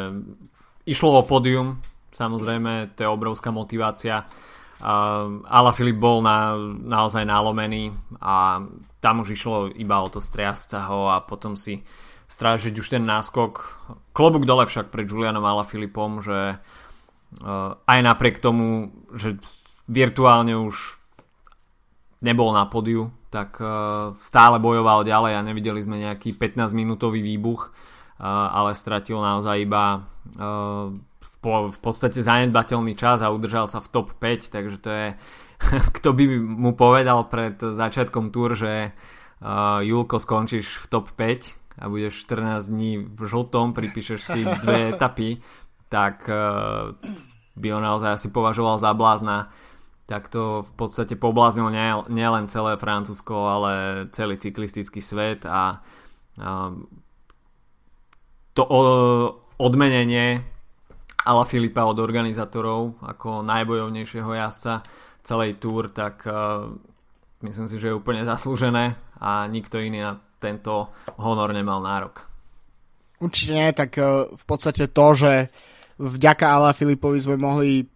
išlo 0.88 1.20
o 1.20 1.22
pódium, 1.28 1.84
samozrejme, 2.08 2.96
to 2.96 3.04
je 3.04 3.08
obrovská 3.12 3.52
motivácia. 3.52 4.24
Uh, 4.82 5.44
Ala 5.46 5.70
Filip 5.70 6.00
bol 6.00 6.24
na, 6.24 6.58
naozaj 6.66 7.22
nalomený 7.22 7.94
a 8.18 8.64
tam 8.98 9.22
už 9.22 9.36
išlo 9.36 9.70
iba 9.78 10.02
o 10.02 10.10
to 10.10 10.18
striasť 10.18 10.80
ho 10.90 11.06
a 11.12 11.22
potom 11.22 11.54
si 11.54 11.84
strážiť 12.26 12.74
už 12.74 12.88
ten 12.98 13.04
náskok. 13.06 13.52
Klobúk 14.16 14.42
dole 14.42 14.66
však 14.66 14.90
pred 14.90 15.06
Julianom 15.06 15.44
Ala 15.44 15.62
Filipom, 15.62 16.24
že 16.24 16.56
uh, 16.56 17.78
aj 17.84 18.00
napriek 18.00 18.42
tomu, 18.42 18.90
že 19.12 19.38
virtuálne 19.86 20.56
už 20.56 20.98
nebol 22.24 22.50
na 22.50 22.66
podiu, 22.66 23.12
tak 23.32 23.56
uh, 23.64 24.12
stále 24.20 24.60
bojoval 24.60 25.08
ďalej 25.08 25.40
a 25.40 25.46
nevideli 25.46 25.80
sme 25.80 25.96
nejaký 26.04 26.36
15 26.36 26.76
minútový 26.76 27.24
výbuch, 27.24 27.72
uh, 27.72 28.52
ale 28.52 28.76
stratil 28.76 29.16
naozaj 29.16 29.64
iba 29.64 30.04
uh, 30.36 30.92
v, 30.92 31.34
po, 31.40 31.72
v 31.72 31.78
podstate 31.80 32.20
zanedbateľný 32.20 32.92
čas 32.92 33.24
a 33.24 33.32
udržal 33.32 33.64
sa 33.64 33.80
v 33.80 33.88
top 33.88 34.12
5, 34.20 34.52
takže 34.52 34.76
to 34.76 34.90
je 34.92 35.06
kto 35.96 36.12
by 36.12 36.24
mu 36.36 36.76
povedal 36.76 37.24
pred 37.32 37.56
začiatkom 37.56 38.34
túr, 38.34 38.58
že 38.58 38.92
Julko 39.82 40.22
skončíš 40.22 40.82
v 40.82 40.86
top 40.86 41.10
5 41.18 41.82
a 41.82 41.90
budeš 41.90 42.26
14 42.30 42.70
dní 42.70 43.02
v 43.02 43.20
žltom, 43.26 43.74
pripíšeš 43.74 44.20
si 44.22 44.40
dve 44.42 44.86
etapy, 44.94 45.42
tak 45.90 46.26
by 47.54 47.66
ho 47.74 47.80
naozaj 47.82 48.22
asi 48.22 48.28
považoval 48.30 48.78
za 48.78 48.94
blázna 48.94 49.50
tak 50.06 50.28
to 50.28 50.66
v 50.66 50.72
podstate 50.74 51.14
pobláznilo 51.14 51.70
nielen 52.10 52.50
celé 52.50 52.74
Francúzsko, 52.74 53.34
ale 53.46 53.72
celý 54.10 54.34
cyklistický 54.36 54.98
svet 54.98 55.46
a, 55.46 55.78
a 56.42 56.50
to 58.52 58.62
odmenenie 59.56 60.42
Ala 61.22 61.46
Filipa 61.46 61.86
od 61.86 62.02
organizátorov 62.02 62.98
ako 62.98 63.46
najbojovnejšieho 63.46 64.26
jazdca 64.34 64.82
celej 65.22 65.62
túr, 65.62 65.86
tak 65.94 66.26
uh, 66.26 66.66
myslím 67.46 67.70
si, 67.70 67.78
že 67.78 67.94
je 67.94 67.98
úplne 67.98 68.26
zaslúžené 68.26 68.98
a 69.22 69.46
nikto 69.46 69.78
iný 69.78 70.02
na 70.02 70.18
tento 70.42 70.90
honor 71.22 71.54
nemal 71.54 71.78
nárok. 71.78 72.26
Určite 73.22 73.52
nie, 73.54 73.70
tak 73.70 73.94
uh, 74.02 74.26
v 74.34 74.44
podstate 74.50 74.90
to, 74.90 75.06
že 75.14 75.32
vďaka 76.02 76.42
Ala 76.42 76.74
Filipovi 76.74 77.22
sme 77.22 77.38
mohli 77.38 77.86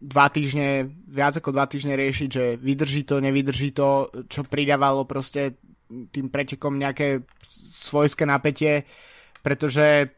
dva 0.00 0.32
týždne, 0.32 0.88
viac 1.12 1.36
ako 1.36 1.52
dva 1.52 1.68
týždne 1.68 1.92
riešiť, 1.92 2.28
že 2.32 2.44
vydrží 2.56 3.04
to, 3.04 3.20
nevydrží 3.20 3.76
to, 3.76 4.08
čo 4.32 4.48
pridávalo 4.48 5.04
proste 5.04 5.60
tým 5.90 6.32
pretekom 6.32 6.80
nejaké 6.80 7.28
svojské 7.68 8.24
napätie, 8.24 8.88
pretože 9.44 10.08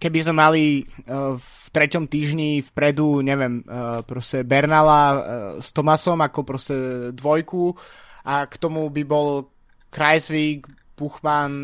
keby 0.00 0.18
sme 0.24 0.34
mali 0.40 0.64
uh, 0.82 1.36
v 1.36 1.66
treťom 1.68 2.08
týždni 2.08 2.64
vpredu, 2.72 3.20
neviem, 3.20 3.60
uh, 3.66 4.00
proste 4.06 4.46
Bernala 4.46 5.02
uh, 5.12 5.18
s 5.60 5.74
Tomasom 5.74 6.24
ako 6.24 6.40
proste 6.46 6.76
dvojku 7.12 7.76
a 8.24 8.48
k 8.48 8.54
tomu 8.56 8.88
by 8.88 9.02
bol 9.04 9.52
Kreisvik, 9.92 10.64
Buchmann, 10.98 11.54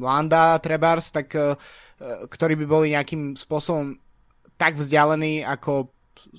Landa, 0.00 0.56
Trebars, 0.60 1.10
tak 1.10 1.34
uh, 1.34 1.56
ktorí 2.28 2.54
by 2.62 2.66
boli 2.68 2.86
nejakým 2.94 3.34
spôsobom 3.34 3.96
tak 4.54 4.78
vzdialení 4.78 5.42
ako 5.42 5.90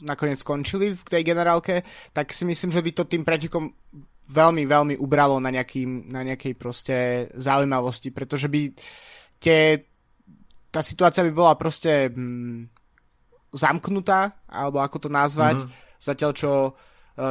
nakoniec 0.01 0.41
skončili 0.41 0.93
v 0.93 1.03
tej 1.03 1.23
generálke, 1.23 1.81
tak 2.11 2.31
si 2.31 2.43
myslím, 2.45 2.71
že 2.73 2.81
by 2.81 2.91
to 2.91 3.03
tým 3.05 3.23
pretekom 3.23 3.71
veľmi, 4.29 4.63
veľmi 4.65 4.95
ubralo 4.97 5.37
na, 5.37 5.53
nejaký, 5.53 5.85
na 6.09 6.25
nejakej 6.25 6.53
proste 6.57 6.97
zaujímavosti, 7.37 8.09
pretože 8.09 8.49
by 8.49 8.73
tie, 9.37 9.85
tá 10.73 10.81
situácia 10.81 11.21
by 11.21 11.31
bola 11.33 11.53
proste 11.53 12.09
hm, 12.09 12.69
zamknutá, 13.53 14.35
alebo 14.49 14.81
ako 14.81 15.07
to 15.07 15.09
nazvať, 15.09 15.63
mm-hmm. 15.63 16.01
zatiaľ 16.01 16.31
čo 16.35 16.51
e, 16.67 16.71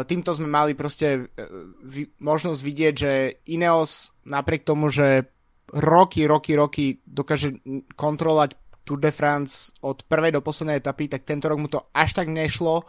týmto 0.06 0.32
sme 0.32 0.48
mali 0.48 0.72
proste 0.78 1.28
e, 1.34 2.06
možnosť 2.22 2.60
vidieť, 2.62 2.94
že 2.94 3.12
Ineos 3.50 4.14
napriek 4.24 4.64
tomu, 4.64 4.88
že 4.88 5.28
roky, 5.74 6.24
roky, 6.24 6.52
roky 6.54 6.84
dokáže 7.02 7.58
kontrolovať 7.98 8.63
Tour 8.84 9.00
de 9.00 9.10
France 9.10 9.72
od 9.80 10.04
prvej 10.04 10.36
do 10.36 10.44
poslednej 10.44 10.78
etapy, 10.78 11.08
tak 11.08 11.24
tento 11.24 11.48
rok 11.48 11.58
mu 11.58 11.68
to 11.72 11.88
až 11.96 12.14
tak 12.14 12.28
nešlo, 12.28 12.84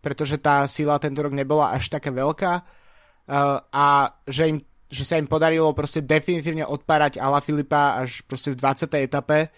pretože 0.00 0.40
tá 0.40 0.64
sila 0.64 0.96
tento 0.96 1.20
rok 1.20 1.36
nebola 1.36 1.76
až 1.76 1.92
taká 1.92 2.08
veľká 2.08 2.52
uh, 2.56 3.58
a 3.68 3.86
že, 4.24 4.56
im, 4.56 4.58
že 4.88 5.04
sa 5.04 5.20
im 5.20 5.28
podarilo 5.28 5.76
proste 5.76 6.00
definitívne 6.00 6.64
odpárať 6.64 7.20
Ala 7.20 7.44
Filipa 7.44 8.00
až 8.00 8.24
proste 8.24 8.56
v 8.56 8.60
20. 8.60 8.88
etape, 8.96 9.52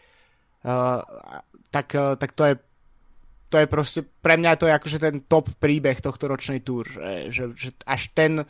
uh, 0.67 1.01
tak, 1.71 1.87
uh, 1.95 2.19
tak 2.19 2.35
to 2.35 2.45
je 2.45 2.55
to 3.49 3.57
je 3.57 3.65
proste, 3.65 4.05
pre 4.21 4.37
mňa 4.37 4.61
to 4.61 4.69
je 4.69 4.77
akože 4.77 4.99
ten 5.01 5.25
top 5.25 5.49
príbeh 5.57 5.97
tohto 6.05 6.29
ročnej 6.29 6.61
túr, 6.61 6.85
že, 6.85 7.33
že, 7.33 7.45
že 7.57 7.71
až 7.89 8.13
ten 8.13 8.45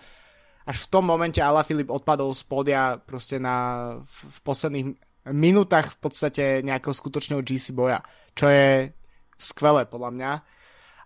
až 0.68 0.84
v 0.84 0.90
tom 0.92 1.08
momente 1.08 1.40
Ala 1.40 1.64
Filip 1.64 1.88
odpadol 1.88 2.36
z 2.36 2.44
podia 2.44 3.00
proste 3.00 3.40
na, 3.40 3.96
v, 4.04 4.14
v 4.28 4.38
posledných 4.44 4.88
minútach 5.32 5.94
v 5.94 5.98
podstate 5.98 6.44
nejakého 6.64 6.94
skutočného 6.94 7.42
GC 7.42 7.74
boja, 7.74 8.00
čo 8.32 8.48
je 8.48 8.92
skvelé 9.38 9.86
podľa 9.86 10.10
mňa. 10.14 10.32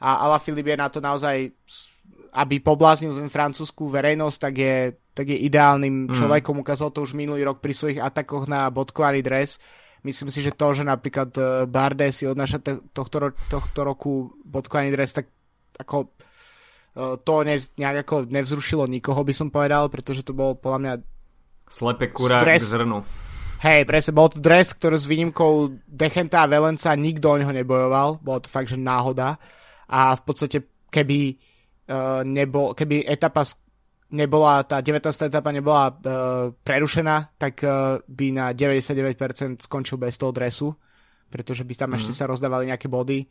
A 0.02 0.08
Ala 0.26 0.42
Filip 0.42 0.66
je 0.66 0.76
na 0.76 0.88
to 0.90 0.98
naozaj, 0.98 1.52
aby 2.34 2.56
pobláznil 2.58 3.14
zem 3.14 3.30
francúzskú 3.30 3.86
verejnosť, 3.86 4.38
tak 4.40 4.54
je, 4.58 4.76
tak 5.14 5.26
je 5.30 5.38
ideálnym 5.46 6.10
mm. 6.10 6.16
človekom. 6.16 6.58
Ukázal 6.64 6.90
to 6.90 7.06
už 7.06 7.14
minulý 7.14 7.46
rok 7.46 7.62
pri 7.62 7.76
svojich 7.76 8.02
atakoch 8.02 8.50
na 8.50 8.66
bodkovaný 8.72 9.22
dres. 9.22 9.62
Myslím 10.02 10.34
si, 10.34 10.42
že 10.42 10.50
to, 10.50 10.74
že 10.74 10.82
napríklad 10.82 11.30
e, 11.38 11.42
Bardet 11.70 12.10
si 12.10 12.26
odnáša 12.26 12.58
tohto, 12.90 13.30
tohto 13.46 13.80
roku 13.86 14.34
bodkovaný 14.42 14.90
dres, 14.90 15.14
tak 15.14 15.30
ako 15.78 16.10
e, 16.98 17.14
to 17.22 17.34
ne, 17.46 17.54
nejak 17.54 18.02
ako 18.02 18.26
nevzrušilo 18.26 18.90
nikoho, 18.90 19.22
by 19.22 19.30
som 19.30 19.54
povedal, 19.54 19.86
pretože 19.86 20.26
to 20.26 20.34
bol 20.34 20.58
podľa 20.58 20.80
mňa 20.82 20.94
Slepe 21.72 22.10
kurá 22.10 22.42
k 22.42 22.58
zrnu. 22.58 23.00
Hej, 23.62 23.86
presne, 23.86 24.10
bol 24.10 24.26
to 24.26 24.42
dres, 24.42 24.74
ktorý 24.74 24.98
s 24.98 25.06
výnimkou 25.06 25.70
Dechenta 25.86 26.42
a 26.42 26.50
Velenca 26.50 26.90
nikto 26.98 27.30
o 27.30 27.38
neho 27.38 27.54
nebojoval, 27.54 28.18
bolo 28.18 28.42
to 28.42 28.50
fakt, 28.50 28.74
že 28.74 28.74
náhoda. 28.74 29.38
A 29.86 30.18
v 30.18 30.22
podstate, 30.26 30.66
keby 30.90 31.38
uh, 31.86 32.26
nebol, 32.26 32.74
keby 32.74 33.06
etapa 33.06 33.46
nebola, 34.10 34.66
tá 34.66 34.82
19. 34.82 35.06
etapa 35.06 35.54
nebola 35.54 35.94
uh, 35.94 36.50
prerušená, 36.58 37.38
tak 37.38 37.62
uh, 37.62 38.02
by 38.02 38.26
na 38.34 38.46
99% 38.50 39.62
skončil 39.62 39.94
bez 39.94 40.18
toho 40.18 40.34
dresu, 40.34 40.74
pretože 41.30 41.62
by 41.62 41.86
tam 41.86 41.94
mm. 41.94 42.02
ešte 42.02 42.12
sa 42.18 42.26
rozdávali 42.26 42.66
nejaké 42.66 42.90
body. 42.90 43.30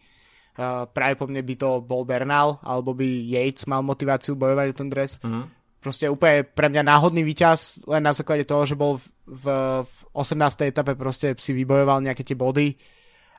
Uh, 0.56 0.88
práve 0.96 1.20
po 1.20 1.28
mne 1.28 1.44
by 1.44 1.56
to 1.60 1.84
bol 1.84 2.08
Bernal, 2.08 2.56
alebo 2.64 2.96
by 2.96 3.04
Yates 3.28 3.68
mal 3.68 3.84
motiváciu 3.84 4.40
bojovať 4.40 4.68
o 4.72 4.78
ten 4.80 4.88
dres. 4.88 5.20
Mm. 5.28 5.44
Proste 5.82 6.06
úplne 6.06 6.46
pre 6.46 6.70
mňa 6.70 6.86
náhodný 6.86 7.26
výťaz, 7.26 7.90
len 7.90 8.06
na 8.06 8.14
základe 8.14 8.46
toho, 8.46 8.70
že 8.70 8.78
bol 8.78 9.02
v, 9.02 9.06
v, 9.26 9.46
v 9.82 9.96
18. 10.14 10.70
etape 10.70 10.94
proste 10.94 11.34
si 11.42 11.58
vybojoval 11.58 12.06
nejaké 12.06 12.22
tie 12.22 12.38
body, 12.38 12.78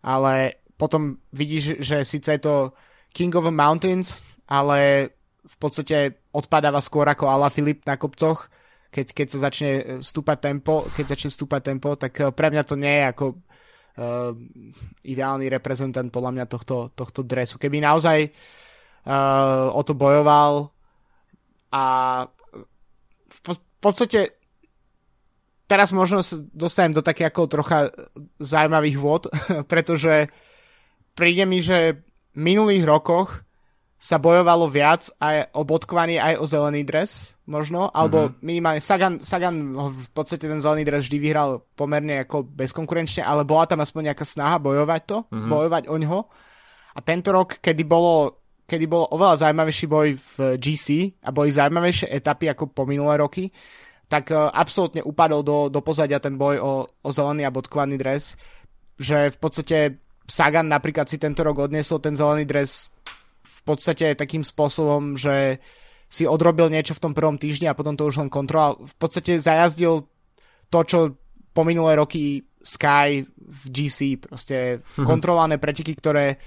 ale 0.03 0.59
potom 0.75 1.23
vidíš, 1.31 1.79
že 1.79 2.03
síce 2.03 2.35
je 2.35 2.43
to 2.43 2.75
King 3.15 3.31
of 3.39 3.47
the 3.47 3.55
Mountains, 3.55 4.27
ale 4.51 5.11
v 5.47 5.57
podstate 5.63 6.27
odpadáva 6.35 6.83
skôr 6.83 7.07
ako 7.07 7.31
Ala 7.31 7.47
Filip 7.47 7.87
na 7.87 7.95
kopcoch, 7.95 8.51
keď, 8.93 9.07
keď 9.15 9.27
sa 9.31 9.39
začne 9.49 9.73
stúpať 10.03 10.39
tempo, 10.53 10.83
keď 10.93 11.17
začne 11.17 11.31
stúpať 11.31 11.61
tempo, 11.73 11.95
tak 11.95 12.13
eh, 12.19 12.35
pre 12.35 12.51
mňa 12.51 12.63
to 12.67 12.75
nie 12.75 12.93
je 12.93 13.05
ako 13.09 13.25
uh, 13.33 14.33
ideálny 15.05 15.49
reprezentant 15.49 16.09
podľa 16.13 16.33
mňa 16.37 16.45
tohto, 16.49 16.93
tohto 16.93 17.25
dresu. 17.25 17.57
Keby 17.57 17.81
naozaj 17.81 18.29
uh, 18.29 19.73
o 19.73 19.81
to 19.81 19.97
bojoval 19.97 20.72
a 21.73 21.83
v, 23.33 23.39
po, 23.43 23.53
v 23.57 23.79
podstate 23.81 24.37
teraz 25.65 25.89
možno 25.97 26.21
sa 26.21 26.37
dostanem 26.53 26.93
do 26.93 27.01
také 27.01 27.25
ako 27.25 27.49
trocha 27.49 27.89
zaujímavých 28.37 28.97
vôd, 29.01 29.33
pretože 29.73 30.29
príde 31.17 31.49
mi, 31.49 31.65
že 31.65 32.05
v 32.33 32.39
minulých 32.39 32.85
rokoch 32.85 33.41
sa 34.03 34.19
bojovalo 34.19 34.67
viac 34.67 35.07
aj 35.23 35.55
o 35.55 35.63
bodkovaný, 35.63 36.19
aj 36.19 36.43
o 36.43 36.45
zelený 36.45 36.83
dres, 36.83 37.39
možno, 37.47 37.87
alebo 37.95 38.35
mm-hmm. 38.35 38.43
minimálne 38.43 38.83
Sagan, 38.83 39.23
Sagan 39.23 39.79
v 39.79 40.11
podstate 40.11 40.51
ten 40.51 40.59
zelený 40.59 40.83
dres 40.83 41.07
vždy 41.07 41.19
vyhral 41.23 41.63
pomerne 41.79 42.27
ako 42.27 42.43
bezkonkurenčne, 42.43 43.23
ale 43.23 43.47
bola 43.47 43.71
tam 43.71 43.79
aspoň 43.79 44.11
nejaká 44.11 44.27
snaha 44.27 44.59
bojovať 44.59 45.03
to, 45.07 45.19
mm-hmm. 45.31 45.51
bojovať 45.55 45.83
o 45.87 45.97
ňo. 46.03 46.19
A 46.93 46.99
tento 47.07 47.31
rok, 47.31 47.63
kedy 47.63 47.87
bolo, 47.87 48.42
kedy 48.73 48.89
bol 48.89 49.05
oveľa 49.13 49.45
zaujímavejší 49.45 49.87
boj 49.93 50.09
v 50.17 50.33
GC 50.57 51.21
a 51.21 51.29
boli 51.29 51.53
zaujímavejšie 51.53 52.09
etapy 52.09 52.49
ako 52.49 52.73
po 52.73 52.89
minulé 52.89 53.21
roky, 53.21 53.53
tak 54.09 54.33
uh, 54.33 54.49
absolútne 54.49 55.05
upadol 55.05 55.45
do, 55.45 55.59
do 55.69 55.85
pozadia 55.85 56.17
ten 56.17 56.41
boj 56.41 56.57
o, 56.57 56.73
o 56.89 57.11
zelený 57.13 57.45
a 57.45 57.53
bodkovaný 57.53 58.01
dres, 58.01 58.41
že 58.97 59.29
v 59.29 59.37
podstate 59.37 59.79
Sagan 60.25 60.73
napríklad 60.73 61.05
si 61.13 61.21
tento 61.21 61.45
rok 61.45 61.69
odniesol 61.69 62.01
ten 62.01 62.17
zelený 62.17 62.49
dres 62.49 62.89
v 63.45 63.61
podstate 63.69 64.17
takým 64.17 64.41
spôsobom, 64.41 65.21
že 65.21 65.61
si 66.09 66.25
odrobil 66.25 66.73
niečo 66.73 66.97
v 66.97 67.03
tom 67.09 67.13
prvom 67.13 67.37
týždni 67.37 67.69
a 67.69 67.77
potom 67.77 67.97
to 67.97 68.09
už 68.09 68.21
len 68.21 68.33
kontroloval. 68.33 68.85
V 68.85 68.95
podstate 68.97 69.41
zajazdil 69.41 70.09
to, 70.73 70.81
čo 70.89 70.99
po 71.53 71.63
minulé 71.65 71.97
roky 71.97 72.45
Sky 72.63 73.27
v 73.27 73.65
GC, 73.69 74.23
proste 74.23 74.81
v 74.81 74.97
kontrolované 75.11 75.61
preteky, 75.61 75.93
ktoré 75.99 76.41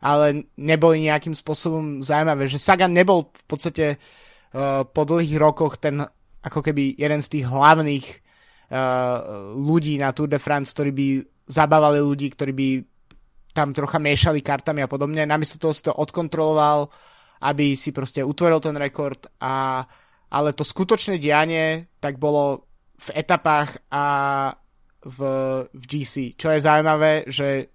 ale 0.00 0.48
neboli 0.56 1.04
nejakým 1.06 1.36
spôsobom 1.36 2.00
zaujímavé. 2.00 2.48
Že 2.48 2.58
Sagan 2.58 2.92
nebol 2.96 3.28
v 3.30 3.44
podstate 3.44 3.86
uh, 3.96 4.82
po 4.88 5.02
dlhých 5.04 5.36
rokoch 5.36 5.76
ten 5.76 6.00
ako 6.40 6.64
keby 6.64 6.96
jeden 6.96 7.20
z 7.20 7.28
tých 7.36 7.44
hlavných 7.46 8.06
uh, 8.08 9.52
ľudí 9.60 10.00
na 10.00 10.16
Tour 10.16 10.32
de 10.32 10.40
France, 10.40 10.72
ktorí 10.72 10.90
by 10.92 11.06
zabávali 11.44 12.00
ľudí, 12.00 12.32
ktorí 12.32 12.52
by 12.56 12.68
tam 13.52 13.76
trocha 13.76 14.00
miešali 14.00 14.40
kartami 14.40 14.80
a 14.80 14.88
podobne. 14.88 15.28
Namiesto 15.28 15.60
toho 15.60 15.74
si 15.76 15.84
to 15.84 15.92
odkontroloval, 15.92 16.88
aby 17.44 17.76
si 17.76 17.92
proste 17.92 18.24
utvoril 18.24 18.62
ten 18.62 18.76
rekord 18.78 19.28
a 19.42 19.84
ale 20.30 20.54
to 20.54 20.62
skutočné 20.62 21.18
dianie 21.18 21.90
tak 21.98 22.14
bolo 22.14 22.70
v 23.00 23.08
etapách 23.18 23.82
a 23.90 24.06
v, 25.02 25.18
v 25.74 25.82
GC. 25.88 26.38
Čo 26.38 26.54
je 26.54 26.60
zaujímavé, 26.62 27.26
že 27.26 27.72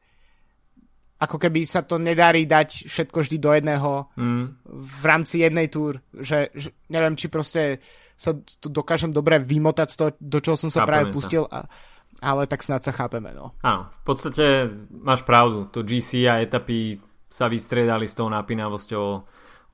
ako 1.15 1.39
keby 1.39 1.63
sa 1.63 1.87
to 1.87 1.95
nedarí 1.95 2.43
dať 2.43 2.91
všetko 2.91 3.23
vždy 3.23 3.37
do 3.39 3.51
jedného 3.55 3.91
mm. 4.19 4.45
v 4.67 5.03
rámci 5.07 5.41
jednej 5.41 5.71
túr. 5.71 6.03
Že, 6.11 6.51
že 6.51 6.69
neviem, 6.91 7.15
či 7.15 7.31
proste 7.31 7.79
sa 8.15 8.35
tu 8.35 8.67
dokážem 8.67 9.15
dobre 9.15 9.39
vymotať 9.39 9.87
z 9.91 9.95
toho, 9.95 10.09
do 10.19 10.39
čoho 10.43 10.59
som 10.59 10.67
sa 10.67 10.83
Chápeme 10.83 10.91
práve 10.91 11.05
pustil. 11.15 11.43
A, 11.47 11.67
ale 12.23 12.47
tak 12.47 12.63
snad 12.63 12.83
sa 12.83 12.95
chápeme. 12.95 13.35
No. 13.35 13.55
Áno, 13.63 13.91
v 13.91 14.03
podstate 14.07 14.71
máš 15.03 15.27
pravdu. 15.27 15.67
To 15.75 15.83
GC 15.83 16.27
a 16.31 16.39
etapy 16.39 16.99
sa 17.27 17.51
vystriedali 17.51 18.07
s 18.07 18.15
tou 18.15 18.31
napínavosťou 18.31 19.07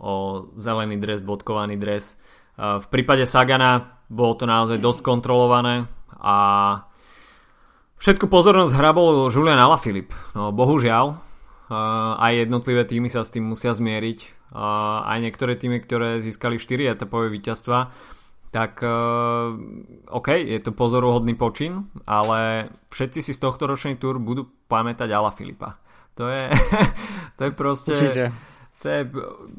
o 0.02 0.14
zelený 0.58 0.98
dres, 0.98 1.22
bodkovaný 1.22 1.78
dres. 1.78 2.18
V 2.58 2.86
prípade 2.90 3.30
Sagana 3.30 4.02
bolo 4.10 4.34
to 4.34 4.50
naozaj 4.50 4.82
dosť 4.82 5.06
kontrolované 5.06 5.86
a 6.18 6.36
všetku 8.02 8.26
pozornosť 8.26 8.74
hrabol 8.74 9.30
Julian 9.30 9.62
Alaphilippe. 9.62 10.18
No 10.34 10.50
bohužiaľ, 10.50 11.22
aj 11.72 12.32
jednotlivé 12.36 12.84
týmy 12.84 13.08
sa 13.08 13.24
s 13.24 13.32
tým 13.32 13.48
musia 13.48 13.72
zmieriť. 13.72 14.52
Aj 15.08 15.18
niektoré 15.24 15.56
týmy, 15.56 15.80
ktoré 15.80 16.20
získali 16.20 16.60
4 16.60 17.00
etapové 17.00 17.32
víťazstva, 17.32 17.92
tak 18.52 18.84
uh, 18.84 19.56
OK, 20.12 20.28
je 20.36 20.60
to 20.60 20.76
pozoruhodný 20.76 21.40
počin, 21.40 21.88
ale 22.04 22.68
všetci 22.92 23.24
si 23.24 23.32
z 23.32 23.40
tohto 23.40 23.64
ročnej 23.64 23.96
túr 23.96 24.20
budú 24.20 24.44
pamätať 24.68 25.08
Ala 25.08 25.32
Filipa. 25.32 25.80
To 26.20 26.28
je, 26.28 26.52
to 27.40 27.42
je 27.48 27.52
proste... 27.56 27.96
Určite. 27.96 28.26
To 28.82 28.90
je 28.90 29.02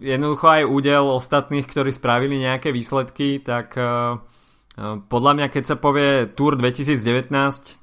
jednoducho 0.02 0.50
aj 0.50 0.66
údel 0.66 1.06
ostatných, 1.08 1.64
ktorí 1.64 1.94
spravili 1.94 2.42
nejaké 2.42 2.74
výsledky, 2.74 3.38
tak 3.40 3.72
uh, 3.78 4.18
podľa 4.80 5.32
mňa, 5.36 5.46
keď 5.52 5.64
sa 5.68 5.76
povie 5.76 6.32
Tour 6.32 6.56
2019, 6.56 7.28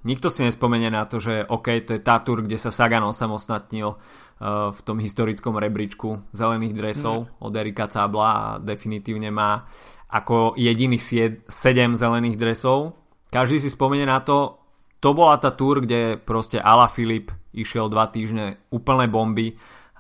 nikto 0.10 0.28
si 0.34 0.42
nespomenie 0.42 0.90
na 0.90 1.06
to, 1.06 1.22
že 1.22 1.46
OK, 1.46 1.86
to 1.86 1.94
je 1.94 2.02
tá 2.02 2.18
Tour, 2.26 2.42
kde 2.42 2.58
sa 2.58 2.74
Sagan 2.74 3.06
osamostatnil 3.06 3.94
uh, 3.94 4.74
v 4.74 4.80
tom 4.82 4.98
historickom 4.98 5.54
rebríčku 5.54 6.34
zelených 6.34 6.74
dresov 6.74 7.30
mm. 7.30 7.46
od 7.46 7.54
Erika 7.54 7.86
Cabla 7.86 8.30
a 8.34 8.44
definitívne 8.58 9.30
má 9.30 9.70
ako 10.10 10.58
jediný 10.58 10.98
7 10.98 11.46
zelených 11.94 12.38
dresov. 12.42 12.98
Každý 13.30 13.62
si 13.62 13.70
spomenie 13.70 14.10
na 14.10 14.26
to, 14.26 14.58
to 14.98 15.14
bola 15.14 15.38
tá 15.38 15.54
tour, 15.54 15.86
kde 15.86 16.18
proste 16.18 16.58
Ala 16.58 16.90
Filip 16.90 17.30
išiel 17.54 17.86
dva 17.86 18.10
týždne 18.10 18.66
úplné 18.74 19.06
bomby 19.06 19.54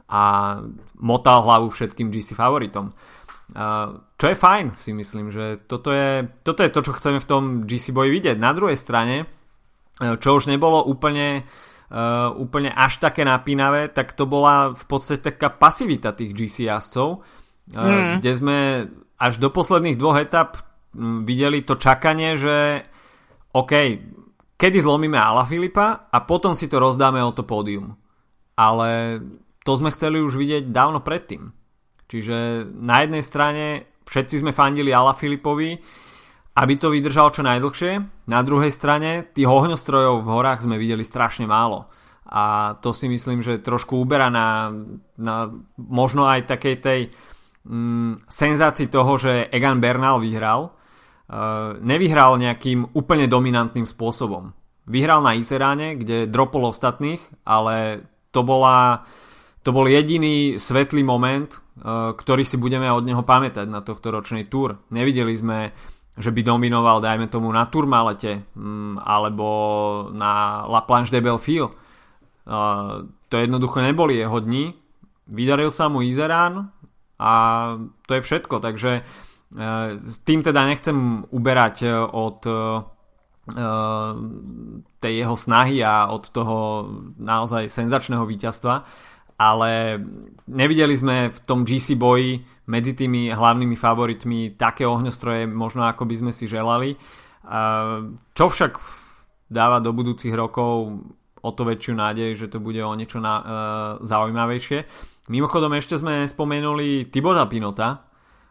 a 0.09 0.57
motal 0.97 1.45
hlavu 1.45 1.69
všetkým 1.69 2.09
GC 2.09 2.33
favoritom. 2.33 2.89
Čo 3.49 4.25
je 4.29 4.37
fajn, 4.37 4.77
si 4.77 4.93
myslím, 4.93 5.33
že 5.33 5.65
toto 5.65 5.89
je, 5.89 6.21
toto 6.45 6.61
je 6.61 6.69
to, 6.69 6.85
čo 6.85 6.93
chceme 6.93 7.17
v 7.17 7.29
tom 7.29 7.43
GC 7.65 7.89
boji 7.89 8.09
vidieť. 8.13 8.37
Na 8.37 8.53
druhej 8.53 8.77
strane, 8.77 9.25
čo 9.97 10.37
už 10.37 10.45
nebolo 10.53 10.85
úplne, 10.85 11.49
úplne 12.37 12.69
až 12.69 13.01
také 13.01 13.25
napínavé, 13.25 13.89
tak 13.89 14.13
to 14.13 14.29
bola 14.29 14.77
v 14.77 14.83
podstate 14.85 15.25
taká 15.25 15.49
pasivita 15.49 16.13
tých 16.13 16.37
GC 16.37 16.69
jazdcov, 16.69 17.25
mm. 17.73 18.21
kde 18.21 18.31
sme 18.37 18.57
až 19.17 19.41
do 19.41 19.49
posledných 19.49 19.97
dvoch 19.97 20.21
etap 20.21 20.61
videli 21.25 21.65
to 21.65 21.77
čakanie, 21.77 22.37
že 22.37 22.85
OK, 23.57 23.73
kedy 24.57 24.77
zlomíme 24.77 25.17
Ala 25.17 25.41
Filipa 25.45 26.05
a 26.09 26.17
potom 26.21 26.53
si 26.53 26.69
to 26.69 26.77
rozdáme 26.77 27.17
o 27.25 27.33
to 27.33 27.41
pódium. 27.45 27.97
Ale 28.53 29.19
to 29.65 29.71
sme 29.73 29.89
chceli 29.89 30.21
už 30.21 30.37
vidieť 30.37 30.69
dávno 30.69 31.01
predtým. 31.01 31.49
Čiže 32.09 32.65
na 32.73 33.05
jednej 33.05 33.21
strane 33.21 33.65
všetci 34.09 34.41
sme 34.41 34.51
fandili 34.51 34.89
Ala 34.89 35.13
Filipovi, 35.13 35.77
aby 36.57 36.73
to 36.75 36.89
vydržal 36.89 37.29
čo 37.29 37.45
najdlhšie. 37.45 38.25
Na 38.27 38.41
druhej 38.41 38.73
strane 38.73 39.29
tých 39.31 39.47
ohňostrojov 39.47 40.25
v 40.25 40.31
horách 40.33 40.65
sme 40.65 40.81
videli 40.81 41.05
strašne 41.05 41.45
málo. 41.45 41.87
A 42.29 42.75
to 42.81 42.93
si 42.93 43.09
myslím, 43.09 43.41
že 43.41 43.61
trošku 43.61 43.97
uberá 43.97 44.29
na, 44.29 44.69
na 45.17 45.49
možno 45.77 46.29
aj 46.29 46.45
takej 46.45 46.75
tej 46.81 47.01
mm, 47.65 48.29
senzácii 48.29 48.89
toho, 48.89 49.17
že 49.17 49.49
Egan 49.49 49.81
Bernal 49.81 50.21
vyhral, 50.21 50.69
uh, 50.69 51.73
nevyhral 51.81 52.37
nejakým 52.37 52.93
úplne 52.93 53.25
dominantným 53.25 53.89
spôsobom. 53.89 54.53
Vyhral 54.89 55.25
na 55.25 55.37
Iseráne, 55.37 55.97
kde 55.97 56.29
dropol 56.29 56.69
ostatných, 56.69 57.21
ale 57.45 58.05
to, 58.29 58.45
bola, 58.45 59.05
to 59.65 59.73
bol 59.73 59.89
jediný 59.89 60.57
svetlý 60.57 61.01
moment, 61.01 61.49
ktorý 61.85 62.43
si 62.43 62.59
budeme 62.59 62.91
od 62.91 63.07
neho 63.07 63.23
pamätať 63.23 63.67
na 63.67 63.79
tohto 63.79 64.11
ročnej 64.11 64.51
túr. 64.51 64.79
Nevideli 64.91 65.31
sme, 65.35 65.71
že 66.19 66.29
by 66.31 66.41
dominoval, 66.43 66.99
dajme 66.99 67.31
tomu, 67.31 67.47
na 67.51 67.67
Turmalete 67.67 68.43
um, 68.55 68.99
alebo 68.99 69.47
na 70.11 70.63
La 70.67 70.83
Planche 70.83 71.15
de 71.15 71.23
Belfil. 71.23 71.71
Uh, 72.49 73.07
to 73.31 73.39
jednoducho 73.39 73.79
neboli 73.79 74.19
jeho 74.19 74.41
dni. 74.41 74.73
Vydaril 75.29 75.69
sa 75.69 75.87
mu 75.87 76.01
Izerán, 76.01 76.73
a 77.19 77.31
to 78.07 78.15
je 78.15 78.21
všetko, 78.23 78.63
takže 78.63 78.91
e, 78.95 79.01
s 79.99 80.15
tým 80.23 80.39
teda 80.39 80.63
nechcem 80.63 81.27
uberať 81.35 82.07
od 82.15 82.39
tej 85.01 85.13
jeho 85.25 85.33
snahy 85.33 85.81
a 85.81 86.05
od 86.13 86.29
toho 86.29 86.85
naozaj 87.17 87.65
senzačného 87.65 88.21
víťazstva, 88.29 88.85
ale 89.39 90.03
nevideli 90.51 90.91
sme 90.91 91.31
v 91.31 91.39
tom 91.47 91.63
GC 91.63 91.95
boji 91.95 92.43
medzi 92.67 92.91
tými 92.91 93.31
hlavnými 93.31 93.79
favoritmi 93.79 94.59
také 94.59 94.83
ohňostroje 94.83 95.47
možno 95.47 95.87
ako 95.87 96.03
by 96.03 96.15
sme 96.19 96.31
si 96.35 96.43
želali. 96.43 96.99
Čo 98.35 98.45
však 98.51 98.73
dáva 99.47 99.79
do 99.79 99.95
budúcich 99.95 100.35
rokov 100.35 100.99
o 101.39 101.49
to 101.55 101.63
väčšiu 101.63 101.93
nádej, 101.95 102.35
že 102.35 102.51
to 102.51 102.59
bude 102.59 102.83
o 102.83 102.91
niečo 102.93 103.23
na, 103.23 103.33
uh, 103.39 103.45
zaujímavejšie. 104.03 104.83
Mimochodom 105.31 105.71
ešte 105.79 105.95
sme 105.95 106.27
spomenuli 106.27 107.07
Tibora 107.07 107.47
Pinota, 107.47 108.03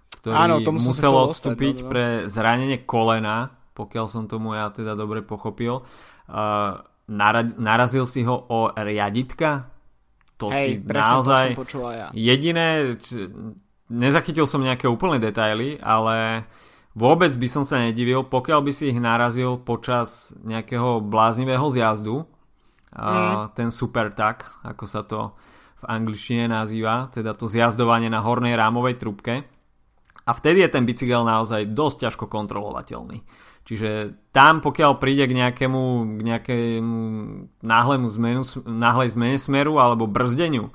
ktorý 0.08 0.34
Áno, 0.34 0.56
musel 0.72 1.12
odstúpiť 1.12 1.74
ostať, 1.74 1.84
no, 1.84 1.86
no. 1.86 1.90
pre 1.92 2.04
zranenie 2.32 2.78
kolena, 2.88 3.52
pokiaľ 3.76 4.06
som 4.08 4.24
tomu 4.24 4.56
ja 4.56 4.72
teda 4.72 4.96
dobre 4.96 5.20
pochopil. 5.20 5.84
Uh, 6.32 6.80
narazil 7.60 8.08
si 8.08 8.24
ho 8.24 8.36
o 8.48 8.72
riaditka? 8.72 9.77
To 10.38 10.54
Hej, 10.54 10.80
si 10.80 10.86
naozaj... 10.86 11.58
To 11.58 11.66
som 11.66 11.90
ja. 11.90 12.08
Jediné, 12.14 12.94
nezachytil 13.90 14.46
som 14.46 14.62
nejaké 14.62 14.86
úplné 14.86 15.18
detaily, 15.18 15.82
ale 15.82 16.46
vôbec 16.94 17.34
by 17.34 17.48
som 17.50 17.66
sa 17.66 17.82
nedivil, 17.82 18.22
pokiaľ 18.22 18.60
by 18.62 18.72
si 18.72 18.94
ich 18.94 18.98
narazil 19.02 19.58
počas 19.58 20.32
nejakého 20.46 21.02
bláznivého 21.02 21.66
zjazdu, 21.74 22.22
mm. 22.94 23.58
ten 23.58 23.68
super 23.74 24.14
tak, 24.14 24.46
ako 24.62 24.84
sa 24.86 25.02
to 25.02 25.34
v 25.78 25.84
angličtine 25.86 26.50
nazýva, 26.50 27.10
teda 27.10 27.34
to 27.38 27.46
zjazdovanie 27.46 28.10
na 28.10 28.22
hornej 28.22 28.54
rámovej 28.58 28.98
trubke. 28.98 29.46
A 30.28 30.30
vtedy 30.36 30.60
je 30.60 30.70
ten 30.70 30.84
bicykel 30.84 31.24
naozaj 31.24 31.72
dosť 31.72 31.96
ťažko 32.10 32.24
kontrolovateľný. 32.28 33.24
Čiže 33.68 34.16
tam, 34.32 34.64
pokiaľ 34.64 34.96
príde 34.96 35.28
k 35.28 35.36
nejakému, 35.36 36.16
k 36.16 36.20
nejakému 36.24 36.96
náhlemu 37.60 38.06
zmenu, 38.16 38.42
náhlej 38.64 39.12
zmene 39.12 39.36
smeru 39.36 39.76
alebo 39.76 40.08
brzdeniu 40.08 40.72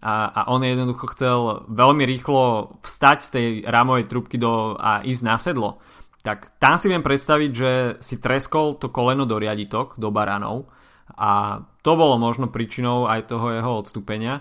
a, 0.00 0.32
a 0.32 0.40
on 0.48 0.64
jednoducho 0.64 1.12
chcel 1.12 1.68
veľmi 1.68 2.08
rýchlo 2.08 2.76
vstať 2.80 3.18
z 3.20 3.28
tej 3.28 3.46
rámovej 3.68 4.08
trubky 4.08 4.40
do, 4.40 4.72
a 4.80 5.04
ísť 5.04 5.20
na 5.20 5.36
sedlo, 5.36 5.84
tak 6.24 6.56
tam 6.56 6.80
si 6.80 6.88
viem 6.88 7.04
predstaviť, 7.04 7.50
že 7.52 7.72
si 8.00 8.16
treskol 8.16 8.80
to 8.80 8.88
koleno 8.88 9.28
do 9.28 9.36
riaditok, 9.36 10.00
do 10.00 10.08
baranov 10.08 10.72
a 11.12 11.60
to 11.84 11.92
bolo 11.92 12.16
možno 12.16 12.48
príčinou 12.48 13.04
aj 13.04 13.28
toho 13.28 13.52
jeho 13.52 13.72
odstúpenia. 13.84 14.40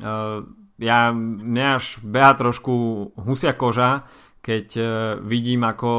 Uh, 0.00 0.48
ja, 0.80 1.12
mňa 1.12 1.66
až 1.76 2.00
beha 2.00 2.32
trošku 2.40 2.72
husia 3.20 3.52
koža, 3.52 4.08
keď 4.40 4.66
uh, 4.80 4.88
vidím, 5.20 5.68
ako 5.68 5.90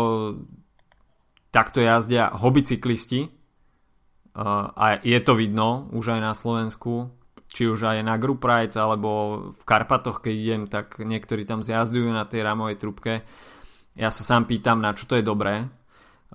takto 1.56 1.80
jazdia 1.80 2.36
hobicyklisti 2.36 3.24
uh, 3.24 4.76
a 4.76 5.00
je 5.00 5.16
to 5.24 5.40
vidno 5.40 5.88
už 5.96 6.20
aj 6.20 6.20
na 6.20 6.34
Slovensku, 6.36 7.16
či 7.48 7.72
už 7.72 7.96
aj 7.96 8.04
na 8.04 8.20
Group 8.20 8.44
Rides 8.44 8.76
alebo 8.76 9.10
v 9.56 9.62
Karpatoch, 9.64 10.20
keď 10.20 10.36
idem, 10.36 10.62
tak 10.68 11.00
niektorí 11.00 11.48
tam 11.48 11.64
zjazdujú 11.64 12.12
na 12.12 12.28
tej 12.28 12.44
ramovej 12.44 12.76
trubke. 12.76 13.24
Ja 13.96 14.12
sa 14.12 14.28
sám 14.28 14.52
pýtam, 14.52 14.84
na 14.84 14.92
čo 14.92 15.08
to 15.08 15.16
je 15.16 15.24
dobré. 15.24 15.64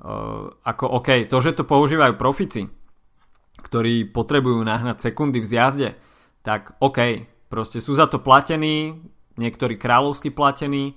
Uh, 0.00 0.48
ako 0.64 1.04
OK, 1.04 1.28
to, 1.28 1.36
že 1.44 1.52
to 1.52 1.68
používajú 1.68 2.16
profici, 2.16 2.64
ktorí 3.60 4.08
potrebujú 4.08 4.64
nahnať 4.64 5.12
sekundy 5.12 5.44
v 5.44 5.50
zjazde, 5.52 5.88
tak 6.40 6.80
OK, 6.80 7.28
proste 7.52 7.84
sú 7.84 7.92
za 7.92 8.08
to 8.08 8.24
platení, 8.24 8.96
niektorí 9.36 9.76
kráľovsky 9.76 10.32
platení 10.32 10.96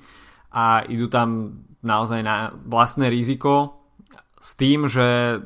a 0.56 0.88
idú 0.88 1.12
tam 1.12 1.60
naozaj 1.84 2.24
na 2.24 2.56
vlastné 2.64 3.12
riziko 3.12 3.83
s 4.44 4.60
tým, 4.60 4.92
že 4.92 5.40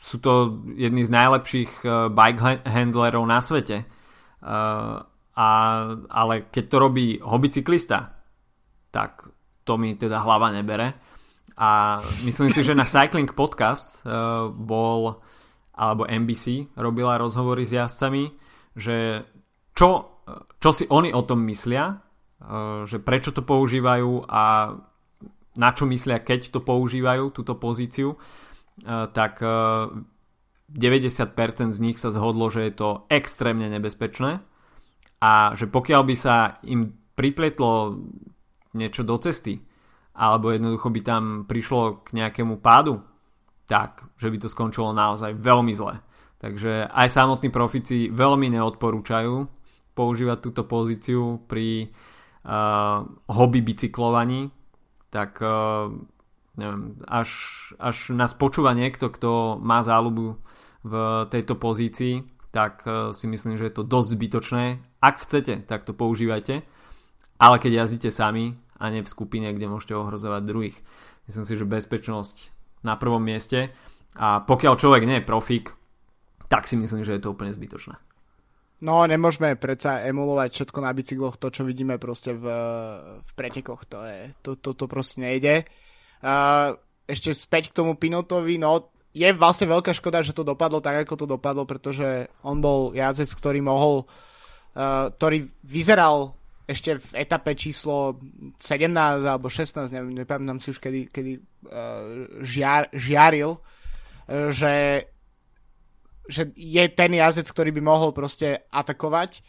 sú 0.00 0.16
to 0.18 0.64
jedni 0.72 1.04
z 1.04 1.12
najlepších 1.12 1.72
uh, 1.84 2.08
bike 2.08 2.64
handlerov 2.64 3.28
na 3.28 3.44
svete. 3.44 3.84
Uh, 4.40 5.04
a, 5.36 5.48
ale 6.08 6.48
keď 6.48 6.64
to 6.66 6.76
robí 6.80 7.06
hobbycyklista, 7.20 8.16
tak 8.88 9.28
to 9.62 9.76
mi 9.76 9.94
teda 9.94 10.24
hlava 10.24 10.48
nebere. 10.48 10.96
A 11.60 12.00
myslím 12.24 12.48
si, 12.48 12.64
že 12.64 12.72
na 12.72 12.88
Cycling 12.92 13.36
Podcast 13.36 14.00
uh, 14.02 14.48
bol, 14.48 15.20
alebo 15.76 16.08
NBC 16.08 16.72
robila 16.80 17.20
rozhovory 17.20 17.68
s 17.68 17.76
jazdcami, 17.76 18.32
že 18.72 19.28
čo, 19.76 20.20
čo 20.56 20.70
si 20.72 20.88
oni 20.88 21.12
o 21.12 21.20
tom 21.24 21.44
myslia, 21.48 22.00
že 22.84 22.98
prečo 22.98 23.30
to 23.30 23.46
používajú 23.46 24.26
a 24.26 24.74
na 25.56 25.70
čo 25.76 25.84
myslia, 25.88 26.24
keď 26.24 26.54
to 26.54 26.60
používajú, 26.64 27.32
túto 27.32 27.56
pozíciu, 27.56 28.16
uh, 28.16 29.06
tak 29.12 29.40
uh, 29.44 29.92
90% 30.72 31.72
z 31.72 31.78
nich 31.84 32.00
sa 32.00 32.08
zhodlo, 32.08 32.48
že 32.48 32.68
je 32.68 32.72
to 32.72 32.88
extrémne 33.12 33.68
nebezpečné 33.68 34.40
a 35.20 35.52
že 35.52 35.68
pokiaľ 35.68 36.02
by 36.08 36.14
sa 36.16 36.56
im 36.64 36.96
pripletlo 37.12 38.00
niečo 38.72 39.04
do 39.04 39.20
cesty 39.20 39.60
alebo 40.16 40.52
jednoducho 40.52 40.88
by 40.92 41.00
tam 41.04 41.24
prišlo 41.48 42.04
k 42.04 42.20
nejakému 42.20 42.60
pádu, 42.60 43.00
tak, 43.64 44.04
že 44.20 44.28
by 44.28 44.36
to 44.40 44.48
skončilo 44.52 44.92
naozaj 44.92 45.32
veľmi 45.36 45.72
zle. 45.72 46.00
Takže 46.36 46.90
aj 46.90 47.08
samotní 47.08 47.48
profici 47.48 48.10
veľmi 48.12 48.52
neodporúčajú 48.52 49.34
používať 49.96 50.38
túto 50.42 50.62
pozíciu 50.66 51.40
pri 51.48 51.88
uh, 51.88 53.06
hobby 53.30 53.60
bicyklovaní, 53.64 54.50
tak 55.12 55.44
uh, 55.44 55.92
neviem, 56.56 57.00
až, 57.08 57.30
až 57.80 58.12
nás 58.12 58.32
počúva 58.36 58.76
niekto, 58.76 59.08
kto 59.08 59.60
má 59.60 59.80
záľubu 59.80 60.36
v 60.82 60.92
tejto 61.30 61.54
pozícii, 61.56 62.26
tak 62.52 62.84
e, 62.84 63.16
si 63.16 63.24
myslím, 63.30 63.56
že 63.56 63.70
je 63.70 63.74
to 63.80 63.86
dosť 63.86 64.08
zbytočné. 64.18 64.64
Ak 65.00 65.24
chcete, 65.24 65.64
tak 65.64 65.88
to 65.88 65.96
používajte, 65.96 66.60
ale 67.40 67.56
keď 67.56 67.86
jazdíte 67.86 68.10
sami 68.12 68.58
a 68.76 68.90
nie 68.90 69.00
v 69.00 69.08
skupine, 69.08 69.48
kde 69.54 69.70
môžete 69.70 69.94
ohrozovať 69.96 70.42
druhých. 70.44 70.76
Myslím 71.30 71.46
si, 71.46 71.54
že 71.54 71.64
bezpečnosť 71.64 72.36
na 72.82 72.98
prvom 72.98 73.22
mieste 73.22 73.72
a 74.18 74.42
pokiaľ 74.42 74.74
človek 74.76 75.02
nie 75.06 75.22
je 75.22 75.28
profík, 75.28 75.72
tak 76.50 76.68
si 76.68 76.76
myslím, 76.76 77.06
že 77.06 77.16
je 77.16 77.22
to 77.22 77.32
úplne 77.32 77.54
zbytočné. 77.54 77.96
No, 78.82 79.06
nemôžeme 79.06 79.54
predsa 79.54 80.02
emulovať 80.02 80.50
všetko 80.50 80.78
na 80.82 80.90
bicykloch, 80.90 81.38
to, 81.38 81.54
čo 81.54 81.62
vidíme 81.62 82.02
proste 82.02 82.34
v, 82.34 82.46
v 83.22 83.30
pretekoch, 83.38 83.86
to, 83.86 84.02
je, 84.02 84.18
to, 84.42 84.58
to, 84.58 84.74
to 84.74 84.90
proste 84.90 85.22
nejde. 85.22 85.62
Uh, 86.18 86.74
ešte 87.06 87.30
späť 87.30 87.70
k 87.70 87.78
tomu 87.78 87.94
Pinotovi, 87.94 88.58
no 88.58 88.90
je 89.14 89.30
vlastne 89.30 89.70
veľká 89.70 89.94
škoda, 89.94 90.26
že 90.26 90.34
to 90.34 90.42
dopadlo 90.42 90.82
tak, 90.82 91.06
ako 91.06 91.14
to 91.14 91.26
dopadlo, 91.30 91.62
pretože 91.62 92.26
on 92.42 92.58
bol 92.58 92.90
jazdec, 92.90 93.30
ktorý 93.38 93.62
mohol, 93.62 94.02
uh, 94.74 95.14
ktorý 95.14 95.46
vyzeral 95.62 96.34
ešte 96.66 96.98
v 96.98 97.22
etape 97.22 97.54
číslo 97.54 98.18
17 98.58 98.98
alebo 99.22 99.46
16, 99.46 99.94
neviem, 99.94 100.26
nepamätám 100.26 100.58
si 100.58 100.74
už 100.74 100.82
kedy, 100.82 101.06
kedy 101.06 101.38
uh, 101.38 102.42
žiar, 102.42 102.90
žiaril, 102.90 103.62
že, 104.50 105.06
že 106.28 106.54
je 106.54 106.84
ten 106.92 107.10
jazdec, 107.12 107.48
ktorý 107.50 107.70
by 107.74 107.82
mohol 107.82 108.10
proste 108.14 108.62
atakovať. 108.70 109.42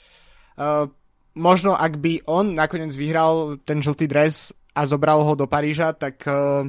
Uh, 0.58 0.90
možno 1.38 1.78
ak 1.78 1.98
by 1.98 2.26
on 2.30 2.54
nakoniec 2.54 2.94
vyhral 2.94 3.58
ten 3.62 3.82
žltý 3.82 4.10
dres 4.10 4.54
a 4.74 4.86
zobral 4.90 5.22
ho 5.22 5.34
do 5.38 5.46
Paríža, 5.46 5.94
tak 5.94 6.26
uh, 6.26 6.66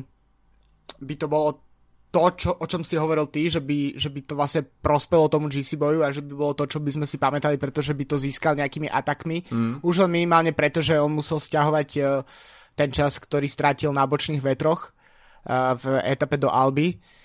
by 1.00 1.14
to 1.16 1.26
bolo 1.28 1.60
to, 2.14 2.30
čo, 2.38 2.50
o 2.54 2.64
čom 2.70 2.86
si 2.86 2.94
hovoril 2.94 3.26
ty, 3.26 3.50
že 3.50 3.58
by, 3.58 3.98
že 3.98 4.06
by 4.06 4.20
to 4.22 4.38
vlastne 4.38 4.62
prospelo 4.62 5.26
tomu 5.26 5.50
GC 5.50 5.74
boju 5.74 6.06
a 6.06 6.14
že 6.14 6.22
by 6.22 6.30
bolo 6.30 6.54
to, 6.54 6.70
čo 6.70 6.78
by 6.78 6.94
sme 6.94 7.06
si 7.10 7.18
pamätali, 7.18 7.58
pretože 7.58 7.90
by 7.90 8.04
to 8.06 8.14
získal 8.22 8.54
nejakými 8.54 8.86
atakmi. 8.86 9.42
Mm. 9.50 9.82
Už 9.82 10.06
len 10.06 10.22
minimálne 10.22 10.54
preto, 10.54 10.78
že 10.78 10.94
on 10.94 11.10
musel 11.10 11.42
stiahovať 11.42 11.88
uh, 11.98 12.22
ten 12.78 12.94
čas, 12.94 13.18
ktorý 13.18 13.50
strátil 13.50 13.90
na 13.90 14.06
bočných 14.06 14.38
vetroch 14.38 14.94
uh, 14.94 15.74
v 15.74 15.98
etape 16.06 16.38
do 16.38 16.46
Alby. 16.46 16.94
Uh, 16.94 17.23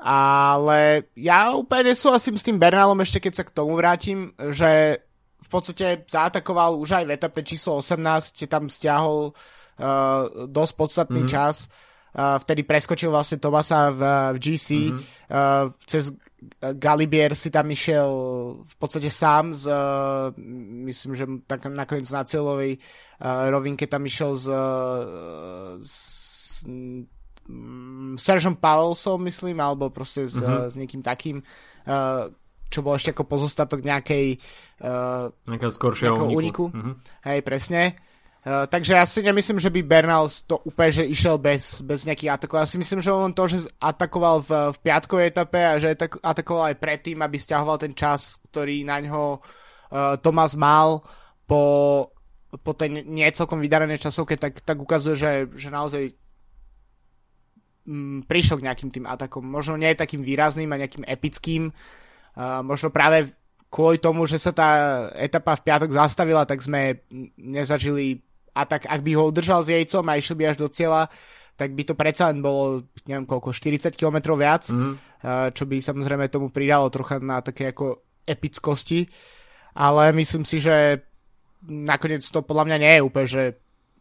ale 0.00 1.08
ja 1.20 1.52
úplne 1.52 1.92
nesúhlasím 1.92 2.40
s 2.40 2.46
tým 2.46 2.56
Bernalom 2.56 2.96
ešte 3.04 3.28
keď 3.28 3.32
sa 3.36 3.44
k 3.44 3.54
tomu 3.54 3.76
vrátim, 3.76 4.32
že 4.52 5.04
v 5.44 5.48
podstate 5.52 6.08
zaatakoval 6.08 6.80
už 6.80 7.02
aj 7.02 7.04
v 7.04 7.14
etape 7.20 7.40
číslo 7.44 7.84
18, 7.84 8.48
tam 8.48 8.72
stiahol 8.72 9.36
uh, 9.36 10.48
dosť 10.48 10.74
podstatný 10.80 11.28
mm. 11.28 11.30
čas 11.30 11.68
Uh, 12.14 12.38
vtedy 12.38 12.62
preskočil 12.62 13.10
vlastne 13.10 13.42
Tomasa 13.42 13.90
v, 13.90 14.02
v 14.30 14.36
GC. 14.38 14.68
Mm-hmm. 14.70 15.02
Uh, 15.34 15.74
cez 15.82 16.14
Galibier 16.78 17.34
si 17.34 17.50
tam 17.50 17.66
išiel 17.66 18.10
v 18.62 18.74
podstate 18.78 19.10
sám 19.10 19.50
z, 19.50 19.66
uh, 19.66 20.30
myslím, 20.86 21.12
že 21.18 21.26
tak 21.50 21.66
nakoniec 21.66 22.06
na 22.14 22.22
celovej 22.22 22.78
uh, 22.78 23.50
rovinke 23.50 23.90
tam 23.90 24.06
išiel 24.06 24.38
s, 24.38 24.46
s 25.82 25.96
um, 27.48 28.16
Sergeom 28.16 28.56
Powellsom, 28.56 29.22
myslím, 29.24 29.60
alebo 29.60 29.90
proste 29.90 30.28
s, 30.28 30.38
mm-hmm. 30.38 30.70
s 30.70 30.74
niekým 30.74 31.02
takým, 31.04 31.40
uh, 31.86 32.30
čo 32.68 32.80
bol 32.82 32.96
ešte 32.98 33.14
ako 33.14 33.24
pozostatok 33.28 33.86
nejakej 33.86 34.38
uh, 34.82 35.30
nejakého 35.46 35.72
skoršieho 35.72 36.14
úniku. 36.16 36.34
úniku. 36.34 36.64
Mm-hmm. 36.72 36.94
Hej, 37.30 37.38
presne. 37.46 37.82
Uh, 38.44 38.68
takže 38.68 38.92
ja 38.92 39.08
si 39.08 39.24
nemyslím, 39.24 39.56
že 39.56 39.72
by 39.72 39.80
Bernal 39.80 40.28
to 40.44 40.60
úplne 40.68 40.92
že 40.92 41.04
išiel 41.08 41.40
bez, 41.40 41.80
bez 41.80 42.04
nejakých 42.04 42.36
atakov. 42.36 42.60
Ja 42.60 42.68
si 42.68 42.76
myslím, 42.76 43.00
že 43.00 43.08
on 43.08 43.32
to, 43.32 43.48
že 43.48 43.64
atakoval 43.80 44.44
v, 44.44 44.50
v 44.76 44.76
piatkovej 44.84 45.32
etape 45.32 45.60
a 45.64 45.80
že 45.80 45.96
atakoval 46.20 46.68
aj 46.68 46.76
predtým, 46.76 47.24
aby 47.24 47.40
stiahoval 47.40 47.80
ten 47.80 47.96
čas, 47.96 48.36
ktorý 48.52 48.84
na 48.84 49.00
ňo 49.00 49.40
uh, 49.40 50.20
Tomás 50.20 50.52
mal 50.60 51.00
po, 51.48 51.62
po 52.60 52.72
tej 52.76 53.04
niecelkom 53.08 53.64
vydarenej 53.64 54.00
časovke, 54.00 54.36
tak, 54.36 54.60
tak 54.60 54.76
ukazuje, 54.76 55.16
že, 55.16 55.32
že 55.56 55.68
naozaj 55.72 56.12
mm, 56.12 56.23
prišiel 58.24 58.60
k 58.60 58.66
nejakým 58.70 58.90
tým 58.90 59.04
atakom. 59.04 59.44
Možno 59.44 59.76
nie 59.76 59.92
takým 59.92 60.24
výrazným 60.24 60.72
a 60.72 60.80
nejakým 60.80 61.04
epickým. 61.04 61.68
Uh, 62.34 62.64
možno 62.64 62.88
práve 62.88 63.30
kvôli 63.68 64.00
tomu, 64.00 64.24
že 64.24 64.40
sa 64.40 64.54
tá 64.54 64.68
etapa 65.18 65.58
v 65.58 65.64
piatok 65.68 65.90
zastavila, 65.92 66.48
tak 66.48 66.64
sme 66.64 67.04
nezažili 67.36 68.24
atak. 68.56 68.88
Ak 68.88 69.04
by 69.04 69.12
ho 69.18 69.28
udržal 69.28 69.60
s 69.60 69.68
jejcom 69.68 70.04
a 70.08 70.16
išiel 70.16 70.36
by 70.38 70.44
až 70.48 70.56
do 70.64 70.68
cieľa, 70.72 71.12
tak 71.54 71.76
by 71.76 71.82
to 71.86 71.94
predsa 71.94 72.32
len 72.32 72.42
bolo, 72.42 72.88
neviem 73.06 73.28
koľko, 73.28 73.54
40 73.54 73.94
km 73.94 74.34
viac, 74.34 74.66
mm-hmm. 74.72 74.94
uh, 75.22 75.48
čo 75.52 75.68
by 75.68 75.76
samozrejme 75.78 76.32
tomu 76.32 76.48
pridalo 76.48 76.88
trocha 76.88 77.20
na 77.20 77.44
také 77.44 77.70
ako 77.70 78.00
epickosti. 78.24 79.06
Ale 79.74 80.14
myslím 80.14 80.46
si, 80.46 80.62
že 80.62 81.04
nakoniec 81.66 82.22
to 82.24 82.46
podľa 82.46 82.64
mňa 82.70 82.76
nie 82.80 82.92
je 82.96 83.02
úplne, 83.04 83.28
že 83.28 83.44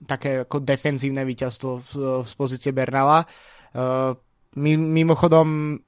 také 0.03 0.45
ako 0.45 0.61
defenzívne 0.61 1.25
víťazstvo 1.25 1.69
z 2.23 2.31
pozície 2.37 2.71
Bernala. 2.71 3.25
Uh, 3.25 3.53
mimochodom, 4.55 5.79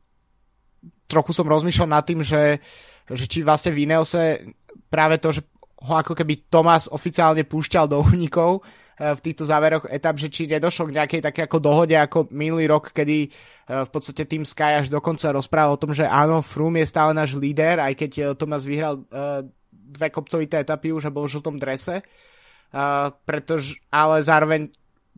trochu 1.06 1.32
som 1.34 1.46
rozmýšľal 1.46 1.90
nad 1.90 2.04
tým, 2.06 2.26
že, 2.26 2.58
že 3.06 3.26
či 3.30 3.46
vlastne 3.46 3.74
v 3.74 3.86
Ineose 3.86 4.42
práve 4.90 5.22
to, 5.22 5.30
že 5.30 5.46
ho 5.86 5.94
ako 5.94 6.18
keby 6.18 6.50
Tomás 6.50 6.90
oficiálne 6.90 7.46
púšťal 7.46 7.86
do 7.86 8.02
únikov 8.02 8.66
uh, 8.66 9.14
v 9.14 9.20
týchto 9.22 9.46
záveroch 9.46 9.86
etap, 9.94 10.18
že 10.18 10.34
či 10.34 10.50
nedošlo 10.50 10.90
k 10.90 10.96
nejakej 10.98 11.22
také 11.22 11.42
ako 11.46 11.62
dohode 11.62 11.94
ako 11.94 12.34
minulý 12.34 12.66
rok, 12.66 12.90
kedy 12.90 13.30
uh, 13.30 13.86
v 13.86 13.90
podstate 13.94 14.26
tým 14.26 14.42
Sky 14.42 14.82
až 14.82 14.90
dokonca 14.90 15.30
rozprával 15.30 15.78
o 15.78 15.82
tom, 15.82 15.94
že 15.94 16.10
áno, 16.10 16.42
Froome 16.42 16.82
je 16.82 16.90
stále 16.90 17.14
náš 17.14 17.38
líder, 17.38 17.78
aj 17.78 17.94
keď 17.94 18.12
Tomás 18.34 18.66
vyhral 18.66 19.06
dve 19.70 20.10
kopcovité 20.10 20.66
etapy 20.66 20.90
už 20.90 21.08
a 21.08 21.14
bol 21.14 21.30
v 21.30 21.38
žltom 21.38 21.56
drese, 21.62 22.02
pretože, 23.24 23.80
ale 23.94 24.20
zároveň 24.26 24.68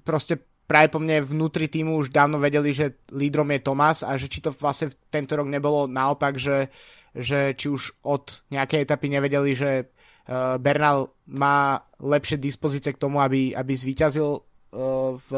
proste 0.03 0.37
práve 0.67 0.91
po 0.91 0.99
mne 0.99 1.23
vnútri 1.23 1.71
týmu 1.71 1.95
už 2.03 2.11
dávno 2.11 2.37
vedeli, 2.37 2.75
že 2.75 2.99
lídrom 3.09 3.47
je 3.55 3.63
Tomás 3.63 4.03
a 4.03 4.19
že 4.19 4.27
či 4.27 4.43
to 4.43 4.51
vlastne 4.51 4.91
tento 5.07 5.39
rok 5.39 5.47
nebolo 5.47 5.87
naopak, 5.87 6.35
že, 6.35 6.67
že 7.15 7.55
či 7.55 7.71
už 7.71 8.03
od 8.03 8.43
nejakej 8.51 8.83
etapy 8.83 9.07
nevedeli, 9.07 9.55
že 9.55 9.71
uh, 9.87 10.59
Bernal 10.59 11.07
má 11.31 11.79
lepšie 12.03 12.35
dispozície 12.37 12.91
k 12.91 13.01
tomu, 13.01 13.23
aby, 13.23 13.55
aby 13.55 13.73
zvíťazil 13.73 14.29
uh, 14.35 15.15
v, 15.15 15.29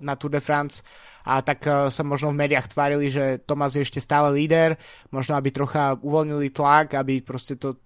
na 0.00 0.16
Tour 0.16 0.32
de 0.32 0.40
France. 0.40 0.80
A 1.28 1.44
tak 1.44 1.68
uh, 1.68 1.92
sa 1.92 2.00
možno 2.00 2.32
v 2.32 2.40
médiách 2.40 2.72
tvárili, 2.72 3.12
že 3.12 3.44
Tomás 3.44 3.76
je 3.76 3.84
ešte 3.84 4.00
stále 4.00 4.32
líder, 4.32 4.80
možno 5.12 5.36
aby 5.36 5.52
trocha 5.52 5.92
uvoľnili 6.00 6.48
tlak, 6.50 6.96
aby 6.96 7.20
proste 7.20 7.60
to 7.60 7.76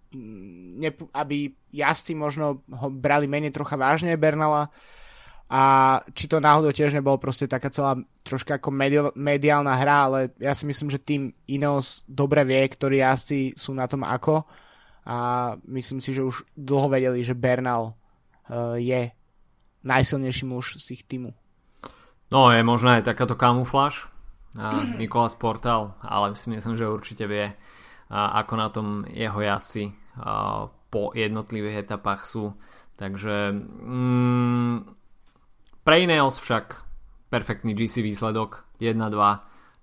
aby 1.12 1.53
jazdci 1.68 2.16
možno 2.16 2.64
ho 2.64 2.89
brali 2.89 3.29
menej 3.29 3.53
trocha 3.53 3.76
vážne 3.76 4.16
Bernala 4.16 4.72
a 5.49 5.63
či 6.13 6.29
to 6.29 6.45
náhodou 6.45 6.77
tiež 6.77 6.93
nebolo 6.93 7.17
proste 7.17 7.49
taká 7.49 7.73
celá 7.73 7.97
troška 8.21 8.61
ako 8.61 8.69
medio, 8.69 9.03
mediálna 9.17 9.73
hra, 9.81 9.97
ale 10.05 10.19
ja 10.37 10.53
si 10.53 10.69
myslím, 10.69 10.93
že 10.93 11.01
tým 11.01 11.33
Ineos 11.49 12.05
dobre 12.05 12.45
vie, 12.45 12.61
ktorí 12.69 13.01
jazdci 13.01 13.57
sú 13.57 13.73
na 13.73 13.89
tom 13.89 14.05
ako 14.05 14.45
a 15.09 15.17
myslím 15.73 16.05
si, 16.05 16.13
že 16.13 16.21
už 16.21 16.45
dlho 16.53 16.93
vedeli, 16.93 17.25
že 17.25 17.33
Bernal 17.33 17.97
uh, 17.97 18.77
je 18.77 19.09
najsilnejší 19.89 20.45
muž 20.45 20.77
z 20.85 21.01
ich 21.01 21.03
týmu. 21.09 21.33
No 22.29 22.53
je 22.53 22.61
možná 22.61 23.01
aj 23.01 23.09
takáto 23.09 23.33
kamufláž 23.33 24.05
a 24.53 24.85
Nikolas 25.01 25.33
Portal, 25.33 25.97
ale 26.05 26.37
si 26.37 26.53
myslím, 26.53 26.77
že 26.77 26.85
určite 26.85 27.25
vie, 27.25 27.57
ako 28.13 28.53
na 28.57 28.69
tom 28.69 29.09
jeho 29.09 29.41
jazdci 29.41 29.97
po 30.93 31.13
jednotlivých 31.17 31.89
etapách 31.89 32.29
sú. 32.29 32.53
Takže 32.99 33.55
mm, 33.55 34.98
pre 35.89 36.05
Ineos 36.05 36.36
však 36.36 36.84
perfektný 37.32 37.72
GC 37.72 38.05
výsledok 38.05 38.61
1-2, 38.76 39.09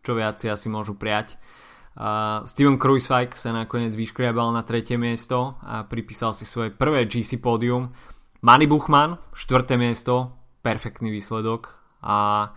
čo 0.06 0.14
viac 0.14 0.38
si 0.38 0.46
asi 0.46 0.70
môžu 0.70 0.94
prijať. 0.94 1.34
Uh, 1.98 2.46
Steven 2.46 2.78
Kruiswijk 2.78 3.34
sa 3.34 3.50
nakoniec 3.50 3.98
vyškriabal 3.98 4.54
na 4.54 4.62
tretie 4.62 5.02
miesto 5.02 5.58
a 5.66 5.82
pripísal 5.82 6.38
si 6.38 6.46
svoje 6.46 6.70
prvé 6.70 7.10
GC 7.10 7.42
pódium. 7.42 7.90
Manny 8.46 8.70
Buchmann, 8.70 9.18
štvrté 9.34 9.82
miesto, 9.82 10.30
perfektný 10.62 11.10
výsledok. 11.10 11.74
A, 12.06 12.54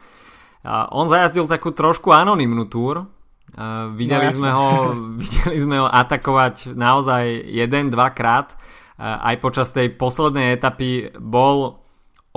a 0.60 0.92
on 0.92 1.08
zajazdil 1.08 1.48
takú 1.48 1.72
trošku 1.72 2.12
anonimnú 2.12 2.68
túr. 2.68 3.08
Uh, 3.56 3.88
videli, 3.96 4.28
no, 4.28 4.36
sme 4.44 4.50
ho, 4.52 4.68
videli 5.24 5.56
sme 5.56 5.80
ho 5.80 5.88
atakovať 5.88 6.76
naozaj 6.76 7.48
jeden, 7.48 7.88
dvakrát. 7.88 8.60
Uh, 9.00 9.24
aj 9.24 9.40
počas 9.40 9.72
tej 9.72 9.96
poslednej 9.96 10.52
etapy 10.52 11.16
bol 11.16 11.87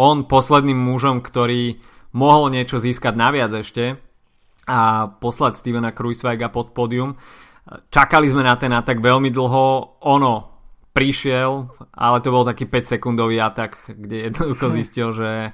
on 0.01 0.25
posledným 0.25 0.81
mužom, 0.81 1.21
ktorý 1.21 1.77
mohol 2.17 2.49
niečo 2.49 2.81
získať 2.81 3.13
naviac 3.13 3.53
ešte 3.53 4.01
a 4.65 5.05
poslať 5.13 5.61
Stevena 5.61 5.93
Kruisweiga 5.93 6.49
pod 6.49 6.73
pódium. 6.73 7.21
Čakali 7.93 8.25
sme 8.25 8.41
na 8.41 8.57
ten 8.57 8.73
atak 8.73 8.97
veľmi 8.97 9.29
dlho, 9.29 10.01
ono 10.01 10.33
prišiel, 10.91 11.71
ale 11.93 12.17
to 12.19 12.33
bol 12.33 12.43
taký 12.43 12.65
5 12.67 12.97
sekundový 12.97 13.37
atak, 13.39 13.77
kde 13.93 14.33
jednoducho 14.33 14.73
zistil, 14.73 15.13
že 15.13 15.53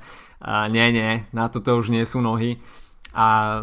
nie, 0.71 0.87
nie, 0.95 1.27
na 1.35 1.51
toto 1.51 1.77
už 1.77 1.91
nie 1.91 2.07
sú 2.07 2.23
nohy. 2.23 2.57
A 3.13 3.59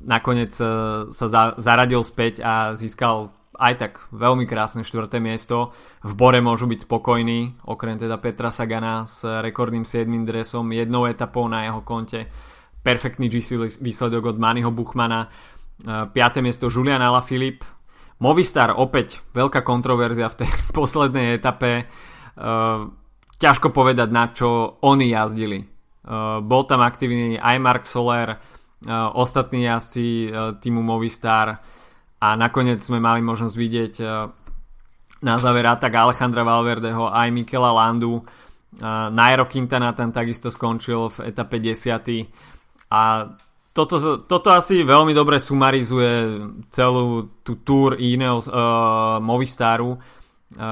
nakoniec 0.00 0.52
e, 0.56 0.66
sa 1.12 1.26
zaradil 1.56 2.00
späť 2.00 2.40
a 2.40 2.72
získal 2.72 3.32
aj 3.56 3.74
tak 3.80 3.92
veľmi 4.12 4.44
krásne 4.44 4.84
štvrté 4.84 5.16
miesto. 5.16 5.72
V 6.04 6.12
Bore 6.12 6.40
môžu 6.44 6.68
byť 6.68 6.84
spokojní, 6.84 7.64
okrem 7.64 7.96
teda 7.96 8.20
Petra 8.20 8.52
Sagana 8.52 9.08
s 9.08 9.24
rekordným 9.24 9.88
7. 9.88 10.06
dresom, 10.28 10.72
jednou 10.76 11.08
etapou 11.08 11.48
na 11.48 11.64
jeho 11.64 11.80
konte. 11.80 12.28
Perfektný 12.84 13.32
GC 13.32 13.80
výsledok 13.80 14.32
od 14.32 14.36
Maniho 14.38 14.70
Buchmana. 14.70 15.32
5. 15.82 16.12
miesto 16.44 16.68
Julian 16.68 17.00
Alaphilippe. 17.02 17.66
Movistar 18.16 18.72
opäť 18.72 19.20
veľká 19.36 19.60
kontroverzia 19.60 20.32
v 20.32 20.44
tej 20.44 20.50
poslednej 20.78 21.36
etape. 21.36 21.88
Ťažko 23.36 23.68
povedať, 23.72 24.08
na 24.08 24.32
čo 24.32 24.80
oni 24.80 25.12
jazdili. 25.12 25.60
Bol 26.40 26.62
tam 26.64 26.80
aktívny 26.86 27.36
aj 27.36 27.56
Mark 27.58 27.84
Soler, 27.84 28.38
ostatní 29.16 29.66
jazdci 29.66 30.30
týmu 30.60 30.80
Movistar 30.84 31.75
a 32.26 32.34
nakoniec 32.34 32.82
sme 32.82 32.98
mali 32.98 33.22
možnosť 33.22 33.54
vidieť 33.54 33.94
e, 34.02 34.04
na 35.22 35.34
záver 35.38 35.70
tak 35.78 35.94
Alejandra 35.94 36.42
Valverdeho 36.42 37.06
aj 37.06 37.28
Mikela 37.30 37.70
Landu. 37.70 38.18
E, 38.18 38.22
Nairo 39.14 39.46
Quintana 39.46 39.94
tam 39.94 40.10
takisto 40.10 40.50
skončil 40.50 41.06
v 41.14 41.30
etape 41.30 41.62
10. 41.62 42.90
A 42.90 43.30
toto, 43.70 44.24
toto 44.26 44.48
asi 44.50 44.82
veľmi 44.82 45.14
dobre 45.14 45.38
sumarizuje 45.38 46.40
celú 46.74 47.30
tú 47.44 47.60
túr 47.60 48.00
Ineos, 48.00 48.48
uh, 48.48 49.20
Movistaru, 49.20 49.92
uh, 49.92 50.00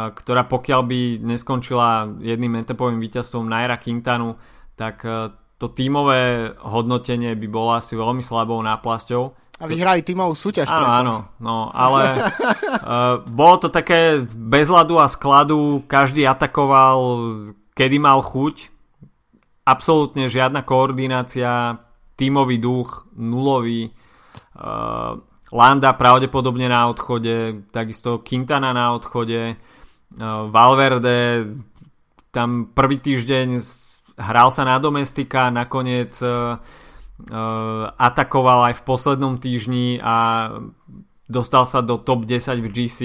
ktorá 0.09 0.49
pokiaľ 0.49 0.81
by 0.89 1.01
neskončila 1.21 2.09
jedným 2.25 2.65
etapovým 2.65 2.97
víťazstvom 2.97 3.45
Naira 3.45 3.77
Quintanu, 3.77 4.41
tak 4.73 5.05
uh, 5.05 5.29
to 5.61 5.69
tímové 5.77 6.49
hodnotenie 6.65 7.37
by 7.37 7.45
bolo 7.45 7.77
asi 7.77 7.93
veľmi 7.93 8.25
slabou 8.25 8.57
náplasťou 8.65 9.44
a 9.65 9.71
vyhrali 9.71 10.05
tímovú 10.05 10.37
súťaž. 10.37 10.69
Áno, 10.69 10.85
preto. 10.85 10.99
áno, 11.01 11.17
no, 11.41 11.57
ale 11.73 12.03
uh, 12.13 13.25
bolo 13.41 13.57
to 13.65 13.69
také 13.73 14.21
bez 14.29 14.69
ľadu 14.69 15.01
a 15.01 15.09
skladu, 15.09 15.89
každý 15.89 16.29
atakoval, 16.29 17.01
kedy 17.73 17.97
mal 17.97 18.21
chuť, 18.21 18.69
absolútne 19.65 20.29
žiadna 20.29 20.61
koordinácia, 20.69 21.81
tímový 22.21 22.61
duch, 22.61 23.09
nulový, 23.17 23.89
uh, 24.61 25.17
Landa 25.55 25.95
pravdepodobne 25.97 26.67
na 26.69 26.91
odchode, 26.93 27.65
takisto 27.73 28.21
Quintana 28.21 28.77
na 28.77 28.93
odchode, 28.93 29.57
uh, 29.57 30.45
Valverde 30.53 31.49
tam 32.35 32.75
prvý 32.75 32.99
týždeň 32.99 33.63
hral 34.19 34.51
sa 34.51 34.67
na 34.67 34.77
domestika, 34.83 35.55
nakoniec 35.55 36.11
uh, 36.21 36.59
atakoval 37.99 38.73
aj 38.73 38.75
v 38.83 38.87
poslednom 38.87 39.39
týždni 39.39 40.03
a 40.03 40.51
dostal 41.31 41.65
sa 41.65 41.81
do 41.81 41.97
top 41.97 42.27
10 42.27 42.59
v 42.59 42.69
GC. 42.69 43.01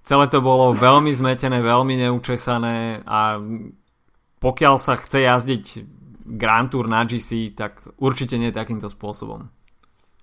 Celé 0.00 0.24
to 0.32 0.40
bolo 0.40 0.72
veľmi 0.72 1.12
zmetené, 1.12 1.60
veľmi 1.60 1.98
neučesané 2.08 3.04
a 3.04 3.36
pokiaľ 4.40 4.74
sa 4.80 4.96
chce 4.96 5.28
jazdiť 5.28 5.64
Grand 6.30 6.70
Tour 6.72 6.88
na 6.88 7.04
GC, 7.04 7.52
tak 7.52 7.84
určite 8.00 8.40
nie 8.40 8.54
takýmto 8.54 8.88
spôsobom. 8.88 9.50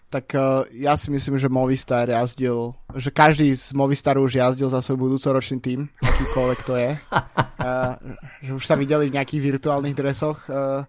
Tak 0.08 0.26
uh, 0.40 0.64
ja 0.72 0.96
si 0.96 1.12
myslím, 1.12 1.36
že 1.36 1.52
Movistar 1.52 2.08
jazdil, 2.08 2.72
že 2.96 3.12
každý 3.12 3.52
z 3.52 3.76
Movistaru 3.76 4.24
už 4.24 4.40
jazdil 4.40 4.72
za 4.72 4.80
svoj 4.80 5.04
budúcoročný 5.04 5.60
tým, 5.60 5.92
akýkoľvek 6.00 6.60
to 6.64 6.74
je. 6.80 6.92
Uh, 7.12 8.00
že 8.46 8.52
už 8.56 8.64
sa 8.64 8.80
videli 8.80 9.12
v 9.12 9.20
nejakých 9.20 9.42
virtuálnych 9.44 10.00
dresoch. 10.00 10.48
Uh, 10.48 10.88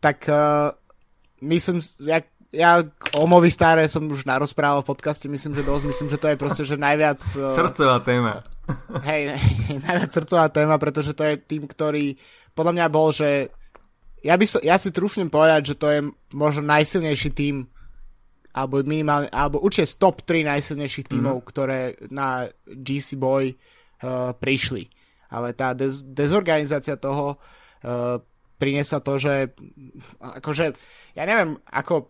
tak 0.00 0.24
uh, 0.32 0.72
myslím, 1.44 1.78
ja, 2.08 2.18
ja 2.50 2.80
o 3.14 3.24
Movistare 3.28 3.84
som 3.86 4.08
už 4.08 4.24
narozprával 4.24 4.80
v 4.80 4.90
podcaste, 4.90 5.28
myslím, 5.28 5.52
že 5.54 5.66
dosť, 5.66 5.84
myslím, 5.84 6.08
že 6.08 6.18
to 6.20 6.26
je 6.32 6.36
proste, 6.40 6.62
že 6.64 6.76
najviac... 6.80 7.20
Eh, 7.38 7.54
Srdcová 7.54 8.00
téma. 8.00 8.40
hej, 9.08 9.36
najviac 9.84 10.08
srdcová 10.08 10.48
téma, 10.48 10.80
pretože 10.80 11.12
to 11.12 11.20
je 11.20 11.36
tým, 11.36 11.68
ktorý 11.68 12.16
podľa 12.56 12.72
mňa 12.72 12.86
bol, 12.88 13.12
že 13.12 13.52
ja, 14.24 14.40
by 14.40 14.44
so, 14.48 14.56
ja 14.64 14.80
si 14.80 14.88
trúfnem 14.88 15.28
povedať, 15.28 15.74
že 15.74 15.78
to 15.78 15.86
je 15.92 16.00
možno 16.32 16.64
najsilnejší 16.64 17.30
tým 17.36 17.68
alebo 18.54 18.80
minimálne, 18.86 19.26
alebo 19.34 19.58
určite 19.58 19.98
top 19.98 20.22
3 20.22 20.46
najsilnejších 20.46 21.10
tímov, 21.10 21.42
mm. 21.42 21.46
ktoré 21.50 21.78
na 22.14 22.46
GC 22.70 23.18
Boy 23.18 23.50
uh, 23.50 24.30
prišli. 24.38 24.86
Ale 25.34 25.50
tá 25.58 25.74
dez, 25.74 26.06
dezorganizácia 26.06 26.94
toho 26.94 27.34
uh, 27.34 28.22
priniesla 28.64 29.04
to, 29.04 29.20
že 29.20 29.52
akože, 30.40 30.72
ja 31.12 31.24
neviem, 31.28 31.60
ako 31.68 32.08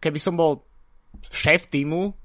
keby 0.00 0.16
som 0.16 0.40
bol 0.40 0.64
šéf 1.28 1.68
týmu 1.68 2.16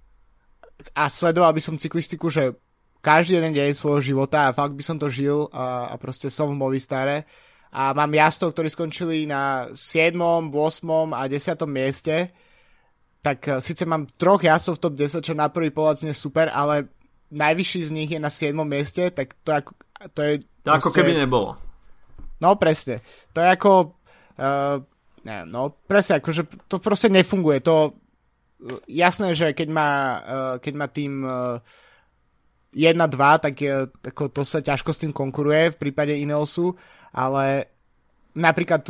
a 0.96 1.12
sledoval 1.12 1.52
by 1.52 1.60
som 1.60 1.76
cyklistiku, 1.76 2.32
že 2.32 2.56
každý 3.04 3.38
jeden 3.38 3.52
deň 3.52 3.76
svojho 3.76 4.16
života 4.16 4.48
a 4.48 4.56
fakt 4.56 4.80
by 4.80 4.84
som 4.88 4.96
to 4.96 5.12
žil 5.12 5.52
a, 5.52 5.92
a 5.92 5.96
proste 6.00 6.32
som 6.32 6.48
v 6.48 6.58
Movistare 6.58 7.28
a 7.76 7.92
mám 7.92 8.16
jazdcov, 8.16 8.56
ktorí 8.56 8.68
skončili 8.72 9.18
na 9.28 9.68
7., 9.76 10.16
8. 10.16 11.12
a 11.12 11.28
10. 11.28 11.68
mieste 11.68 12.32
tak 13.26 13.40
uh, 13.50 13.58
síce 13.58 13.82
mám 13.90 14.06
troch 14.22 14.46
jazdcov 14.46 14.78
v 14.78 14.84
top 14.86 14.94
10, 14.94 15.26
čo 15.26 15.34
na 15.34 15.50
prvý 15.50 15.74
pohľad 15.74 16.06
znie 16.06 16.14
super, 16.14 16.54
ale 16.54 16.94
najvyšší 17.34 17.82
z 17.90 17.92
nich 17.92 18.10
je 18.14 18.22
na 18.22 18.30
7. 18.30 18.54
mieste, 18.62 19.10
tak 19.10 19.34
to, 19.42 19.50
ako, 19.50 19.72
to 20.14 20.20
je... 20.22 20.34
To 20.62 20.70
proste... 20.70 20.78
ako 20.86 20.90
keby 20.94 21.18
nebolo. 21.18 21.58
No 22.46 22.54
presne. 22.62 23.02
To 23.34 23.42
je 23.42 23.50
ako... 23.50 23.72
Uh, 24.38 24.86
neviem, 25.26 25.50
no 25.50 25.74
presne, 25.90 26.22
akože 26.22 26.70
to 26.70 26.78
proste 26.78 27.10
nefunguje. 27.10 27.66
To 27.66 27.90
uh, 27.90 28.78
jasné, 28.86 29.34
že 29.34 29.58
keď 29.58 29.68
má, 29.74 29.90
uh, 30.22 30.54
keď 30.62 30.74
má 30.78 30.86
tým 30.86 31.26
uh, 31.26 31.58
1-2, 32.78 33.18
tak 33.42 33.54
je, 33.58 33.90
ako 33.90 34.30
to 34.30 34.42
sa 34.46 34.62
ťažko 34.62 34.94
s 34.94 35.02
tým 35.02 35.10
konkuruje 35.16 35.74
v 35.74 35.80
prípade 35.90 36.14
Ineosu, 36.14 36.78
ale 37.16 37.74
napríklad 38.38 38.86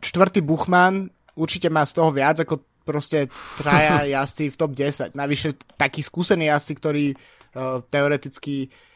štvrtý 0.00 0.40
Buchman 0.40 1.12
určite 1.36 1.68
má 1.68 1.84
z 1.84 1.92
toho 2.00 2.14
viac 2.14 2.40
ako 2.40 2.62
proste 2.86 3.28
traja 3.60 4.06
jazdci 4.16 4.48
v 4.48 4.56
top 4.56 4.72
10. 4.72 5.12
Navyše 5.12 5.76
takí 5.76 6.00
skúsení 6.00 6.48
jazdci, 6.48 6.72
ktorí 6.80 7.04
uh, 7.12 7.84
teoreticky 7.90 8.70
uh, 8.70 8.91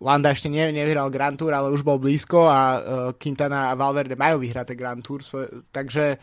Landa 0.00 0.32
ešte 0.32 0.48
ne, 0.48 0.72
nevyhral 0.72 1.12
Grand 1.12 1.36
Tour, 1.36 1.52
ale 1.52 1.68
už 1.68 1.84
bol 1.84 2.00
blízko 2.00 2.48
a 2.48 2.60
uh, 2.60 2.80
Quintana 3.20 3.68
a 3.68 3.76
Valverde 3.76 4.16
majú 4.16 4.40
vyhraté 4.40 4.72
Grand 4.72 5.04
Tour. 5.04 5.20
Svoj, 5.20 5.68
takže 5.68 6.16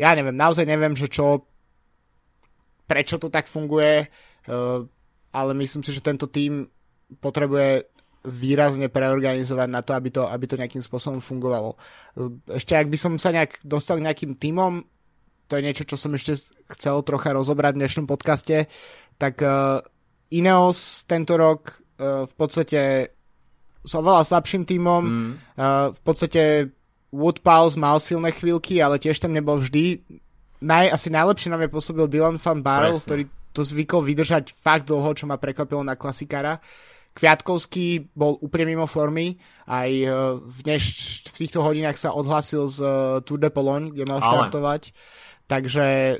ja 0.00 0.10
neviem, 0.16 0.32
naozaj 0.32 0.64
neviem, 0.64 0.96
že 0.96 1.12
čo 1.12 1.44
prečo 2.88 3.20
to 3.20 3.28
tak 3.28 3.44
funguje, 3.44 4.08
uh, 4.08 4.80
ale 5.36 5.50
myslím 5.60 5.84
si, 5.84 5.92
že 5.92 6.00
tento 6.00 6.32
tým 6.32 6.64
potrebuje 7.20 7.92
výrazne 8.26 8.90
preorganizovať 8.90 9.68
na 9.70 9.84
to, 9.84 9.92
aby 9.94 10.08
to, 10.10 10.26
aby 10.26 10.44
to 10.50 10.58
nejakým 10.58 10.82
spôsobom 10.82 11.22
fungovalo. 11.22 11.78
Ešte 12.50 12.74
ak 12.74 12.90
by 12.90 12.98
som 12.98 13.12
sa 13.22 13.30
nejak 13.30 13.62
dostal 13.62 14.02
k 14.02 14.06
nejakým 14.10 14.34
týmom, 14.34 14.82
to 15.46 15.54
je 15.54 15.62
niečo, 15.62 15.86
čo 15.86 15.94
som 15.94 16.10
ešte 16.10 16.34
chcel 16.74 17.06
trocha 17.06 17.30
rozobrať 17.30 17.78
v 17.78 17.80
dnešnom 17.86 18.06
podcaste, 18.10 18.66
tak 19.14 19.38
Ineos 20.34 21.06
tento 21.06 21.38
rok 21.38 21.85
v 22.00 22.34
podstate 22.36 23.10
s 23.86 23.92
oveľa 23.94 24.26
slabším 24.26 24.66
tímom, 24.66 25.02
mm. 25.02 25.32
uh, 25.56 25.94
v 25.94 26.00
podstate 26.02 26.42
Wood 27.14 27.40
Pals 27.40 27.78
mal 27.78 28.02
silné 28.02 28.34
chvíľky, 28.34 28.82
ale 28.82 28.98
tiež 28.98 29.22
tam 29.22 29.30
nebol 29.30 29.62
vždy. 29.62 30.02
Naj, 30.60 30.90
asi 30.90 31.08
najlepšie 31.08 31.52
nám 31.54 31.62
je 31.64 31.70
pôsobil 31.70 32.06
Dylan 32.10 32.36
van 32.42 32.60
Barrel, 32.60 32.98
ktorý 32.98 33.30
to 33.54 33.62
zvykol 33.62 34.04
vydržať 34.04 34.52
fakt 34.52 34.90
dlho, 34.90 35.14
čo 35.16 35.24
ma 35.30 35.38
prekvapilo 35.38 35.80
na 35.86 35.94
klasikára. 35.94 36.58
Kviatkovský 37.16 38.12
bol 38.12 38.36
úplne 38.44 38.76
mimo 38.76 38.84
formy, 38.84 39.40
aj 39.64 39.90
v, 40.36 40.58
dneš, 40.68 40.84
v 41.32 41.36
týchto 41.46 41.64
hodinách 41.64 41.96
sa 41.96 42.12
odhlasil 42.12 42.68
z 42.68 42.78
Tour 43.24 43.40
de 43.40 43.48
Pologne, 43.48 43.88
kde 43.88 44.04
mal 44.04 44.20
Ale. 44.20 44.28
štartovať 44.28 44.82
takže 45.46 46.18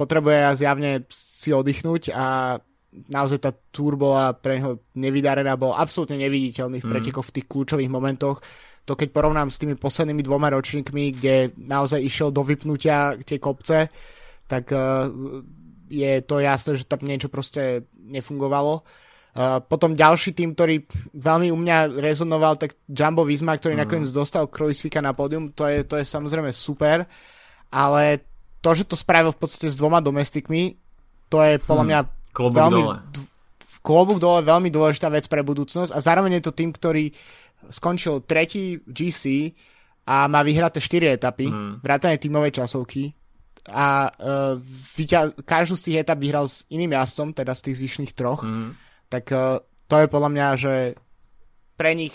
potrebuje 0.00 0.56
zjavne 0.56 1.04
si 1.12 1.52
oddychnúť 1.52 2.08
a 2.16 2.56
naozaj 2.92 3.38
tá 3.40 3.50
túr 3.72 3.96
bola 3.96 4.36
pre 4.36 4.60
neho 4.60 4.84
nevydarená, 4.92 5.56
bol 5.56 5.72
absolútne 5.72 6.20
neviditeľný 6.20 6.84
v 6.84 6.86
mhm. 6.86 6.92
pretekoch 6.92 7.26
v 7.28 7.34
tých 7.40 7.46
kľúčových 7.48 7.90
momentoch. 7.90 8.38
To 8.82 8.98
keď 8.98 9.14
porovnám 9.14 9.48
s 9.48 9.62
tými 9.62 9.78
poslednými 9.78 10.26
dvoma 10.26 10.50
ročníkmi, 10.50 11.14
kde 11.14 11.54
naozaj 11.54 12.02
išiel 12.02 12.34
do 12.34 12.42
vypnutia 12.42 13.14
tie 13.22 13.38
kopce, 13.38 13.86
tak 14.50 14.74
uh, 14.74 15.06
je 15.86 16.18
to 16.26 16.42
jasné, 16.42 16.82
že 16.82 16.90
tam 16.90 17.06
niečo 17.06 17.30
proste 17.30 17.86
nefungovalo. 17.94 18.82
Uh, 19.32 19.62
potom 19.64 19.94
ďalší 19.94 20.34
tým, 20.34 20.52
ktorý 20.52 20.82
veľmi 21.14 21.54
u 21.54 21.56
mňa 21.62 21.94
rezonoval, 21.94 22.58
tak 22.58 22.74
Jumbo 22.90 23.22
Visma, 23.22 23.54
ktorý 23.54 23.78
mm. 23.78 23.82
nakoniec 23.86 24.10
dostal 24.10 24.50
Krojsvika 24.50 24.98
na 24.98 25.14
pódium, 25.14 25.54
to 25.54 25.64
je, 25.70 25.86
to 25.86 25.96
je 25.96 26.04
samozrejme 26.04 26.50
super, 26.50 27.06
ale 27.70 28.02
to, 28.60 28.70
že 28.74 28.84
to 28.84 28.98
spravil 28.98 29.30
v 29.30 29.40
podstate 29.40 29.70
s 29.70 29.78
dvoma 29.78 30.02
domestikmi, 30.02 30.74
to 31.32 31.40
je 31.40 31.56
podľa 31.64 31.84
hmm. 31.86 31.90
mňa 31.90 32.00
hmm. 32.04 32.21
Veľmi... 32.32 32.82
Dole. 32.82 32.96
V 33.60 33.78
klobúk 33.82 34.22
dole 34.22 34.46
veľmi 34.46 34.70
dôležitá 34.70 35.10
vec 35.10 35.26
pre 35.26 35.42
budúcnosť 35.42 35.90
a 35.90 35.98
zároveň 35.98 36.38
je 36.38 36.44
to 36.46 36.54
tým, 36.54 36.70
ktorý 36.70 37.10
skončil 37.66 38.22
tretí 38.22 38.78
GC 38.86 39.54
a 40.06 40.26
má 40.30 40.42
vyhraté 40.46 40.78
4 40.78 41.18
etapy, 41.18 41.50
hmm. 41.50 41.82
vrátane 41.82 42.18
tímovej 42.18 42.62
časovky 42.62 43.10
a 43.70 44.10
uh, 44.10 44.54
vyťa- 44.98 45.46
každú 45.46 45.78
z 45.78 45.84
tých 45.86 45.96
etap 46.02 46.18
vyhral 46.18 46.50
s 46.50 46.66
iným 46.70 46.94
jazdcom, 46.98 47.34
teda 47.34 47.54
z 47.54 47.70
tých 47.70 47.78
zvyšných 47.78 48.12
troch, 48.14 48.42
hmm. 48.42 48.74
tak 49.06 49.30
uh, 49.30 49.62
to 49.86 50.02
je 50.02 50.06
podľa 50.10 50.30
mňa, 50.30 50.46
že 50.58 50.74
pre 51.74 51.94
nich 51.94 52.14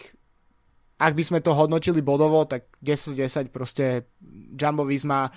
ak 0.97 1.13
by 1.13 1.23
sme 1.23 1.39
to 1.45 1.53
hodnotili 1.53 2.01
bodovo, 2.01 2.41
tak 2.49 2.73
10 2.81 3.13
z 3.13 3.15
10 3.29 3.53
proste 3.53 4.09
Jumbo 4.57 4.81
Visma 4.81 5.29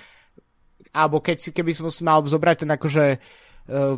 alebo 0.90 1.20
keď 1.20 1.36
si, 1.38 1.50
keby 1.52 1.76
som 1.76 1.92
si 1.92 2.02
mal 2.02 2.24
zobrať 2.24 2.64
ten 2.64 2.70
akože 2.72 3.04
uh, 3.20 3.94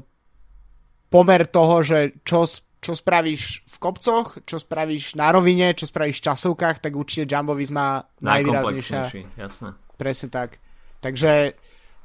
pomer 1.12 1.44
toho, 1.44 1.84
že 1.84 2.16
čo, 2.24 2.48
čo 2.80 2.92
spravíš 2.96 3.68
v 3.68 3.76
kopcoch, 3.76 4.40
čo 4.48 4.56
spravíš 4.56 5.14
na 5.20 5.28
rovine, 5.30 5.76
čo 5.76 5.84
spravíš 5.84 6.24
v 6.24 6.26
časovkách, 6.32 6.80
tak 6.80 6.96
určite 6.96 7.28
Jumbo 7.28 7.52
Visma 7.52 8.08
najvýraznejšia. 8.24 9.36
Jasné. 9.36 9.76
Presne 10.00 10.28
tak. 10.32 10.56
Takže 11.04 11.52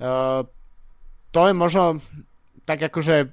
uh, 0.04 0.44
to 1.32 1.42
je 1.48 1.54
možno 1.56 2.04
tak 2.68 2.84
akože 2.84 3.32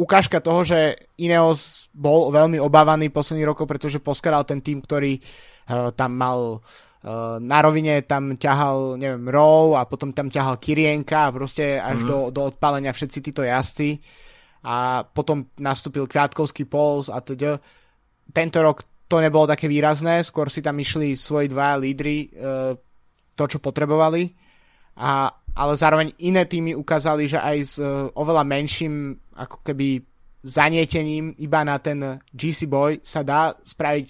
ukážka 0.00 0.40
toho, 0.40 0.64
že 0.64 0.96
Ineos 1.20 1.86
bol 1.94 2.32
veľmi 2.32 2.58
obávaný 2.58 3.12
posledný 3.12 3.46
rokov, 3.46 3.68
pretože 3.68 4.02
poskaral 4.02 4.42
ten 4.48 4.64
tým, 4.64 4.82
ktorý 4.82 5.20
uh, 5.20 5.92
tam 5.94 6.16
mal 6.16 6.58
Eh, 6.58 6.93
na 7.38 7.58
rovine 7.60 8.00
tam 8.08 8.32
ťahal, 8.40 8.96
neviem, 8.96 9.28
Row 9.28 9.76
a 9.76 9.84
potom 9.84 10.16
tam 10.16 10.32
ťahal 10.32 10.56
Kirienka 10.56 11.28
a 11.28 11.34
proste 11.36 11.76
až 11.76 12.00
mm-hmm. 12.00 12.08
do, 12.08 12.18
do 12.32 12.40
odpálenia 12.48 12.96
všetci 12.96 13.18
títo 13.20 13.44
jazdci 13.44 14.00
a 14.64 15.04
potom 15.04 15.52
nastúpil 15.60 16.08
Kviatkovský 16.08 16.64
Pols 16.64 17.12
a 17.12 17.20
teda. 17.20 17.60
Tento 18.32 18.58
rok 18.64 18.88
to 19.04 19.20
nebolo 19.20 19.44
také 19.44 19.68
výrazné, 19.68 20.24
skôr 20.24 20.48
si 20.48 20.64
tam 20.64 20.80
išli 20.80 21.12
svoji 21.12 21.52
dva 21.52 21.76
lídry 21.76 22.32
uh, 22.32 22.72
to, 23.36 23.44
čo 23.44 23.60
potrebovali 23.60 24.32
a, 24.96 25.28
ale 25.52 25.72
zároveň 25.76 26.08
iné 26.24 26.48
týmy 26.48 26.72
ukázali, 26.72 27.28
že 27.28 27.36
aj 27.36 27.56
s 27.60 27.76
uh, 27.76 28.08
oveľa 28.16 28.48
menším 28.48 29.12
ako 29.36 29.60
keby 29.60 30.00
zanietením 30.40 31.36
iba 31.36 31.60
na 31.68 31.76
ten 31.76 32.00
GC 32.32 32.64
Boy 32.64 33.04
sa 33.04 33.20
dá 33.20 33.52
spraviť 33.52 34.06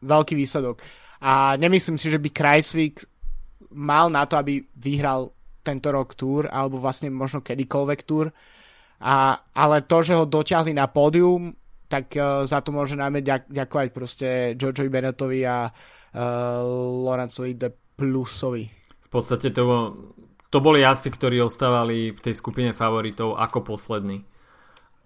veľký 0.00 0.32
výsledok 0.32 1.01
a 1.22 1.54
nemyslím 1.54 2.02
si, 2.02 2.10
že 2.10 2.18
by 2.18 2.28
Kreisvik 2.34 3.06
mal 3.70 4.10
na 4.10 4.26
to, 4.26 4.34
aby 4.34 4.58
vyhral 4.74 5.30
tento 5.62 5.94
rok 5.94 6.18
túr, 6.18 6.50
alebo 6.50 6.82
vlastne 6.82 7.14
možno 7.14 7.38
kedykoľvek 7.38 8.00
túr. 8.02 8.34
A, 9.02 9.38
ale 9.54 9.86
to, 9.86 10.02
že 10.02 10.18
ho 10.18 10.26
dotiahli 10.26 10.74
na 10.74 10.90
pódium, 10.90 11.54
tak 11.86 12.10
uh, 12.18 12.42
za 12.42 12.58
to 12.58 12.74
môže 12.74 12.98
najmä 12.98 13.22
ďak, 13.22 13.46
ďakovať 13.54 13.88
proste 13.94 14.28
Jojovi 14.58 14.90
Benetovi 14.90 15.46
a 15.46 15.70
uh, 15.70 15.72
Lorenzovi 17.06 17.54
de 17.54 17.70
Plusovi. 17.70 18.66
V 19.06 19.08
podstate 19.08 19.54
to, 19.54 19.62
to 20.50 20.58
boli 20.58 20.82
asi, 20.82 21.06
ktorí 21.06 21.38
ostávali 21.38 22.10
v 22.10 22.18
tej 22.18 22.34
skupine 22.34 22.74
favoritov 22.74 23.38
ako 23.38 23.62
poslední. 23.62 24.26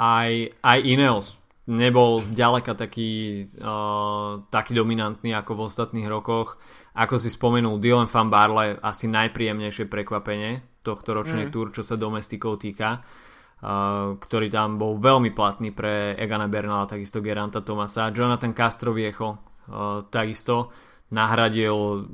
Aj, 0.01 0.33
aj 0.65 0.79
Ineos 0.81 1.37
nebol 1.67 2.23
zďaleka 2.23 2.79
taký, 2.79 3.45
uh, 3.59 4.47
taký 4.51 4.73
dominantný 4.79 5.35
ako 5.35 5.53
v 5.55 5.65
ostatných 5.67 6.07
rokoch. 6.07 6.63
Ako 6.95 7.19
si 7.19 7.29
spomenul, 7.29 7.83
Dylan 7.83 8.09
van 8.09 8.31
Barle 8.31 8.79
asi 8.81 9.11
najpríjemnejšie 9.11 9.91
prekvapenie 9.91 10.83
tohto 10.87 11.13
ročnej 11.13 11.51
mm. 11.51 11.53
túr, 11.53 11.75
čo 11.75 11.83
sa 11.83 11.99
domestikov 11.99 12.63
týka, 12.63 13.03
uh, 13.03 14.15
ktorý 14.17 14.47
tam 14.47 14.79
bol 14.79 15.03
veľmi 15.03 15.35
platný 15.35 15.75
pre 15.75 16.15
Egana 16.15 16.47
Bernala, 16.47 16.87
takisto 16.87 17.19
Geranta 17.19 17.61
Tomasa. 17.67 18.15
Jonathan 18.15 18.55
Castroviecho 18.55 19.29
uh, 19.35 20.07
takisto 20.07 20.71
nahradil 21.11 22.07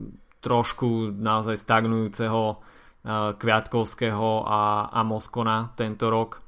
trošku 0.42 1.12
naozaj 1.12 1.60
stagnujúceho 1.60 2.42
uh, 2.48 2.58
Kviatkovského 3.36 4.48
a, 4.48 4.88
a 4.88 5.00
Moskona 5.04 5.76
tento 5.76 6.08
rok. 6.08 6.40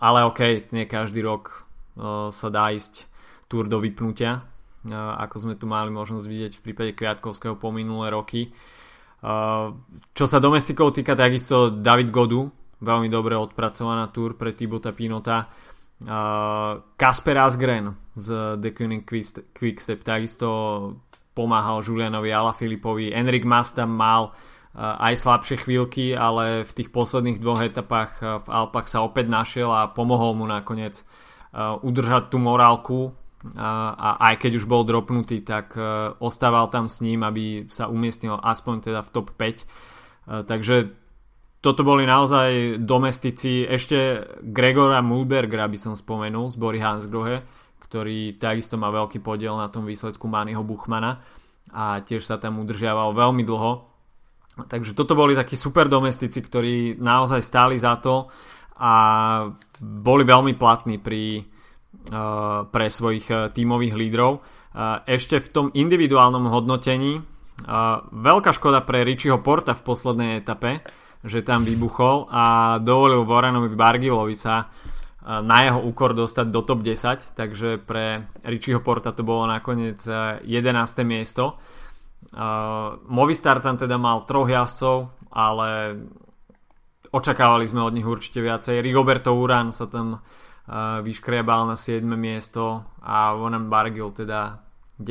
Ale 0.00 0.24
ok, 0.24 0.72
nie 0.72 0.88
každý 0.88 1.20
rok 1.20 1.68
sa 2.30 2.48
dá 2.50 2.74
ísť 2.74 3.06
túr 3.46 3.70
do 3.70 3.78
vypnutia, 3.78 4.42
ako 4.92 5.36
sme 5.46 5.54
tu 5.54 5.64
mali 5.64 5.88
možnosť 5.94 6.26
vidieť 6.26 6.52
v 6.58 6.64
prípade 6.64 6.92
Kviatkovského 6.92 7.56
po 7.56 7.70
minulé 7.70 8.10
roky. 8.12 8.50
Čo 10.12 10.24
sa 10.28 10.38
domestikov 10.42 10.92
týka, 10.92 11.16
takisto 11.16 11.72
David 11.72 12.12
Godu, 12.12 12.44
veľmi 12.84 13.08
dobre 13.08 13.38
odpracovaná 13.38 14.12
túr 14.12 14.36
pre 14.36 14.52
Tibota 14.52 14.92
Pinota. 14.92 15.48
Kasper 16.98 17.36
Asgren 17.40 17.96
z 18.12 18.58
The 18.60 18.70
Kuning 18.74 19.06
Quickstep 19.54 20.04
takisto 20.04 20.48
pomáhal 21.32 21.80
Julianovi 21.80 22.28
Alaphilippovi. 22.34 23.14
Enrik 23.14 23.46
Mas 23.48 23.72
tam 23.72 23.96
mal 23.96 24.36
aj 24.74 25.14
slabšie 25.16 25.64
chvíľky, 25.64 26.18
ale 26.18 26.66
v 26.66 26.72
tých 26.74 26.90
posledných 26.90 27.38
dvoch 27.38 27.62
etapách 27.62 28.42
v 28.42 28.48
Alpách 28.50 28.90
sa 28.90 29.06
opäť 29.06 29.30
našiel 29.30 29.70
a 29.70 29.86
pomohol 29.88 30.34
mu 30.34 30.44
nakoniec 30.50 31.00
udržať 31.54 32.34
tú 32.34 32.42
morálku 32.42 33.14
a 33.54 34.18
aj 34.32 34.40
keď 34.40 34.52
už 34.58 34.66
bol 34.66 34.82
dropnutý, 34.82 35.44
tak 35.46 35.78
ostával 36.18 36.72
tam 36.72 36.90
s 36.90 36.98
ním, 37.04 37.22
aby 37.22 37.70
sa 37.70 37.86
umiestnil 37.86 38.40
aspoň 38.40 38.90
teda 38.90 39.00
v 39.04 39.12
top 39.12 39.36
5. 39.38 40.48
Takže 40.48 40.76
toto 41.60 41.80
boli 41.80 42.04
naozaj 42.04 42.80
domestici. 42.82 43.64
Ešte 43.64 44.26
Gregora 44.42 45.00
Mulbergera 45.00 45.68
by 45.68 45.78
som 45.80 45.94
spomenul 45.96 46.52
z 46.52 46.56
Bory 46.60 46.80
Hansgrohe, 46.80 47.44
ktorý 47.84 48.36
takisto 48.40 48.80
má 48.80 48.88
veľký 48.92 49.20
podiel 49.20 49.56
na 49.56 49.68
tom 49.68 49.84
výsledku 49.84 50.24
Mányho 50.28 50.64
Buchmana 50.64 51.22
a 51.72 52.00
tiež 52.00 52.24
sa 52.24 52.36
tam 52.40 52.60
udržiaval 52.60 53.16
veľmi 53.16 53.44
dlho. 53.44 53.72
Takže 54.54 54.94
toto 54.94 55.18
boli 55.18 55.34
takí 55.34 55.58
super 55.58 55.90
domestici, 55.90 56.38
ktorí 56.38 56.96
naozaj 56.96 57.40
stáli 57.42 57.76
za 57.76 57.98
to 58.00 58.28
a 58.78 58.92
boli 59.78 60.22
veľmi 60.26 60.58
platní 60.58 60.98
pri, 60.98 61.44
uh, 62.10 62.66
pre 62.68 62.86
svojich 62.90 63.26
uh, 63.30 63.48
tímových 63.50 63.94
lídrov. 63.94 64.40
Uh, 64.74 65.02
ešte 65.06 65.38
v 65.38 65.48
tom 65.50 65.66
individuálnom 65.70 66.50
hodnotení 66.50 67.22
veľká 68.10 68.50
škoda 68.50 68.82
pre 68.82 69.06
Richieho 69.06 69.38
Porta 69.38 69.78
v 69.78 69.86
poslednej 69.86 70.42
etape, 70.42 70.82
že 71.22 71.46
tam 71.46 71.62
vybuchol 71.62 72.26
a 72.26 72.76
dovolil 72.82 73.22
Voranovi 73.22 73.70
Bargilovi 73.70 74.34
sa 74.34 74.74
na 75.24 75.64
jeho 75.64 75.80
úkor 75.80 76.12
dostať 76.12 76.46
do 76.52 76.60
top 76.60 76.84
10, 76.84 77.32
takže 77.32 77.80
pre 77.80 78.28
Richieho 78.44 78.84
Porta 78.84 79.16
to 79.16 79.24
bolo 79.24 79.48
nakoniec 79.48 80.04
11. 80.04 80.44
E, 80.44 81.04
miesto. 81.06 81.56
Uh, 82.34 83.00
Movistar 83.08 83.60
tam 83.64 83.80
teda 83.80 83.96
mal 83.96 84.28
troch 84.28 84.48
jazdcov, 84.48 85.12
ale 85.32 85.68
očakávali 87.14 87.70
sme 87.70 87.86
od 87.86 87.94
nich 87.94 88.06
určite 88.06 88.42
viacej. 88.42 88.82
Rigoberto 88.82 89.30
Uran 89.38 89.70
sa 89.70 89.86
tam 89.86 90.18
uh, 90.18 90.98
vyškriebal 90.98 91.70
na 91.70 91.78
7. 91.78 92.02
miesto 92.18 92.82
a 92.98 93.38
Vonan 93.38 93.70
Bargil 93.70 94.10
teda 94.10 94.58
10. 94.98 95.06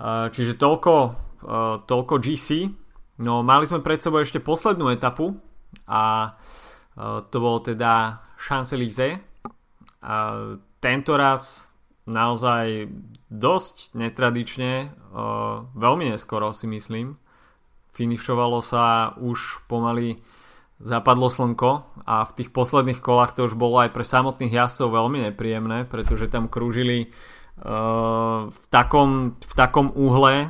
Uh, 0.00 0.32
čiže 0.32 0.56
toľko, 0.56 0.94
uh, 0.96 1.84
toľko 1.84 2.14
GC. 2.16 2.72
No 3.20 3.44
mali 3.44 3.68
sme 3.68 3.84
pred 3.84 4.00
sebou 4.00 4.24
ešte 4.24 4.40
poslednú 4.40 4.88
etapu 4.88 5.36
a 5.84 6.32
uh, 6.32 7.20
to 7.28 7.36
bol 7.36 7.60
teda 7.60 8.24
Champs-Élysées. 8.40 9.20
A 10.00 10.14
tento 10.80 11.12
raz 11.12 11.68
naozaj 12.08 12.88
dosť 13.28 13.92
netradične, 13.92 14.96
veľmi 15.76 16.08
neskoro 16.08 16.56
si 16.56 16.64
myslím. 16.72 17.20
Finišovalo 17.92 18.64
sa 18.64 19.12
už 19.20 19.68
pomaly 19.68 20.16
zapadlo 20.80 21.28
slnko 21.28 21.70
a 22.08 22.24
v 22.24 22.32
tých 22.40 22.50
posledných 22.50 23.04
kolách 23.04 23.36
to 23.36 23.44
už 23.44 23.54
bolo 23.54 23.84
aj 23.84 23.92
pre 23.92 24.02
samotných 24.02 24.56
jazdcov 24.56 24.96
veľmi 24.96 25.28
nepríjemné, 25.28 25.84
pretože 25.84 26.32
tam 26.32 26.48
krúžili 26.48 27.12
v 28.50 28.64
takom, 28.72 29.36
v 29.36 29.52
takom 29.52 29.92
úhle 29.92 30.48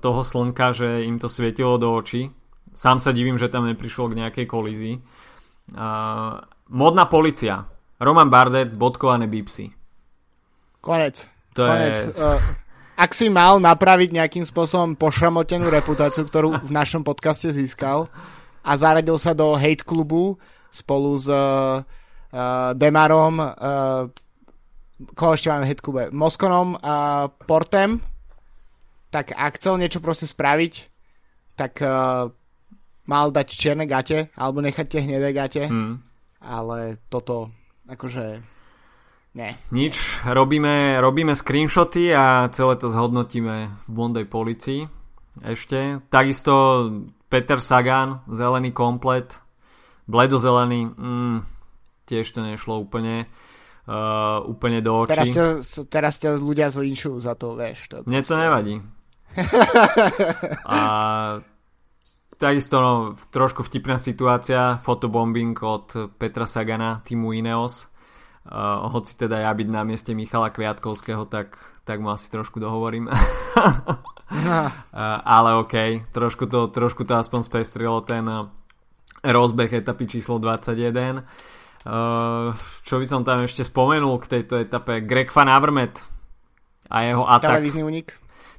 toho 0.00 0.22
slnka, 0.24 0.72
že 0.72 1.04
im 1.04 1.20
to 1.20 1.28
svietilo 1.28 1.76
do 1.76 1.92
očí. 1.92 2.32
Sám 2.72 3.04
sa 3.04 3.12
divím, 3.12 3.36
že 3.36 3.52
tam 3.52 3.68
neprišlo 3.68 4.08
k 4.08 4.18
nejakej 4.24 4.46
kolízii. 4.48 4.94
Modná 6.72 7.04
policia. 7.04 7.68
Roman 8.00 8.32
Bardet, 8.32 8.72
bodkované 8.72 9.28
bipsy. 9.28 9.68
Konec. 10.80 11.28
To 11.58 11.66
Konec. 11.66 11.98
Je... 11.98 12.14
Uh, 12.14 12.38
ak 12.94 13.10
si 13.10 13.26
mal 13.26 13.58
napraviť 13.58 14.14
nejakým 14.14 14.46
spôsobom 14.46 14.94
pošramotenú 14.94 15.66
reputáciu, 15.66 16.22
ktorú 16.22 16.62
v 16.62 16.70
našom 16.70 17.02
podcaste 17.02 17.50
získal 17.50 18.06
a 18.64 18.70
zaradil 18.74 19.18
sa 19.20 19.34
do 19.34 19.54
hate 19.54 19.84
klubu 19.84 20.38
spolu 20.68 21.16
s 21.16 21.26
uh, 21.30 21.80
uh, 21.80 22.70
Demarom, 22.76 23.40
uh, 23.40 24.10
koho 25.14 25.32
ešte 25.34 25.48
máme 25.48 25.64
v 25.64 25.70
hate 25.72 25.84
klube, 25.84 26.02
Moskonom 26.10 26.76
a 26.78 27.26
Portem, 27.30 28.02
tak 29.08 29.32
ak 29.32 29.56
chcel 29.56 29.80
niečo 29.80 30.04
proste 30.04 30.28
spraviť, 30.28 30.72
tak 31.56 31.80
uh, 31.80 32.28
mal 33.08 33.26
dať 33.32 33.48
čierne 33.48 33.88
gate 33.88 34.28
alebo 34.36 34.60
nechať 34.60 34.86
tie 34.86 35.00
hnedé 35.06 35.32
gate. 35.32 35.64
Hmm 35.66 36.08
ale 36.42 37.02
toto 37.10 37.50
akože 37.90 38.42
nie. 39.36 39.50
Nič, 39.70 40.24
robíme, 40.24 40.98
robíme 40.98 41.34
screenshoty 41.36 42.10
a 42.14 42.48
celé 42.50 42.74
to 42.80 42.90
zhodnotíme 42.90 43.70
v 43.86 43.88
Bondej 43.90 44.26
policii 44.26 44.88
ešte. 45.44 46.02
Takisto 46.10 46.54
Peter 47.28 47.60
Sagan, 47.60 48.24
zelený 48.28 48.72
komplet, 48.72 49.36
bledozelený, 50.08 50.92
mm, 50.96 51.38
tiež 52.08 52.32
to 52.32 52.40
nešlo 52.40 52.80
úplne 52.80 53.28
uh, 53.88 54.40
úplne 54.48 54.80
do 54.80 55.04
očí. 55.04 55.12
Teraz 55.12 55.28
ťa, 55.32 55.44
teraz 55.88 56.14
ťa 56.20 56.40
ľudia 56.40 56.72
zlinčujú 56.72 57.20
za 57.20 57.36
to, 57.36 57.52
vieš. 57.52 57.92
To 57.92 57.96
Mne 58.08 58.24
to 58.24 58.34
nevadí. 58.36 58.74
a 60.72 60.78
Takisto 62.38 62.78
no, 62.78 62.92
trošku 63.34 63.66
vtipná 63.66 63.98
situácia, 63.98 64.78
fotobombing 64.78 65.58
od 65.58 66.14
Petra 66.22 66.46
Sagana, 66.46 67.02
týmu 67.02 67.34
Ineos. 67.34 67.90
Uh, 68.46 68.86
hoci 68.94 69.18
teda 69.18 69.42
ja 69.42 69.50
byť 69.50 69.68
na 69.68 69.82
mieste 69.82 70.14
Michala 70.14 70.54
Kviatkovského, 70.54 71.26
tak, 71.26 71.58
tak 71.82 71.98
mu 71.98 72.14
asi 72.14 72.30
trošku 72.30 72.62
dohovorím. 72.62 73.10
uh, 74.30 74.70
ale 75.36 75.58
OK, 75.60 75.74
trošku 76.12 76.46
to, 76.46 76.68
trošku 76.68 77.04
to 77.04 77.16
aspoň 77.16 77.40
spestrilo 77.44 78.00
ten 78.04 78.24
uh, 78.28 78.48
rozbeh 79.24 79.72
etapy 79.72 80.06
číslo 80.06 80.38
21. 80.38 81.24
Uh, 81.88 82.52
čo 82.84 83.00
by 83.00 83.06
som 83.06 83.22
tam 83.24 83.42
ešte 83.42 83.64
spomenul 83.64 84.20
k 84.20 84.38
tejto 84.38 84.60
etape? 84.60 85.00
Greg 85.04 85.32
Van 85.32 85.48
Avermaet 85.48 86.04
a 86.92 87.04
jeho 87.04 87.24
atak. 87.24 87.58
Televízny 87.58 87.82
únik. 87.84 88.08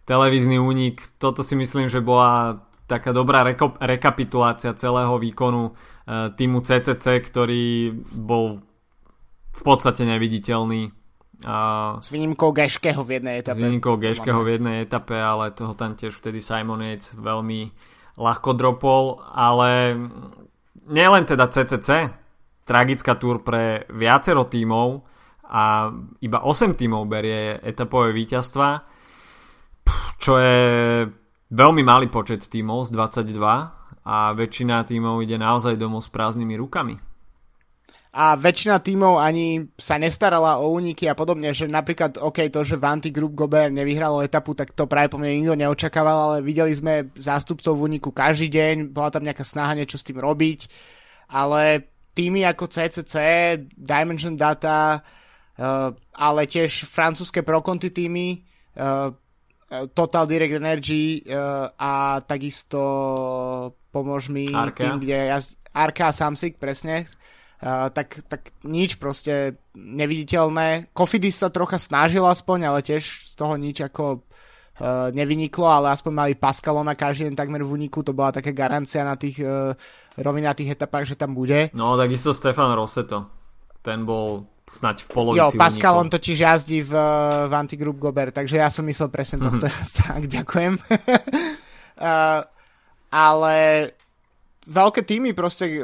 Televízny 0.06 0.58
únik. 0.58 1.02
Toto 1.22 1.46
si 1.46 1.54
myslím, 1.54 1.90
že 1.90 2.02
bola 2.02 2.66
taká 2.90 3.14
dobrá 3.14 3.46
reko- 3.46 3.78
rekapitulácia 3.78 4.74
celého 4.74 5.14
výkonu 5.22 5.78
týmu 6.10 6.66
CCC, 6.66 7.22
ktorý 7.22 7.94
bol 8.18 8.66
v 9.54 9.62
podstate 9.62 10.08
neviditeľný. 10.10 10.99
A, 11.48 11.96
s 12.04 12.12
výnimkou 12.12 12.52
Geškeho 12.52 13.00
v 13.04 13.20
jednej 13.20 13.40
etape. 13.40 13.60
S 13.60 13.64
výnimkou 13.64 13.96
Geškeho 13.96 14.44
v 14.44 14.60
jednej 14.60 14.84
etape, 14.84 15.16
ale 15.16 15.56
toho 15.56 15.72
tam 15.72 15.96
tiež 15.96 16.12
vtedy 16.12 16.44
Simon 16.44 16.84
Yates 16.84 17.16
veľmi 17.16 17.72
ľahko 18.20 18.52
dropol, 18.60 19.24
ale 19.32 19.96
nielen 20.92 21.24
teda 21.24 21.48
CCC, 21.48 22.12
tragická 22.68 23.16
túr 23.16 23.40
pre 23.40 23.88
viacero 23.88 24.46
tímov 24.52 25.08
a 25.50 25.90
iba 26.22 26.40
8 26.44 26.76
tímov 26.76 27.08
berie 27.08 27.58
etapové 27.64 28.12
víťazstva, 28.12 28.84
čo 30.20 30.38
je 30.38 30.60
veľmi 31.50 31.82
malý 31.82 32.12
počet 32.12 32.46
tímov 32.46 32.86
z 32.86 32.94
22 32.94 33.40
a 34.06 34.18
väčšina 34.36 34.86
tímov 34.86 35.24
ide 35.24 35.40
naozaj 35.40 35.80
domov 35.80 36.06
s 36.06 36.10
prázdnymi 36.12 36.60
rukami. 36.60 37.09
A 38.10 38.34
väčšina 38.34 38.82
tímov 38.82 39.22
ani 39.22 39.70
sa 39.78 40.02
nestarala 40.02 40.58
o 40.58 40.74
úniky 40.74 41.06
a 41.06 41.14
podobne, 41.14 41.54
že 41.54 41.70
napríklad, 41.70 42.18
OK, 42.18 42.42
to, 42.50 42.66
že 42.66 42.82
Vanty 42.82 43.14
Group 43.14 43.38
Gober 43.38 43.70
nevyhralo 43.70 44.26
etapu, 44.26 44.58
tak 44.58 44.74
to 44.74 44.90
práve 44.90 45.14
po 45.14 45.22
mne 45.22 45.46
nikto 45.46 45.54
neočakával, 45.54 46.18
ale 46.18 46.38
videli 46.42 46.74
sme 46.74 47.14
zástupcov 47.14 47.70
v 47.78 47.86
úniku 47.86 48.10
každý 48.10 48.50
deň, 48.50 48.90
bola 48.90 49.14
tam 49.14 49.22
nejaká 49.22 49.46
snaha 49.46 49.78
niečo 49.78 50.02
s 50.02 50.08
tým 50.10 50.18
robiť, 50.18 50.66
ale 51.30 51.86
týmy 52.18 52.50
ako 52.50 52.66
CCC, 52.66 53.16
Dimension 53.78 54.34
Data, 54.34 54.98
uh, 54.98 55.94
ale 56.18 56.42
tiež 56.50 56.90
francúzske 56.90 57.46
Proconti 57.46 57.94
týmy, 57.94 58.42
uh, 58.82 59.14
Total 59.94 60.26
Direct 60.26 60.58
Energy 60.58 61.22
uh, 61.30 61.70
a 61.78 62.26
takisto 62.26 62.82
pomôž 63.94 64.34
mi 64.34 64.50
Arka. 64.50 64.82
tým, 64.82 64.98
kde 64.98 65.30
ja, 65.30 65.38
Arka 65.78 66.10
a 66.10 66.14
Samsung, 66.14 66.58
presne. 66.58 67.06
Tak, 67.60 68.24
tak 68.32 68.56
nič 68.64 68.96
proste 68.96 69.60
neviditeľné. 69.76 70.96
Kofidis 70.96 71.44
sa 71.44 71.52
trocha 71.52 71.76
snažil 71.76 72.24
aspoň, 72.24 72.72
ale 72.72 72.80
tiež 72.80 73.04
z 73.04 73.34
toho 73.36 73.60
nič 73.60 73.84
ako 73.84 74.24
uh, 74.80 75.12
nevyniklo, 75.12 75.68
ale 75.68 75.92
aspoň 75.92 76.14
mali 76.16 76.34
Pascalona 76.40 76.96
každý 76.96 77.28
deň 77.28 77.36
takmer 77.36 77.60
v 77.68 77.84
úniku, 77.84 78.00
to 78.00 78.16
bola 78.16 78.32
taká 78.32 78.56
garancia 78.56 79.04
na 79.04 79.20
tých 79.20 79.44
uh, 79.44 79.76
rovinatých 80.16 80.80
etapách, 80.80 81.12
že 81.12 81.20
tam 81.20 81.36
bude. 81.36 81.68
No 81.76 82.00
takisto 82.00 82.32
Stefan 82.32 82.72
Rosseto, 82.72 83.28
ten 83.84 84.08
bol 84.08 84.48
snať 84.72 85.04
v 85.04 85.08
polovici 85.12 85.42
Jo, 85.44 85.52
Pascal, 85.52 86.00
unikol. 86.00 86.04
on 86.08 86.10
totiž 86.16 86.38
jazdí 86.40 86.80
v, 86.86 86.94
v 87.50 87.54
Antigroup 87.60 88.00
Gober, 88.00 88.32
takže 88.32 88.62
ja 88.62 88.72
som 88.72 88.88
myslel 88.88 89.12
presne 89.12 89.44
tohto. 89.44 89.68
Mm-hmm. 89.80 90.32
ďakujem. 90.32 90.74
uh, 92.00 92.40
ale 93.30 93.56
veľké 94.70 95.02
týmy 95.02 95.34
proste 95.34 95.82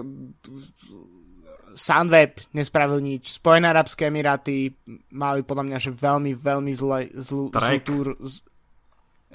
Sunweb 1.75 2.39
nespravil 2.55 3.03
nič, 3.03 3.35
Spojené 3.37 3.69
Arabské 3.69 4.07
Emiráty 4.07 4.73
mali 5.11 5.43
podľa 5.43 5.63
mňa, 5.67 5.77
že 5.77 5.91
veľmi, 5.91 6.31
veľmi 6.31 6.71
zle, 6.71 7.11
zlú, 7.11 7.51
zlú 7.51 7.77
túr, 7.83 8.05
z, 8.23 8.39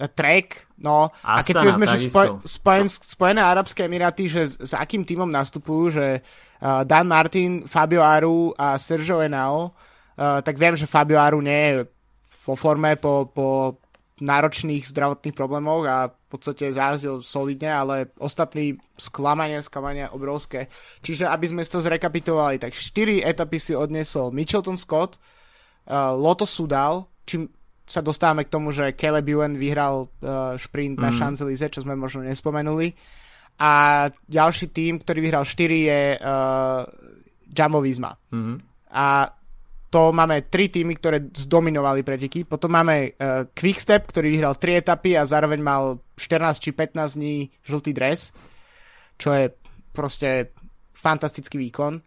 uh, 0.00 0.08
track, 0.08 0.66
no. 0.80 1.12
Astana, 1.20 1.36
a 1.36 1.46
keď 1.46 1.54
si 1.60 1.66
vezme, 1.68 1.84
že 1.86 1.98
Spoj, 2.08 2.26
Spojen, 2.48 2.88
Spojené 2.88 3.44
Arabské 3.44 3.84
Emiráty, 3.84 4.26
že 4.26 4.48
s 4.48 4.72
akým 4.72 5.04
týmom 5.04 5.28
nastupujú, 5.28 5.84
že 5.92 6.06
uh, 6.24 6.82
Dan 6.88 7.06
Martin, 7.12 7.68
Fabio 7.68 8.00
Aru 8.00 8.56
a 8.56 8.80
Sergio 8.80 9.20
Enao, 9.20 9.70
uh, 9.70 10.40
tak 10.40 10.56
viem, 10.56 10.74
že 10.74 10.88
Fabio 10.88 11.20
Aru 11.20 11.44
nie 11.44 11.76
je 11.76 11.84
vo 12.48 12.56
forme 12.56 12.96
po, 12.96 13.28
po 13.28 13.76
náročných 14.20 14.84
zdravotných 14.88 15.34
problémoch 15.36 15.84
a 15.88 15.96
v 16.08 16.26
podstate 16.28 16.70
zájazdil 16.70 17.24
solidne, 17.24 17.72
ale 17.72 17.94
ostatní 18.20 18.78
sklamania, 18.94 19.64
sklamania 19.64 20.12
obrovské. 20.14 20.70
Čiže 21.02 21.26
aby 21.26 21.46
sme 21.50 21.66
to 21.66 21.82
zrekapitulovali, 21.82 22.60
tak 22.60 22.76
4 22.76 23.24
etapy 23.24 23.58
si 23.58 23.72
odnesol 23.74 24.30
Mitchelton 24.30 24.78
Scott, 24.78 25.16
uh, 25.16 26.14
Lotto 26.14 26.46
Sudal, 26.46 27.08
čím 27.26 27.50
sa 27.90 27.98
dostávame 27.98 28.46
k 28.46 28.54
tomu, 28.54 28.70
že 28.70 28.94
Caleb 28.94 29.26
Ewan 29.26 29.58
vyhral 29.58 30.06
uh, 30.06 30.54
šprint 30.54 30.94
mm. 30.94 31.02
na 31.02 31.10
Champs-Élysées, 31.10 31.74
čo 31.74 31.82
sme 31.82 31.98
možno 31.98 32.22
nespomenuli. 32.22 32.94
A 33.60 34.06
ďalší 34.30 34.70
tým, 34.70 35.02
ktorý 35.02 35.18
vyhral 35.20 35.42
4 35.42 35.90
je 35.90 36.02
uh, 36.16 36.86
Jumbo 37.50 37.82
Visma. 37.82 38.14
Mm-hmm. 38.30 38.56
A 38.94 39.34
to 39.90 40.14
máme 40.14 40.46
tri 40.46 40.70
týmy, 40.70 40.94
ktoré 40.94 41.18
zdominovali 41.34 42.06
preteky. 42.06 42.46
Potom 42.46 42.70
máme 42.70 43.10
uh, 43.18 43.50
Quickstep, 43.50 44.06
ktorý 44.06 44.38
vyhral 44.38 44.54
3 44.54 44.86
etapy 44.86 45.18
a 45.18 45.26
zároveň 45.26 45.58
mal 45.58 45.98
14 46.14 46.62
či 46.62 46.70
15 46.70 47.18
dní 47.18 47.50
žltý 47.66 47.90
dres, 47.90 48.30
čo 49.18 49.34
je 49.34 49.50
proste 49.90 50.54
fantastický 50.94 51.58
výkon. 51.58 51.98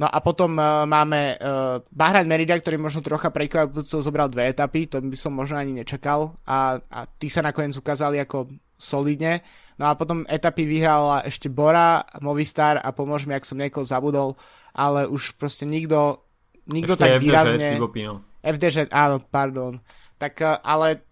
No 0.00 0.06
a 0.08 0.18
potom 0.24 0.56
uh, 0.56 0.88
máme 0.88 1.36
uh, 1.36 1.84
Bahrain 1.92 2.24
Merida, 2.24 2.56
ktorý 2.56 2.80
možno 2.80 3.04
trocha 3.04 3.28
prekvapujúco 3.28 4.00
zobral 4.00 4.32
dve 4.32 4.48
etapy, 4.48 4.88
to 4.88 5.04
by 5.04 5.16
som 5.18 5.36
možno 5.36 5.60
ani 5.60 5.84
nečakal 5.84 6.32
a, 6.48 6.80
a 6.80 7.00
tí 7.20 7.28
sa 7.28 7.44
nakoniec 7.44 7.76
ukázali 7.76 8.24
ako 8.24 8.48
solidne. 8.80 9.44
No 9.76 9.90
a 9.90 9.98
potom 9.98 10.24
etapy 10.30 10.64
vyhrala 10.64 11.26
ešte 11.28 11.52
Bora, 11.52 12.08
Movistar 12.24 12.80
a 12.80 12.88
pomôž 12.94 13.28
mi, 13.28 13.36
ak 13.36 13.44
som 13.44 13.58
niekoho 13.58 13.84
zabudol, 13.84 14.38
ale 14.72 15.10
už 15.10 15.34
proste 15.36 15.66
nikto 15.66 16.27
nikto 16.68 16.94
Ešte 16.94 17.02
tak 17.02 17.10
FDŽ, 17.16 17.24
výrazne... 17.24 17.68
FDŽ, 18.44 18.76
áno, 18.92 19.16
pardon. 19.24 19.80
Tak 20.20 20.34
eh, 20.44 20.56
ale 20.62 21.08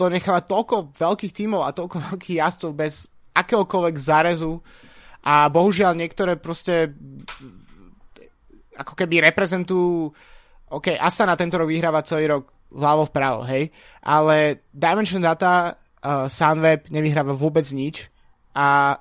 to 0.00 0.08
necháva 0.08 0.40
toľko 0.40 0.96
veľkých 0.96 1.32
tímov 1.36 1.66
a 1.66 1.76
toľko 1.76 1.96
veľkých 2.14 2.38
jazdcov 2.40 2.70
bez 2.72 3.10
akéhokoľvek 3.36 3.96
zárezu 3.98 4.58
a 5.20 5.46
bohužiaľ 5.52 5.92
niektoré 5.94 6.40
proste 6.40 6.96
ako 8.74 8.96
keby 8.96 9.20
reprezentujú 9.28 10.08
OK, 10.70 10.94
Astana 10.96 11.34
tento 11.34 11.58
rok 11.58 11.68
vyhráva 11.68 12.06
celý 12.06 12.30
rok 12.30 12.54
vľavo 12.70 13.10
vpravo, 13.10 13.42
hej, 13.42 13.74
ale 14.06 14.62
Dimension 14.70 15.18
Data 15.18 15.74
uh, 15.74 16.30
Sunweb 16.30 16.86
nevyhráva 16.88 17.34
vôbec 17.34 17.66
nič 17.74 18.06
a 18.54 18.94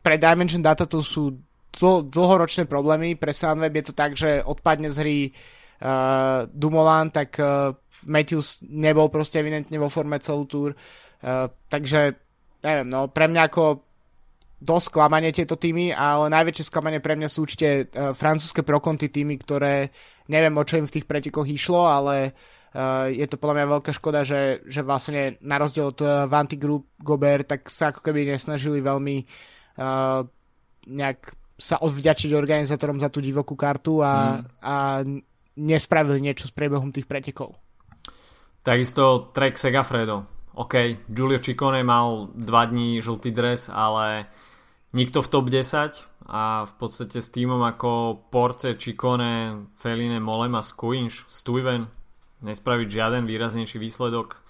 pre 0.00 0.16
Dimension 0.16 0.64
Data 0.64 0.88
to 0.88 1.04
sú 1.04 1.36
dl- 1.76 2.04
dlhoročné 2.08 2.64
problémy. 2.64 3.18
Pre 3.18 3.32
Sunweb 3.32 3.74
je 3.76 3.84
to 3.90 3.94
tak, 3.94 4.16
že 4.16 4.40
odpadne 4.44 4.88
z 4.88 4.96
hry 5.02 5.18
uh, 5.28 6.48
Dumoulin, 6.48 7.12
tak 7.12 7.36
uh, 7.42 7.74
Matthews 8.06 8.62
nebol 8.64 9.10
proste 9.10 9.42
evidentne 9.42 9.76
vo 9.76 9.90
forme 9.90 10.22
celú 10.22 10.46
túr. 10.46 10.70
Uh, 11.18 11.50
takže, 11.68 12.14
neviem, 12.62 12.88
no, 12.88 13.10
pre 13.10 13.26
mňa 13.26 13.42
ako 13.50 13.84
dosť 14.58 14.86
sklamanie 14.90 15.30
tieto 15.30 15.54
týmy, 15.54 15.94
ale 15.94 16.34
najväčšie 16.34 16.66
sklamanie 16.66 16.98
pre 16.98 17.14
mňa 17.14 17.28
sú 17.30 17.46
určite 17.46 17.90
uh, 17.90 18.14
francúzske 18.14 18.66
prokonty 18.66 19.10
týmy, 19.10 19.38
ktoré 19.38 19.90
neviem, 20.28 20.54
o 20.58 20.66
čo 20.66 20.78
im 20.78 20.86
v 20.86 20.94
tých 20.98 21.08
pretekoch 21.08 21.48
išlo, 21.48 21.88
ale 21.88 22.36
uh, 22.74 23.08
je 23.08 23.24
to 23.30 23.40
podľa 23.40 23.54
mňa 23.54 23.66
veľká 23.78 23.92
škoda, 23.96 24.26
že, 24.28 24.60
že 24.68 24.84
vlastne 24.84 25.40
na 25.40 25.56
rozdiel 25.56 25.88
od 25.88 26.00
uh, 26.04 26.28
Vanty 26.28 26.60
Group 26.60 26.90
Gobert, 27.00 27.48
tak 27.48 27.70
sa 27.72 27.90
ako 27.94 28.04
keby 28.04 28.28
nesnažili 28.28 28.84
veľmi 28.84 29.16
uh, 29.80 30.26
nejak 30.84 31.20
sa 31.58 31.82
odvďačiť 31.82 32.30
organizátorom 32.38 33.02
za 33.02 33.10
tú 33.10 33.18
divokú 33.18 33.58
kartu 33.58 33.98
a, 33.98 34.38
mm. 34.38 34.62
a 34.62 34.74
nespravili 35.58 36.22
niečo 36.22 36.46
s 36.46 36.54
priebehom 36.54 36.94
tých 36.94 37.10
pretekov. 37.10 37.58
Takisto 38.62 39.34
Trek 39.34 39.58
Segafredo. 39.58 40.22
OK, 40.54 41.06
Giulio 41.10 41.42
Ciccone 41.42 41.82
mal 41.82 42.30
dva 42.34 42.66
dní 42.66 43.02
žltý 43.02 43.34
dres, 43.34 43.66
ale 43.70 44.30
nikto 44.94 45.22
v 45.22 45.30
top 45.30 45.46
10 45.50 46.30
a 46.30 46.66
v 46.66 46.72
podstate 46.78 47.18
s 47.18 47.30
týmom 47.30 47.62
ako 47.62 48.22
Porte, 48.30 48.74
Ciccone, 48.78 49.66
Feline, 49.74 50.22
Molema, 50.22 50.62
Skuinš, 50.62 51.26
Stuyven 51.26 51.90
nespraviť 52.42 52.88
žiaden 52.90 53.26
výraznejší 53.26 53.82
výsledok 53.82 54.42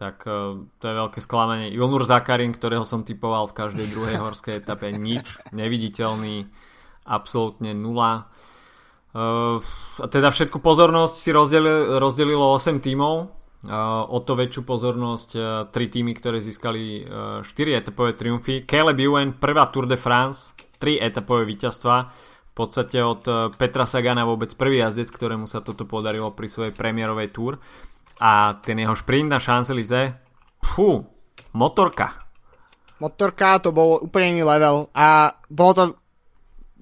tak 0.00 0.24
uh, 0.24 0.64
to 0.80 0.84
je 0.88 0.94
veľké 0.96 1.20
sklamanie. 1.20 1.68
Ilnur 1.76 2.08
Zakarin, 2.08 2.56
ktorého 2.56 2.88
som 2.88 3.04
typoval 3.04 3.52
v 3.52 3.56
každej 3.60 3.86
druhej 3.92 4.16
horskej 4.16 4.64
etape, 4.64 4.96
nič, 4.96 5.36
neviditeľný, 5.52 6.48
absolútne 7.04 7.76
nula. 7.76 8.32
Uh, 9.12 9.60
teda 10.00 10.32
všetku 10.32 10.56
pozornosť 10.64 11.20
si 11.20 11.36
rozdelilo, 11.36 12.00
rozdelilo 12.00 12.48
8 12.48 12.80
tímov, 12.80 13.14
uh, 13.28 14.08
o 14.08 14.18
to 14.24 14.40
väčšiu 14.40 14.64
pozornosť 14.64 15.30
uh, 15.36 15.68
3 15.68 15.76
týmy, 15.92 16.16
ktoré 16.16 16.40
získali 16.40 17.04
uh, 17.04 17.44
4 17.44 17.84
etapové 17.84 18.16
triumfy. 18.16 18.64
Caleb 18.64 19.04
Ewan, 19.04 19.36
prvá 19.36 19.68
Tour 19.68 19.84
de 19.84 20.00
France, 20.00 20.56
3 20.80 20.96
etapové 20.96 21.44
víťazstva, 21.44 22.08
v 22.50 22.54
podstate 22.56 22.98
od 23.00 23.24
Petra 23.56 23.86
Sagana 23.86 24.26
vôbec 24.26 24.52
prvý 24.58 24.82
jazdec, 24.84 25.08
ktorému 25.12 25.46
sa 25.48 25.64
toto 25.64 25.86
podarilo 25.86 26.34
pri 26.34 26.50
svojej 26.50 26.74
premiérovej 26.74 27.28
túr 27.30 27.52
a 28.20 28.60
ten 28.60 28.76
jeho 28.76 28.92
šprint 28.92 29.32
na 29.32 29.40
Champs-Élysées, 29.40 30.12
fú, 30.60 31.08
motorka. 31.56 32.28
Motorka, 33.00 33.56
to 33.64 33.72
bol 33.72 34.04
úplne 34.04 34.36
iný 34.36 34.44
level 34.44 34.92
a 34.92 35.32
bolo 35.48 35.72
to 35.72 35.84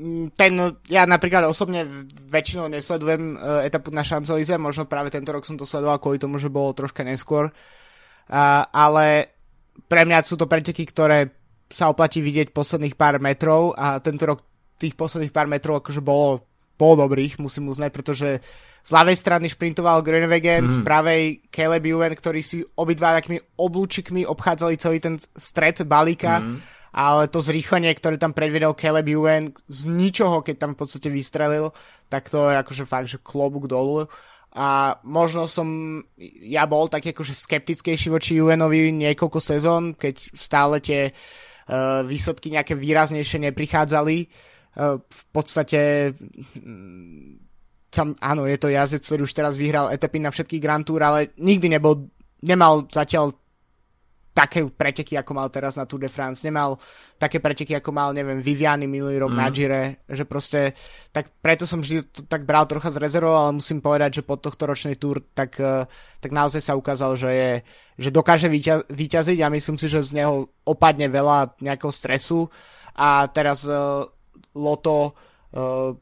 mm, 0.02 0.34
ten, 0.34 0.58
ja 0.90 1.06
napríklad 1.06 1.46
osobne 1.46 1.86
väčšinou 2.26 2.66
nesledujem 2.66 3.38
uh, 3.38 3.62
etapu 3.62 3.94
na 3.94 4.02
Champs-Élysées, 4.02 4.58
možno 4.58 4.90
práve 4.90 5.14
tento 5.14 5.30
rok 5.30 5.46
som 5.46 5.54
to 5.54 5.62
sledoval 5.62 6.02
kvôli 6.02 6.18
tomu, 6.18 6.42
že 6.42 6.50
bolo 6.50 6.74
troška 6.74 7.06
neskôr, 7.06 7.54
uh, 7.54 8.62
ale 8.74 9.38
pre 9.86 10.02
mňa 10.02 10.26
sú 10.26 10.34
to 10.34 10.50
preteky, 10.50 10.82
ktoré 10.90 11.30
sa 11.70 11.86
oplatí 11.86 12.18
vidieť 12.18 12.50
posledných 12.50 12.98
pár 12.98 13.22
metrov 13.22 13.78
a 13.78 14.02
tento 14.02 14.26
rok 14.26 14.42
tých 14.74 14.98
posledných 14.98 15.30
pár 15.30 15.46
metrov 15.46 15.78
akože 15.78 16.02
bolo, 16.02 16.42
bolo 16.74 17.06
dobrých, 17.06 17.38
musím 17.38 17.70
uznať, 17.70 17.90
pretože 17.94 18.42
z 18.88 18.90
ľavej 18.96 19.16
strany 19.20 19.46
šprintoval 19.52 20.00
Groenewegen, 20.00 20.64
mm. 20.64 20.72
z 20.72 20.76
pravej 20.80 21.22
Caleb 21.52 21.84
Ewan, 21.84 22.16
ktorí 22.16 22.40
si 22.40 22.64
obidva 22.80 23.20
takými 23.20 23.36
oblúčikmi 23.60 24.24
obchádzali 24.24 24.80
celý 24.80 24.96
ten 24.96 25.20
stred 25.36 25.84
balíka. 25.84 26.40
Mm. 26.40 26.56
Ale 26.96 27.28
to 27.28 27.44
zrýchlenie, 27.44 27.92
ktoré 27.92 28.16
tam 28.16 28.32
predvedel 28.32 28.72
Caleb 28.72 29.12
Ewan 29.12 29.52
z 29.68 29.92
ničoho, 29.92 30.40
keď 30.40 30.56
tam 30.56 30.70
v 30.72 30.80
podstate 30.80 31.12
vystrelil, 31.12 31.68
tak 32.08 32.32
to 32.32 32.48
je 32.48 32.56
akože 32.56 32.84
fakt, 32.88 33.12
že 33.12 33.20
klobúk 33.20 33.68
dolu. 33.68 34.08
A 34.56 34.96
možno 35.04 35.44
som, 35.44 36.00
ja 36.40 36.64
bol 36.64 36.88
tak 36.88 37.04
akože 37.04 37.36
skeptickejší 37.36 38.08
voči 38.08 38.40
Ewanovi 38.40 38.88
niekoľko 38.88 39.36
sezón, 39.36 39.92
keď 40.00 40.32
stále 40.32 40.80
tie 40.80 41.12
uh, 41.12 42.00
výsledky 42.08 42.56
nejaké 42.56 42.72
výraznejšie 42.72 43.52
neprichádzali. 43.52 44.16
Uh, 44.80 44.96
v 45.04 45.22
podstate 45.28 46.16
sam, 47.88 48.14
áno, 48.20 48.44
je 48.44 48.58
to 48.60 48.68
jazdec, 48.68 49.02
ktorý 49.04 49.22
už 49.24 49.34
teraz 49.34 49.54
vyhral 49.56 49.88
etapy 49.92 50.20
na 50.20 50.28
všetkých 50.28 50.62
Grand 50.62 50.84
Tour, 50.84 51.00
ale 51.00 51.32
nikdy 51.40 51.72
nebol, 51.72 52.08
nemal 52.44 52.84
zatiaľ 52.88 53.32
také 54.38 54.62
preteky, 54.70 55.18
ako 55.18 55.34
mal 55.34 55.50
teraz 55.50 55.74
na 55.74 55.82
Tour 55.82 55.98
de 55.98 56.06
France. 56.06 56.46
Nemal 56.46 56.78
také 57.18 57.42
preteky, 57.42 57.74
ako 57.74 57.90
mal, 57.90 58.14
neviem, 58.14 58.38
Viviany 58.38 58.86
minulý 58.86 59.18
rok 59.18 59.34
mm. 59.34 59.38
na 59.42 59.50
Gire, 59.50 60.06
že 60.06 60.22
proste, 60.30 60.78
tak 61.10 61.34
preto 61.42 61.66
som 61.66 61.82
vždy 61.82 62.06
to 62.06 62.22
tak 62.22 62.46
bral 62.46 62.62
trocha 62.70 62.94
z 62.94 63.02
rezervou, 63.02 63.34
ale 63.34 63.58
musím 63.58 63.82
povedať, 63.82 64.22
že 64.22 64.26
po 64.28 64.38
tohto 64.38 64.70
ročnej 64.70 64.94
Tour, 64.94 65.26
tak, 65.34 65.58
eh, 65.58 65.82
tak 66.22 66.30
naozaj 66.30 66.62
sa 66.62 66.78
ukázal, 66.78 67.18
že 67.18 67.30
je, 67.34 67.52
že 67.98 68.14
dokáže 68.14 68.46
vyťa- 68.46 68.86
vyťaziť 68.86 69.38
a 69.42 69.50
myslím 69.50 69.74
si, 69.74 69.90
že 69.90 70.06
z 70.06 70.22
neho 70.22 70.46
opadne 70.62 71.10
veľa 71.10 71.58
nejakého 71.58 71.90
stresu 71.90 72.46
a 72.94 73.26
teraz 73.26 73.66
uh, 73.66 74.06
Loto 74.54 75.14
uh, 75.54 75.94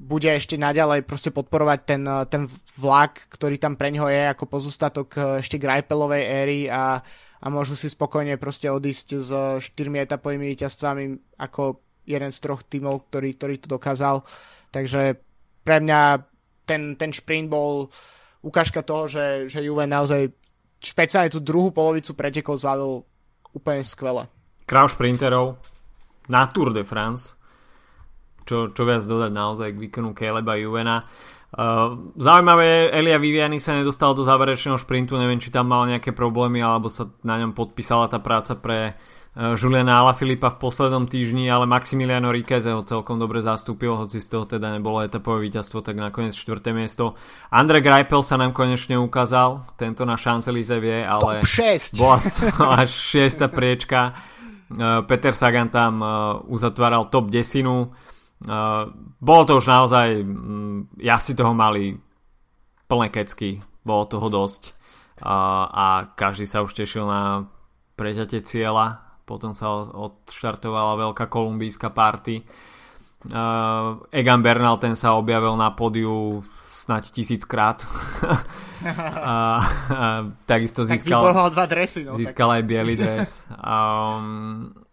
bude 0.00 0.32
ešte 0.32 0.56
naďalej 0.56 1.04
proste 1.04 1.28
podporovať 1.28 1.78
ten, 1.84 2.02
eh, 2.08 2.24
ten 2.24 2.48
vlak, 2.80 3.28
ktorý 3.28 3.60
tam 3.60 3.76
pre 3.76 3.92
ňoho 3.92 4.08
je 4.08 4.22
ako 4.32 4.44
pozostatok 4.48 5.08
eh, 5.14 5.22
ešte 5.44 5.60
Grajpelovej 5.60 6.24
éry 6.24 6.60
a, 6.72 6.96
a 7.40 7.46
môžu 7.52 7.76
si 7.76 7.92
spokojne 7.92 8.40
proste 8.40 8.72
odísť 8.72 9.06
s 9.20 9.30
štyrmi 9.70 10.00
etapovými 10.00 10.48
víťazstvami 10.56 11.36
ako 11.36 11.84
jeden 12.08 12.32
z 12.32 12.38
troch 12.40 12.64
tímov, 12.64 13.12
ktorý, 13.12 13.36
ktorý 13.36 13.54
to 13.60 13.68
dokázal. 13.76 14.24
Takže 14.72 15.20
pre 15.62 15.76
mňa 15.84 16.00
ten, 16.64 16.96
ten 16.96 17.12
šprint 17.12 17.52
bol 17.52 17.92
ukážka 18.40 18.80
toho, 18.80 19.06
že, 19.06 19.52
že 19.52 19.60
Juve 19.60 19.84
naozaj 19.84 20.32
špeciálne 20.80 21.28
tú 21.28 21.44
druhú 21.44 21.70
polovicu 21.76 22.16
pretekov 22.16 22.56
zvládol 22.56 23.04
úplne 23.52 23.84
skvele. 23.84 24.24
Král 24.64 24.88
šprinterov 24.88 25.60
na 26.32 26.48
Tour 26.48 26.72
de 26.72 26.86
France, 26.86 27.36
čo, 28.44 28.72
čo 28.72 28.82
viac 28.84 29.04
dodať 29.04 29.32
naozaj 29.32 29.68
k 29.74 29.82
výkonu 29.88 30.12
Caleba 30.16 30.56
Juvena. 30.56 31.04
Uh, 31.50 32.14
zaujímavé, 32.14 32.94
Elia 32.94 33.18
Viviani 33.18 33.58
sa 33.58 33.74
nedostal 33.74 34.14
do 34.14 34.22
záverečného 34.22 34.78
šprintu, 34.78 35.18
neviem, 35.18 35.42
či 35.42 35.50
tam 35.50 35.66
mal 35.66 35.82
nejaké 35.82 36.14
problémy, 36.14 36.62
alebo 36.62 36.86
sa 36.86 37.10
na 37.26 37.42
ňom 37.42 37.58
podpísala 37.58 38.06
tá 38.06 38.22
práca 38.22 38.54
pre 38.54 38.94
uh, 38.94 39.58
Juliana 39.58 39.98
Alaphilippa 39.98 40.54
v 40.54 40.62
poslednom 40.62 41.10
týždni, 41.10 41.50
ale 41.50 41.66
Maximiliano 41.66 42.30
Ríkeze 42.30 42.70
ho 42.70 42.86
celkom 42.86 43.18
dobre 43.18 43.42
zastúpil, 43.42 43.98
hoci 43.98 44.22
z 44.22 44.30
toho 44.30 44.46
teda 44.46 44.70
nebolo 44.70 45.02
etapové 45.02 45.50
víťazstvo, 45.50 45.82
tak 45.82 45.98
nakoniec 45.98 46.38
4. 46.38 46.70
miesto. 46.70 47.18
Andre 47.50 47.82
Greipel 47.82 48.22
sa 48.22 48.38
nám 48.38 48.54
konečne 48.54 48.94
ukázal, 49.02 49.74
tento 49.74 50.06
na 50.06 50.14
Champs-Élysées 50.14 50.78
vie, 50.78 51.02
ale 51.02 51.42
bola 51.98 52.22
z 52.22 52.46
toho 52.46 52.62
až 52.78 52.90
6. 52.94 53.50
priečka. 53.50 54.14
Uh, 54.70 55.02
Peter 55.02 55.34
Sagan 55.34 55.66
tam 55.66 55.98
uzatváral 56.46 57.10
top 57.10 57.26
desinu 57.26 57.90
Uh, 57.90 58.09
bolo 59.20 59.42
to 59.44 59.60
už 59.60 59.66
naozaj, 59.68 60.24
um, 60.24 60.88
si 60.96 61.32
toho 61.36 61.52
mali 61.52 62.00
plné 62.88 63.12
kecky, 63.12 63.60
bolo 63.84 64.08
toho 64.08 64.32
dosť 64.32 64.72
uh, 65.20 65.68
a 65.68 65.86
každý 66.16 66.48
sa 66.48 66.64
už 66.64 66.72
tešil 66.72 67.04
na 67.04 67.44
preťate 68.00 68.40
cieľa, 68.40 69.04
potom 69.28 69.52
sa 69.52 69.68
odštartovala 69.92 71.08
veľká 71.08 71.28
kolumbijská 71.28 71.92
party. 71.92 72.42
Uh, 73.28 74.00
Egan 74.08 74.40
Bernal 74.40 74.80
ten 74.80 74.96
sa 74.96 75.12
objavil 75.12 75.52
na 75.60 75.76
pódiu 75.76 76.40
snať 76.80 77.12
tisíckrát. 77.12 77.84
a, 79.20 79.60
a, 79.92 80.06
takisto 80.48 80.88
získal, 80.88 81.28
tak 81.28 81.52
dva 81.52 81.66
dresy, 81.68 82.08
no, 82.08 82.16
získal 82.16 82.48
tak. 82.48 82.56
aj 82.56 82.62
biely 82.64 82.94
dres. 82.96 83.44
Um, 83.52 84.72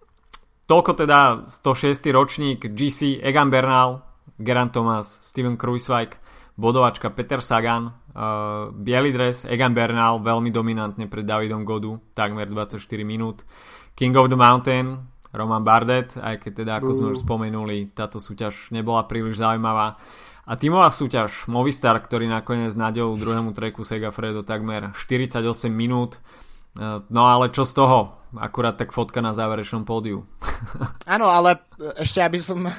Toľko 0.67 0.91
teda 0.99 1.47
106. 1.47 2.11
ročník 2.11 2.59
GC 2.75 3.23
Egan 3.23 3.47
Bernal, 3.47 4.03
Geraint 4.35 4.75
Thomas, 4.75 5.23
Steven 5.23 5.55
Kruiswijk, 5.55 6.19
bodovačka 6.59 7.07
Peter 7.15 7.39
Sagan, 7.39 7.87
uh, 7.87 8.67
biely 8.75 9.15
dres 9.15 9.47
Egan 9.47 9.71
Bernal 9.71 10.19
veľmi 10.19 10.51
dominantne 10.51 11.07
pred 11.07 11.23
Davidom 11.23 11.63
Godu, 11.63 11.95
takmer 12.11 12.51
24 12.51 12.83
minút. 13.07 13.47
King 13.95 14.11
of 14.19 14.27
the 14.27 14.35
Mountain, 14.35 15.07
Roman 15.31 15.63
Bardet, 15.63 16.19
aj 16.19 16.43
keď 16.43 16.51
teda 16.51 16.71
ako 16.83 16.91
sme 16.91 17.07
už 17.15 17.23
spomenuli, 17.23 17.95
táto 17.95 18.19
súťaž 18.19 18.75
nebola 18.75 19.07
príliš 19.07 19.39
zaujímavá. 19.39 19.95
A 20.47 20.53
tímová 20.59 20.91
súťaž 20.91 21.47
Movistar, 21.47 21.95
ktorý 21.99 22.27
nakoniec 22.27 22.75
nadel 22.75 23.07
druhému 23.15 23.55
treku 23.55 23.87
Segafredo 23.87 24.43
takmer 24.43 24.91
48 24.91 25.47
minút. 25.71 26.19
Uh, 26.77 27.01
no 27.09 27.25
ale 27.25 27.49
čo 27.49 27.65
z 27.65 27.73
toho? 27.73 28.17
akurát 28.35 28.75
tak 28.75 28.91
fotka 28.91 29.23
na 29.23 29.31
záverečnom 29.31 29.87
pódiu. 29.87 30.27
Áno, 31.13 31.31
ale 31.31 31.63
ešte 31.95 32.19
aby 32.19 32.39
som... 32.41 32.59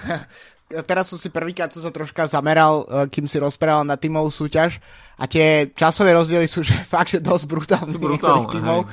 Teraz 0.69 1.09
som 1.09 1.17
si 1.17 1.33
prvýkrát 1.33 1.73
som 1.73 1.81
sa 1.81 1.89
troška 1.89 2.29
zameral, 2.29 2.85
eh, 2.85 3.09
kým 3.09 3.25
si 3.25 3.41
rozprával 3.41 3.89
na 3.89 3.97
tímovú 3.97 4.29
súťaž 4.29 4.85
a 5.17 5.25
tie 5.25 5.73
časové 5.73 6.13
rozdiely 6.13 6.45
sú 6.45 6.61
že 6.69 6.77
fakt, 6.85 7.17
že 7.17 7.25
dosť 7.25 7.45
brutálne 7.49 7.97
niektorých 7.97 8.53
tímov. 8.53 8.85
Hej. 8.85 8.93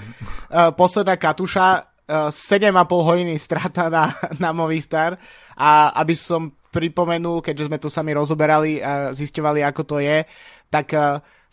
Eh, 0.55 0.71
posledná 0.71 1.19
Katuša, 1.19 1.91
7,5 2.31 2.71
eh, 2.71 2.87
hodiny 2.87 3.35
strata 3.35 3.91
na, 3.91 4.07
na 4.39 4.55
Movistar 4.55 5.19
a 5.59 5.91
aby 5.99 6.15
som 6.15 6.55
pripomenul, 6.71 7.43
keďže 7.43 7.67
sme 7.67 7.79
to 7.79 7.91
sami 7.91 8.15
rozoberali 8.15 8.79
a 8.79 9.11
zisťovali, 9.11 9.59
ako 9.63 9.81
to 9.83 9.97
je, 9.99 10.23
tak 10.71 10.91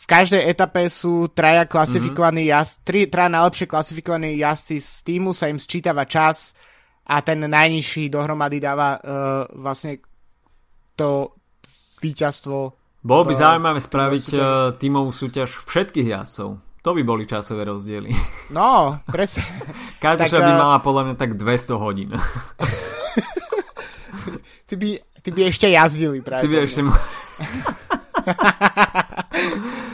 v 0.02 0.06
každej 0.10 0.50
etape 0.50 0.90
sú 0.90 1.30
traja 1.30 1.62
klasifikovaní 1.70 2.50
mm-hmm. 2.50 2.58
jazd, 2.58 2.82
tri, 2.82 3.06
traja 3.06 3.30
najlepšie 3.30 3.70
klasifikovaní 3.70 4.34
jazdci 4.34 4.82
z 4.82 4.90
týmu, 5.06 5.30
sa 5.30 5.46
im 5.46 5.62
sčítava 5.62 6.02
čas 6.10 6.58
a 7.06 7.22
ten 7.22 7.46
najnižší 7.46 8.10
dohromady 8.10 8.58
dáva 8.58 8.98
uh, 8.98 9.46
vlastne 9.62 10.02
to 10.98 11.38
víťazstvo. 12.02 12.58
Bolo 13.02 13.22
by 13.30 13.34
v, 13.34 13.38
zaujímavé 13.38 13.78
spraviť 13.78 14.22
súťaž. 14.22 14.42
Eh, 14.42 14.70
tímovú 14.82 15.10
súťaž 15.14 15.62
všetkých 15.62 16.18
jazdcov. 16.18 16.58
To 16.82 16.90
by 16.98 17.02
boli 17.06 17.30
časové 17.30 17.62
rozdiely. 17.62 18.10
No, 18.50 18.98
presne. 19.06 19.46
Tak, 20.02 20.18
by 20.18 20.34
eh, 20.34 20.58
mala 20.58 20.82
podľa 20.82 21.02
mňa 21.06 21.14
tak 21.14 21.38
200 21.38 21.78
hodín. 21.78 22.10
ty, 24.66 24.74
by, 24.74 24.98
ty 25.22 25.30
by 25.30 25.40
ešte 25.46 25.70
jazdili 25.70 26.18
práve. 26.18 26.42
Ty 26.42 26.50
by 26.50 26.56
ešte... 26.66 26.82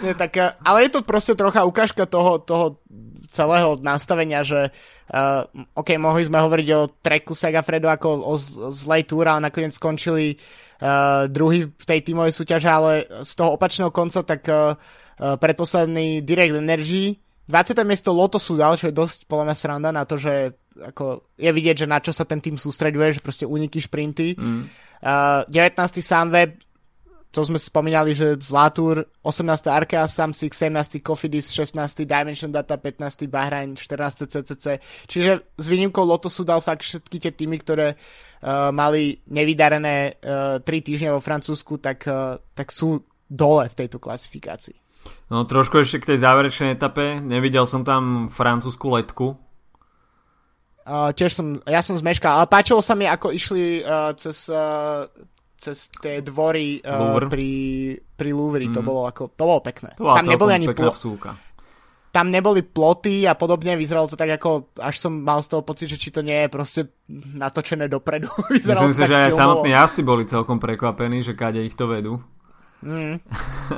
Nie, 0.08 0.16
tak, 0.16 0.32
eh, 0.40 0.56
ale 0.64 0.88
je 0.88 0.90
to 0.96 1.00
proste 1.04 1.36
trocha 1.36 1.68
ukážka 1.68 2.08
toho, 2.08 2.40
toho 2.40 2.80
celého 3.28 3.76
nastavenia, 3.84 4.40
že 4.40 4.72
uh, 5.12 5.44
OK, 5.76 6.00
mohli 6.00 6.24
sme 6.24 6.40
hovoriť 6.40 6.68
o 6.72 6.88
treku 6.88 7.36
Segafredo 7.36 7.92
ako 7.92 8.24
o 8.24 8.34
zlej 8.72 9.04
túre, 9.04 9.28
ale 9.28 9.52
nakoniec 9.52 9.76
skončili 9.76 10.32
uh, 10.32 11.28
druhý 11.28 11.68
v 11.68 11.84
tej 11.84 12.08
tímovej 12.08 12.32
súťaže, 12.32 12.72
ale 12.72 13.04
z 13.28 13.32
toho 13.36 13.60
opačného 13.60 13.92
konca 13.92 14.24
tak 14.24 14.48
uh, 14.48 14.72
uh, 14.72 15.36
predposledný 15.36 16.24
Direct 16.24 16.56
Energy 16.56 17.20
20. 17.48 17.80
miesto 17.84 18.12
Lotosu 18.12 18.60
dal, 18.60 18.76
čo 18.76 18.92
je 18.92 18.96
dosť 18.96 19.24
podľa 19.24 19.44
mňa 19.48 19.56
sranda 19.56 19.90
na 19.92 20.04
to, 20.04 20.20
že 20.20 20.52
ako 20.76 21.32
je 21.40 21.50
vidieť, 21.50 21.84
že 21.84 21.90
na 21.90 21.98
čo 21.98 22.12
sa 22.12 22.28
ten 22.28 22.44
tým 22.44 22.60
sústreďuje, 22.60 23.18
že 23.18 23.24
proste 23.24 23.48
uniky, 23.48 23.80
šprinty. 23.80 24.36
Mm. 24.36 24.68
Uh, 25.00 25.42
19. 25.48 26.04
Sunweb 26.04 26.60
to 27.28 27.44
sme 27.44 27.60
spomínali, 27.60 28.16
že 28.16 28.40
Zlatúr, 28.40 29.04
18. 29.20 29.68
Arkea 29.68 30.08
Samsic, 30.08 30.56
17. 30.56 31.04
Cofidis, 31.04 31.52
16. 31.52 32.08
Dimension 32.08 32.48
Data, 32.48 32.80
15. 32.80 33.28
Bahrain, 33.28 33.76
14. 33.76 34.24
CCC. 34.24 34.80
Čiže 35.04 35.44
s 35.60 35.66
výnimkou 35.68 36.00
Lotosu 36.08 36.40
dal 36.48 36.64
fakt 36.64 36.88
všetky 36.88 37.20
tie 37.20 37.32
týmy, 37.36 37.60
ktoré 37.60 37.92
uh, 37.92 38.72
mali 38.72 39.20
nevydarené 39.28 40.16
uh, 40.24 40.64
3 40.64 40.64
týždne 40.80 41.12
vo 41.12 41.20
Francúzsku, 41.20 41.76
tak, 41.76 42.08
uh, 42.08 42.40
tak 42.56 42.72
sú 42.72 43.04
dole 43.28 43.68
v 43.68 43.76
tejto 43.76 44.00
klasifikácii. 44.00 44.88
No 45.28 45.44
trošku 45.44 45.84
ešte 45.84 46.00
k 46.00 46.08
tej 46.16 46.24
záverečnej 46.24 46.80
etape. 46.80 47.20
Nevidel 47.20 47.68
som 47.68 47.84
tam 47.84 48.32
francúzsku 48.32 48.88
letku. 48.88 49.36
Uh, 50.88 51.12
tiež 51.12 51.36
som, 51.36 51.60
ja 51.68 51.84
som 51.84 52.00
zmeškal, 52.00 52.40
ale 52.40 52.48
páčilo 52.48 52.80
sa 52.80 52.96
mi, 52.96 53.04
ako 53.04 53.28
išli 53.36 53.84
uh, 53.84 54.16
cez 54.16 54.48
uh, 54.48 55.04
cez 55.58 55.90
tie 55.90 56.22
dvory 56.22 56.78
uh, 56.86 57.18
pri, 57.26 57.50
pri 58.14 58.30
Louvre, 58.30 58.70
mm. 58.70 58.74
to 58.78 58.80
bolo 58.80 59.10
ako, 59.10 59.34
to 59.34 59.42
bolo 59.42 59.60
pekné. 59.60 59.98
To 59.98 60.14
tam 60.14 60.30
neboli 60.30 60.54
ani 60.54 60.70
plo- 60.70 60.94
tam 62.08 62.32
neboli 62.32 62.64
ploty 62.64 63.28
a 63.28 63.36
podobne, 63.36 63.76
vyzeralo 63.76 64.08
to 64.08 64.16
tak 64.16 64.40
ako, 64.40 64.72
až 64.80 64.96
som 64.96 65.12
mal 65.12 65.44
z 65.44 65.52
toho 65.52 65.62
pocit, 65.62 65.92
že 65.92 66.00
či 66.00 66.08
to 66.08 66.24
nie 66.24 66.46
je 66.46 66.48
proste 66.48 66.80
natočené 67.36 67.86
dopredu. 67.86 68.32
Myslím 68.50 68.96
si, 68.96 69.04
že 69.04 69.28
aj 69.28 69.36
samotní 69.36 69.76
asi 69.76 70.00
boli 70.00 70.24
celkom 70.24 70.56
prekvapení, 70.56 71.20
že 71.20 71.36
káde 71.36 71.60
ich 71.60 71.76
to 71.76 71.84
vedú. 71.86 72.24
Mm. 72.80 73.20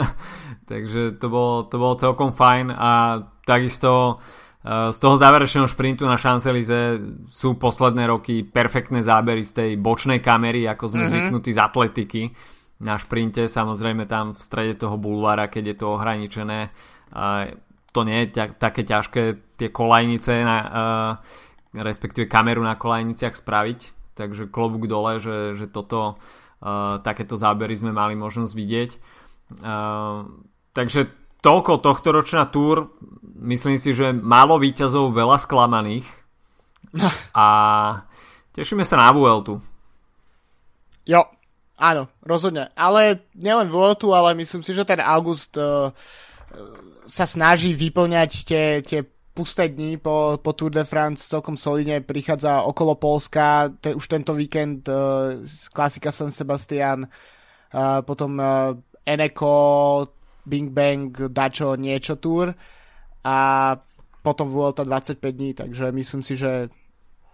Takže 0.71 1.19
to 1.19 1.27
bolo, 1.27 1.67
to 1.67 1.77
bolo 1.81 1.99
celkom 1.99 2.31
fajn 2.31 2.71
a 2.71 3.19
takisto 3.43 4.23
z 4.69 4.99
toho 5.01 5.17
záverečného 5.17 5.65
šprintu 5.65 6.05
na 6.05 6.21
Champs-Élysées 6.21 7.01
sú 7.33 7.57
posledné 7.57 8.05
roky 8.05 8.45
perfektné 8.45 9.01
zábery 9.01 9.41
z 9.41 9.53
tej 9.57 9.71
bočnej 9.81 10.21
kamery, 10.21 10.69
ako 10.69 10.85
sme 10.85 11.09
mm-hmm. 11.09 11.33
zvyknutí 11.33 11.51
z 11.57 11.61
atletiky 11.65 12.23
na 12.81 12.97
šprinte, 12.97 13.45
samozrejme 13.45 14.09
tam 14.09 14.33
v 14.33 14.41
strede 14.41 14.75
toho 14.77 14.97
bulvára, 14.97 15.53
keď 15.53 15.65
je 15.73 15.77
to 15.77 15.87
ohraničené. 15.97 16.73
To 17.93 18.01
nie 18.05 18.19
je 18.25 18.27
ťa, 18.37 18.45
také 18.57 18.89
ťažké 18.89 19.23
tie 19.61 19.69
kolajnice, 19.69 20.33
na, 20.45 20.59
respektíve 21.77 22.25
kameru 22.25 22.65
na 22.65 22.81
kolajniciach 22.81 23.37
spraviť, 23.37 24.13
takže 24.17 24.49
klobúk 24.49 24.89
dole, 24.89 25.21
že, 25.21 25.61
že 25.61 25.69
toto, 25.69 26.17
takéto 27.05 27.37
zábery 27.37 27.77
sme 27.77 27.93
mali 27.93 28.17
možnosť 28.17 28.53
vidieť. 28.57 28.91
Takže 30.73 31.01
toľko 31.41 31.81
tohto 31.81 32.09
ročná 32.13 32.49
túr. 32.49 32.93
Myslím 33.41 33.81
si, 33.81 33.97
že 33.97 34.13
málo 34.13 34.61
výťazov, 34.61 35.17
veľa 35.17 35.41
sklamaných. 35.41 36.07
A 37.37 37.47
tešíme 38.53 38.85
sa 38.85 39.01
na 39.01 39.11
Vueltu. 39.13 39.61
Jo, 41.09 41.25
áno, 41.81 42.07
rozhodne. 42.23 42.69
Ale 42.77 43.25
nielen 43.35 43.73
Vueltu, 43.73 44.13
ale 44.13 44.37
myslím 44.37 44.61
si, 44.61 44.77
že 44.77 44.85
ten 44.85 45.01
august 45.01 45.57
uh, 45.57 45.91
sa 47.09 47.25
snaží 47.27 47.73
vyplňať 47.75 48.31
tie, 48.45 48.67
tie 48.85 49.01
pusté 49.35 49.73
dní 49.73 49.97
po, 49.97 50.37
po 50.43 50.53
Tour 50.53 50.71
de 50.71 50.85
France 50.85 51.27
celkom 51.27 51.57
solidne 51.57 52.05
prichádza 52.05 52.63
okolo 52.63 52.95
Polska, 53.01 53.73
te, 53.81 53.97
už 53.97 54.07
tento 54.07 54.37
víkend 54.37 54.87
uh, 54.87 55.41
klasika 55.73 56.13
San 56.13 56.31
Sebastian, 56.31 57.09
uh, 57.09 58.05
potom 58.05 58.37
uh, 58.37 58.77
Eneko, 59.07 60.20
Bing 60.47 60.71
Bang, 60.71 61.13
Dačo, 61.13 61.77
niečo 61.77 62.17
tour 62.17 62.53
a 63.25 63.37
potom 64.21 64.49
Vuelta 64.49 64.85
25 64.85 65.21
dní, 65.33 65.55
takže 65.55 65.93
myslím 65.93 66.23
si, 66.23 66.37
že 66.37 66.69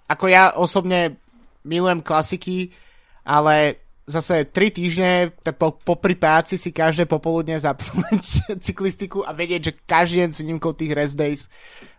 ako 0.06 0.30
ja 0.30 0.54
osobne 0.54 1.18
milujem 1.66 1.98
klasiky, 1.98 2.70
ale 3.26 3.82
zase 4.06 4.46
3 4.46 4.70
týždne 4.70 5.10
po, 5.58 5.74
po 5.74 5.98
práci 5.98 6.54
si 6.54 6.70
každé 6.70 7.10
popoludne 7.10 7.58
zapnúť 7.58 8.22
cyklistiku 8.66 9.26
a 9.26 9.34
vedieť, 9.34 9.60
že 9.66 9.72
každý 9.82 10.16
deň 10.22 10.30
s 10.30 10.40
výnimkou 10.46 10.72
tých 10.78 10.94
rest 10.94 11.18
days 11.18 11.50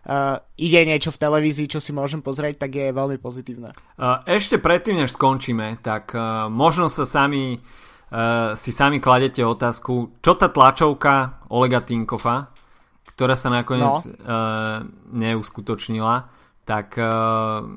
uh, 0.08 0.40
ide 0.56 0.88
niečo 0.88 1.12
v 1.12 1.20
televízii, 1.20 1.68
čo 1.68 1.84
si 1.84 1.92
môžem 1.92 2.24
pozrieť, 2.24 2.64
tak 2.64 2.80
je 2.80 2.96
veľmi 2.96 3.20
pozitívne. 3.20 3.76
Uh, 4.00 4.24
ešte 4.24 4.56
predtým, 4.56 5.04
než 5.04 5.12
skončíme, 5.12 5.84
tak 5.84 6.16
uh, 6.16 6.48
možno 6.48 6.88
sa 6.88 7.04
sami 7.04 7.60
uh, 7.60 7.87
si 8.56 8.70
sami 8.72 9.04
kladete 9.04 9.44
otázku, 9.44 10.16
čo 10.24 10.32
tá 10.32 10.48
tlačovka 10.48 11.44
Olega 11.52 11.84
Tinkova, 11.84 12.48
ktorá 13.12 13.36
sa 13.36 13.52
nakoniec 13.52 14.04
no. 14.06 14.12
uh, 14.24 14.86
neuskutočnila, 15.12 16.30
tak 16.64 16.96
uh, 16.96 17.68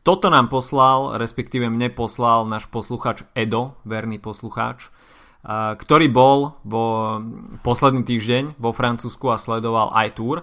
toto 0.00 0.26
nám 0.32 0.48
poslal, 0.48 1.20
respektíve 1.20 1.68
mne 1.68 1.92
poslal 1.92 2.48
náš 2.48 2.64
posluchač 2.72 3.28
Edo, 3.36 3.76
verný 3.84 4.16
poslucháč, 4.16 4.88
ktorý 5.76 6.08
bol 6.08 6.56
vo 6.64 7.20
posledný 7.60 8.08
týždeň 8.08 8.56
vo 8.56 8.72
Francúzsku 8.72 9.28
a 9.28 9.36
sledoval 9.36 9.92
aj 9.92 10.08
Tour 10.16 10.36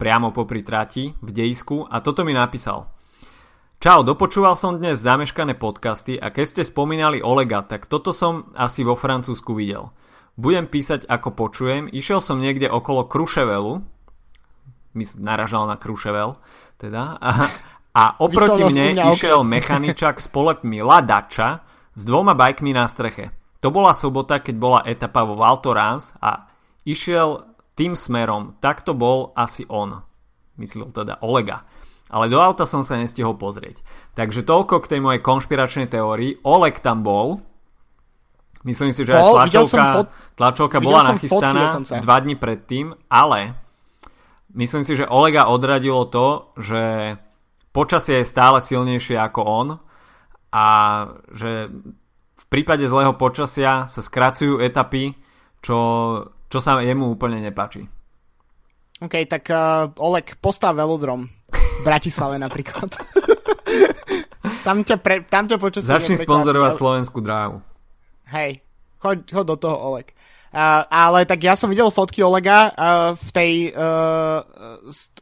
priamo 0.00 0.32
popri 0.32 0.64
trati 0.64 1.12
v 1.12 1.30
dejisku 1.30 1.84
a 1.86 2.00
toto 2.00 2.24
mi 2.24 2.32
napísal. 2.32 2.88
Čau, 3.80 4.04
dopočúval 4.04 4.60
som 4.60 4.76
dnes 4.76 5.00
zameškané 5.00 5.56
podcasty 5.56 6.20
a 6.20 6.28
keď 6.28 6.44
ste 6.44 6.62
spomínali 6.68 7.24
Olega, 7.24 7.64
tak 7.64 7.88
toto 7.88 8.12
som 8.12 8.52
asi 8.52 8.84
vo 8.84 8.92
Francúzsku 8.92 9.56
videl. 9.56 9.88
Budem 10.36 10.68
písať 10.68 11.08
ako 11.08 11.32
počujem, 11.32 11.88
išiel 11.88 12.20
som 12.20 12.44
niekde 12.44 12.68
okolo 12.68 13.08
Kruševelu, 13.08 13.80
my 14.92 15.04
naražal 15.24 15.64
na 15.64 15.80
Kruševel, 15.80 16.36
teda, 16.76 17.16
a 18.04 18.20
oproti 18.20 18.68
mne 18.68 19.16
išiel 19.16 19.40
okay. 19.40 19.48
mechaničak 19.48 20.20
s 20.20 20.28
polepmi 20.28 20.84
Ladača 20.84 21.64
s 21.96 22.04
dvoma 22.04 22.36
bajkmi 22.36 22.76
na 22.76 22.84
streche. 22.84 23.32
To 23.64 23.72
bola 23.72 23.96
sobota, 23.96 24.44
keď 24.44 24.56
bola 24.60 24.84
etapa 24.84 25.24
vo 25.24 25.40
Val 25.40 25.56
Thorens 25.64 26.12
a 26.20 26.52
išiel 26.84 27.48
tým 27.80 27.96
smerom. 27.96 28.60
Tak 28.60 28.84
to 28.84 28.92
bol 28.92 29.32
asi 29.32 29.64
on. 29.72 30.04
Myslel 30.60 30.92
teda 30.92 31.24
Olega. 31.24 31.64
Ale 32.10 32.26
do 32.26 32.42
auta 32.42 32.66
som 32.66 32.82
sa 32.82 32.98
nestihol 32.98 33.38
pozrieť. 33.38 33.86
Takže 34.18 34.42
toľko 34.42 34.82
k 34.82 34.90
tej 34.96 35.00
mojej 35.00 35.22
konšpiračnej 35.22 35.86
teórii. 35.86 36.42
Oleg 36.42 36.82
tam 36.82 37.06
bol. 37.06 37.38
Myslím 38.66 38.92
si, 38.92 39.06
že 39.08 39.16
bol, 39.16 39.40
aj 39.40 39.48
tlačovka, 39.48 39.84
fot- 39.96 40.12
tlačovka 40.36 40.78
bola 40.84 41.16
nachystaná 41.16 41.80
dva 41.80 42.16
dní 42.20 42.36
predtým, 42.36 42.92
ale 43.08 43.56
myslím 44.52 44.84
si, 44.84 45.00
že 45.00 45.08
Olega 45.08 45.48
odradilo 45.48 46.04
to, 46.12 46.52
že 46.60 47.16
počasie 47.72 48.20
je 48.20 48.28
stále 48.28 48.60
silnejšie 48.60 49.16
ako 49.16 49.40
on 49.40 49.68
a 50.52 50.66
že 51.32 51.72
v 52.36 52.44
prípade 52.52 52.84
zlého 52.84 53.16
počasia 53.16 53.88
sa 53.88 54.00
skracujú 54.04 54.60
etapy, 54.60 55.16
čo, 55.64 55.78
čo 56.50 56.58
sa 56.60 56.84
jemu 56.84 57.16
úplne 57.16 57.40
nepáči. 57.40 57.86
OK, 59.00 59.24
tak 59.24 59.48
uh, 59.48 59.88
Olek, 59.96 60.36
postav 60.36 60.76
velodrom 60.76 61.24
v 61.80 61.82
Bratislave 61.82 62.36
napríklad. 62.36 62.92
tam, 64.66 64.84
ťa 64.84 64.96
pre, 65.00 65.24
tam 65.24 65.48
ťa 65.48 65.56
počasie 65.56 65.88
Začni 65.88 66.16
sponzorovať 66.20 66.76
slovenskú 66.76 67.24
dráhu. 67.24 67.64
Hej, 68.28 68.60
choď, 69.00 69.24
choď 69.32 69.44
do 69.48 69.56
toho 69.56 69.76
Olek. 69.90 70.12
Uh, 70.50 70.82
ale 70.90 71.22
tak 71.30 71.46
ja 71.46 71.54
som 71.54 71.70
videl 71.70 71.94
fotky 71.94 72.26
Olega 72.26 72.74
uh, 72.74 73.14
v 73.14 73.28
tej, 73.30 73.52
uh, 73.70 74.42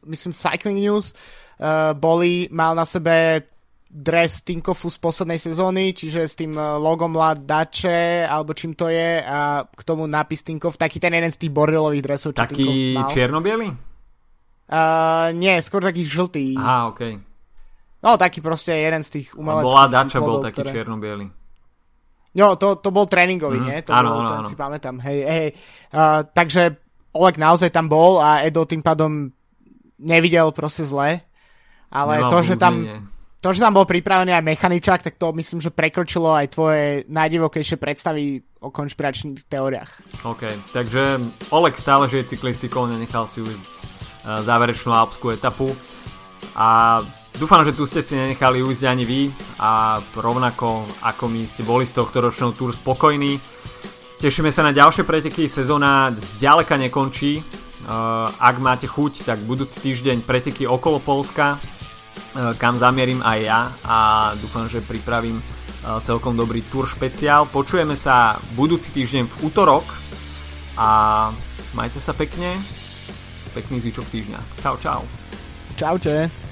myslím, 0.08 0.32
Cycling 0.32 0.80
News, 0.80 1.12
uh, 1.12 1.92
boli, 1.92 2.48
mal 2.48 2.72
na 2.72 2.88
sebe 2.88 3.44
dres 3.88 4.44
Tinkofu 4.44 4.88
z 4.88 4.98
poslednej 5.00 5.40
sezóny, 5.40 5.96
čiže 5.96 6.20
s 6.28 6.36
tým 6.36 6.52
logom 6.56 7.16
La 7.16 7.32
Dače, 7.32 8.28
alebo 8.28 8.52
čím 8.52 8.76
to 8.76 8.92
je, 8.92 9.24
a 9.24 9.64
k 9.64 9.80
tomu 9.80 10.04
nápis 10.04 10.44
Tinkov, 10.44 10.76
taký 10.76 11.00
ten 11.00 11.16
jeden 11.16 11.32
z 11.32 11.40
tých 11.40 11.52
bordelových 11.52 12.04
dresov, 12.04 12.36
čo 12.36 12.44
Taký 12.44 12.56
Tinkov 12.60 12.76
mal. 13.00 13.08
čierno-biely? 13.08 13.87
Uh, 14.68 15.32
nie, 15.32 15.56
skôr 15.64 15.80
taký 15.80 16.04
žltý. 16.04 16.52
Aha, 16.60 16.92
okej. 16.92 17.16
Okay. 17.16 17.26
No, 18.04 18.14
taký 18.14 18.38
proste 18.44 18.76
jeden 18.78 19.02
z 19.02 19.10
tých 19.20 19.34
umeleckých. 19.34 19.74
Bola 19.74 19.88
Dača 19.90 20.20
bol 20.22 20.38
taký 20.44 20.62
ktoré... 20.62 20.70
čierno-biely. 20.70 21.26
No, 22.38 22.54
to, 22.54 22.78
to 22.78 22.94
bol 22.94 23.08
tréningový, 23.08 23.58
mm, 23.58 23.66
nie? 23.66 23.78
To 23.88 23.92
áno, 23.96 24.08
bol, 24.14 24.22
áno, 24.22 24.30
ten 24.30 24.40
áno. 24.44 24.48
si 24.52 24.54
pamätám. 24.54 24.96
Hej, 25.02 25.18
hej. 25.26 25.48
Uh, 25.90 26.22
takže 26.30 26.78
Oleg 27.16 27.40
naozaj 27.40 27.72
tam 27.72 27.88
bol 27.88 28.20
a 28.20 28.44
Edo 28.44 28.68
tým 28.68 28.84
pádom 28.84 29.32
nevidel 29.98 30.54
proste 30.54 30.86
zle. 30.86 31.24
Ale 31.88 32.20
to 32.28 32.44
že, 32.44 32.60
tam, 32.60 32.84
to, 33.40 33.48
že 33.56 33.64
tam 33.64 33.72
bol 33.72 33.88
pripravený 33.88 34.36
aj 34.36 34.44
mechaničák, 34.44 35.00
tak 35.00 35.16
to 35.16 35.32
myslím, 35.40 35.64
že 35.64 35.72
prekročilo 35.72 36.36
aj 36.36 36.52
tvoje 36.52 36.84
najdivokejšie 37.08 37.80
predstavy 37.80 38.44
o 38.60 38.68
konšpiračných 38.68 39.48
teóriách. 39.48 40.20
OK, 40.28 40.44
takže 40.76 41.16
Oleg 41.48 41.80
stále 41.80 42.12
žije 42.12 42.36
cyklistikou, 42.36 42.84
nenechal 42.84 43.24
si 43.24 43.40
ujsť 43.40 43.77
záverečnú 44.24 44.90
alpskú 44.90 45.30
etapu 45.30 45.74
a 46.54 47.00
dúfam, 47.38 47.62
že 47.62 47.74
tu 47.74 47.86
ste 47.86 48.02
si 48.02 48.18
nenechali 48.18 48.62
ujsť 48.62 48.84
ani 48.86 49.04
vy 49.06 49.22
a 49.58 50.02
rovnako 50.14 50.86
ako 51.02 51.24
my 51.30 51.42
ste 51.46 51.62
boli 51.62 51.86
z 51.86 51.98
tohto 51.98 52.22
ročného 52.22 52.54
túr 52.54 52.74
spokojní. 52.74 53.38
Tešíme 54.18 54.50
sa 54.50 54.66
na 54.66 54.74
ďalšie 54.74 55.06
preteky, 55.06 55.46
sezóna 55.46 56.10
zďaleka 56.10 56.74
nekončí. 56.74 57.38
Uh, 57.88 58.26
ak 58.42 58.58
máte 58.58 58.90
chuť, 58.90 59.22
tak 59.22 59.38
budúci 59.46 59.78
týždeň 59.78 60.26
preteky 60.26 60.66
okolo 60.66 60.98
Polska, 60.98 61.62
E, 62.38 62.54
kam 62.54 62.78
zamierim 62.78 63.24
aj 63.24 63.38
ja 63.40 63.60
a 63.82 63.96
dúfam, 64.38 64.68
že 64.68 64.84
pripravím 64.84 65.40
e, 65.40 65.44
celkom 66.04 66.36
dobrý 66.36 66.60
tour 66.68 66.84
špeciál. 66.84 67.48
Počujeme 67.48 67.96
sa 67.96 68.38
budúci 68.52 68.92
týždeň 68.92 69.24
v 69.26 69.34
útorok 69.48 69.86
a 70.76 71.30
majte 71.72 71.98
sa 71.98 72.12
pekne. 72.12 72.77
Pekný 73.58 73.82
zvyčok 73.82 74.06
týždňa. 74.14 74.38
Čau, 74.62 74.78
čau. 74.78 75.02
Čaute. 75.74 76.47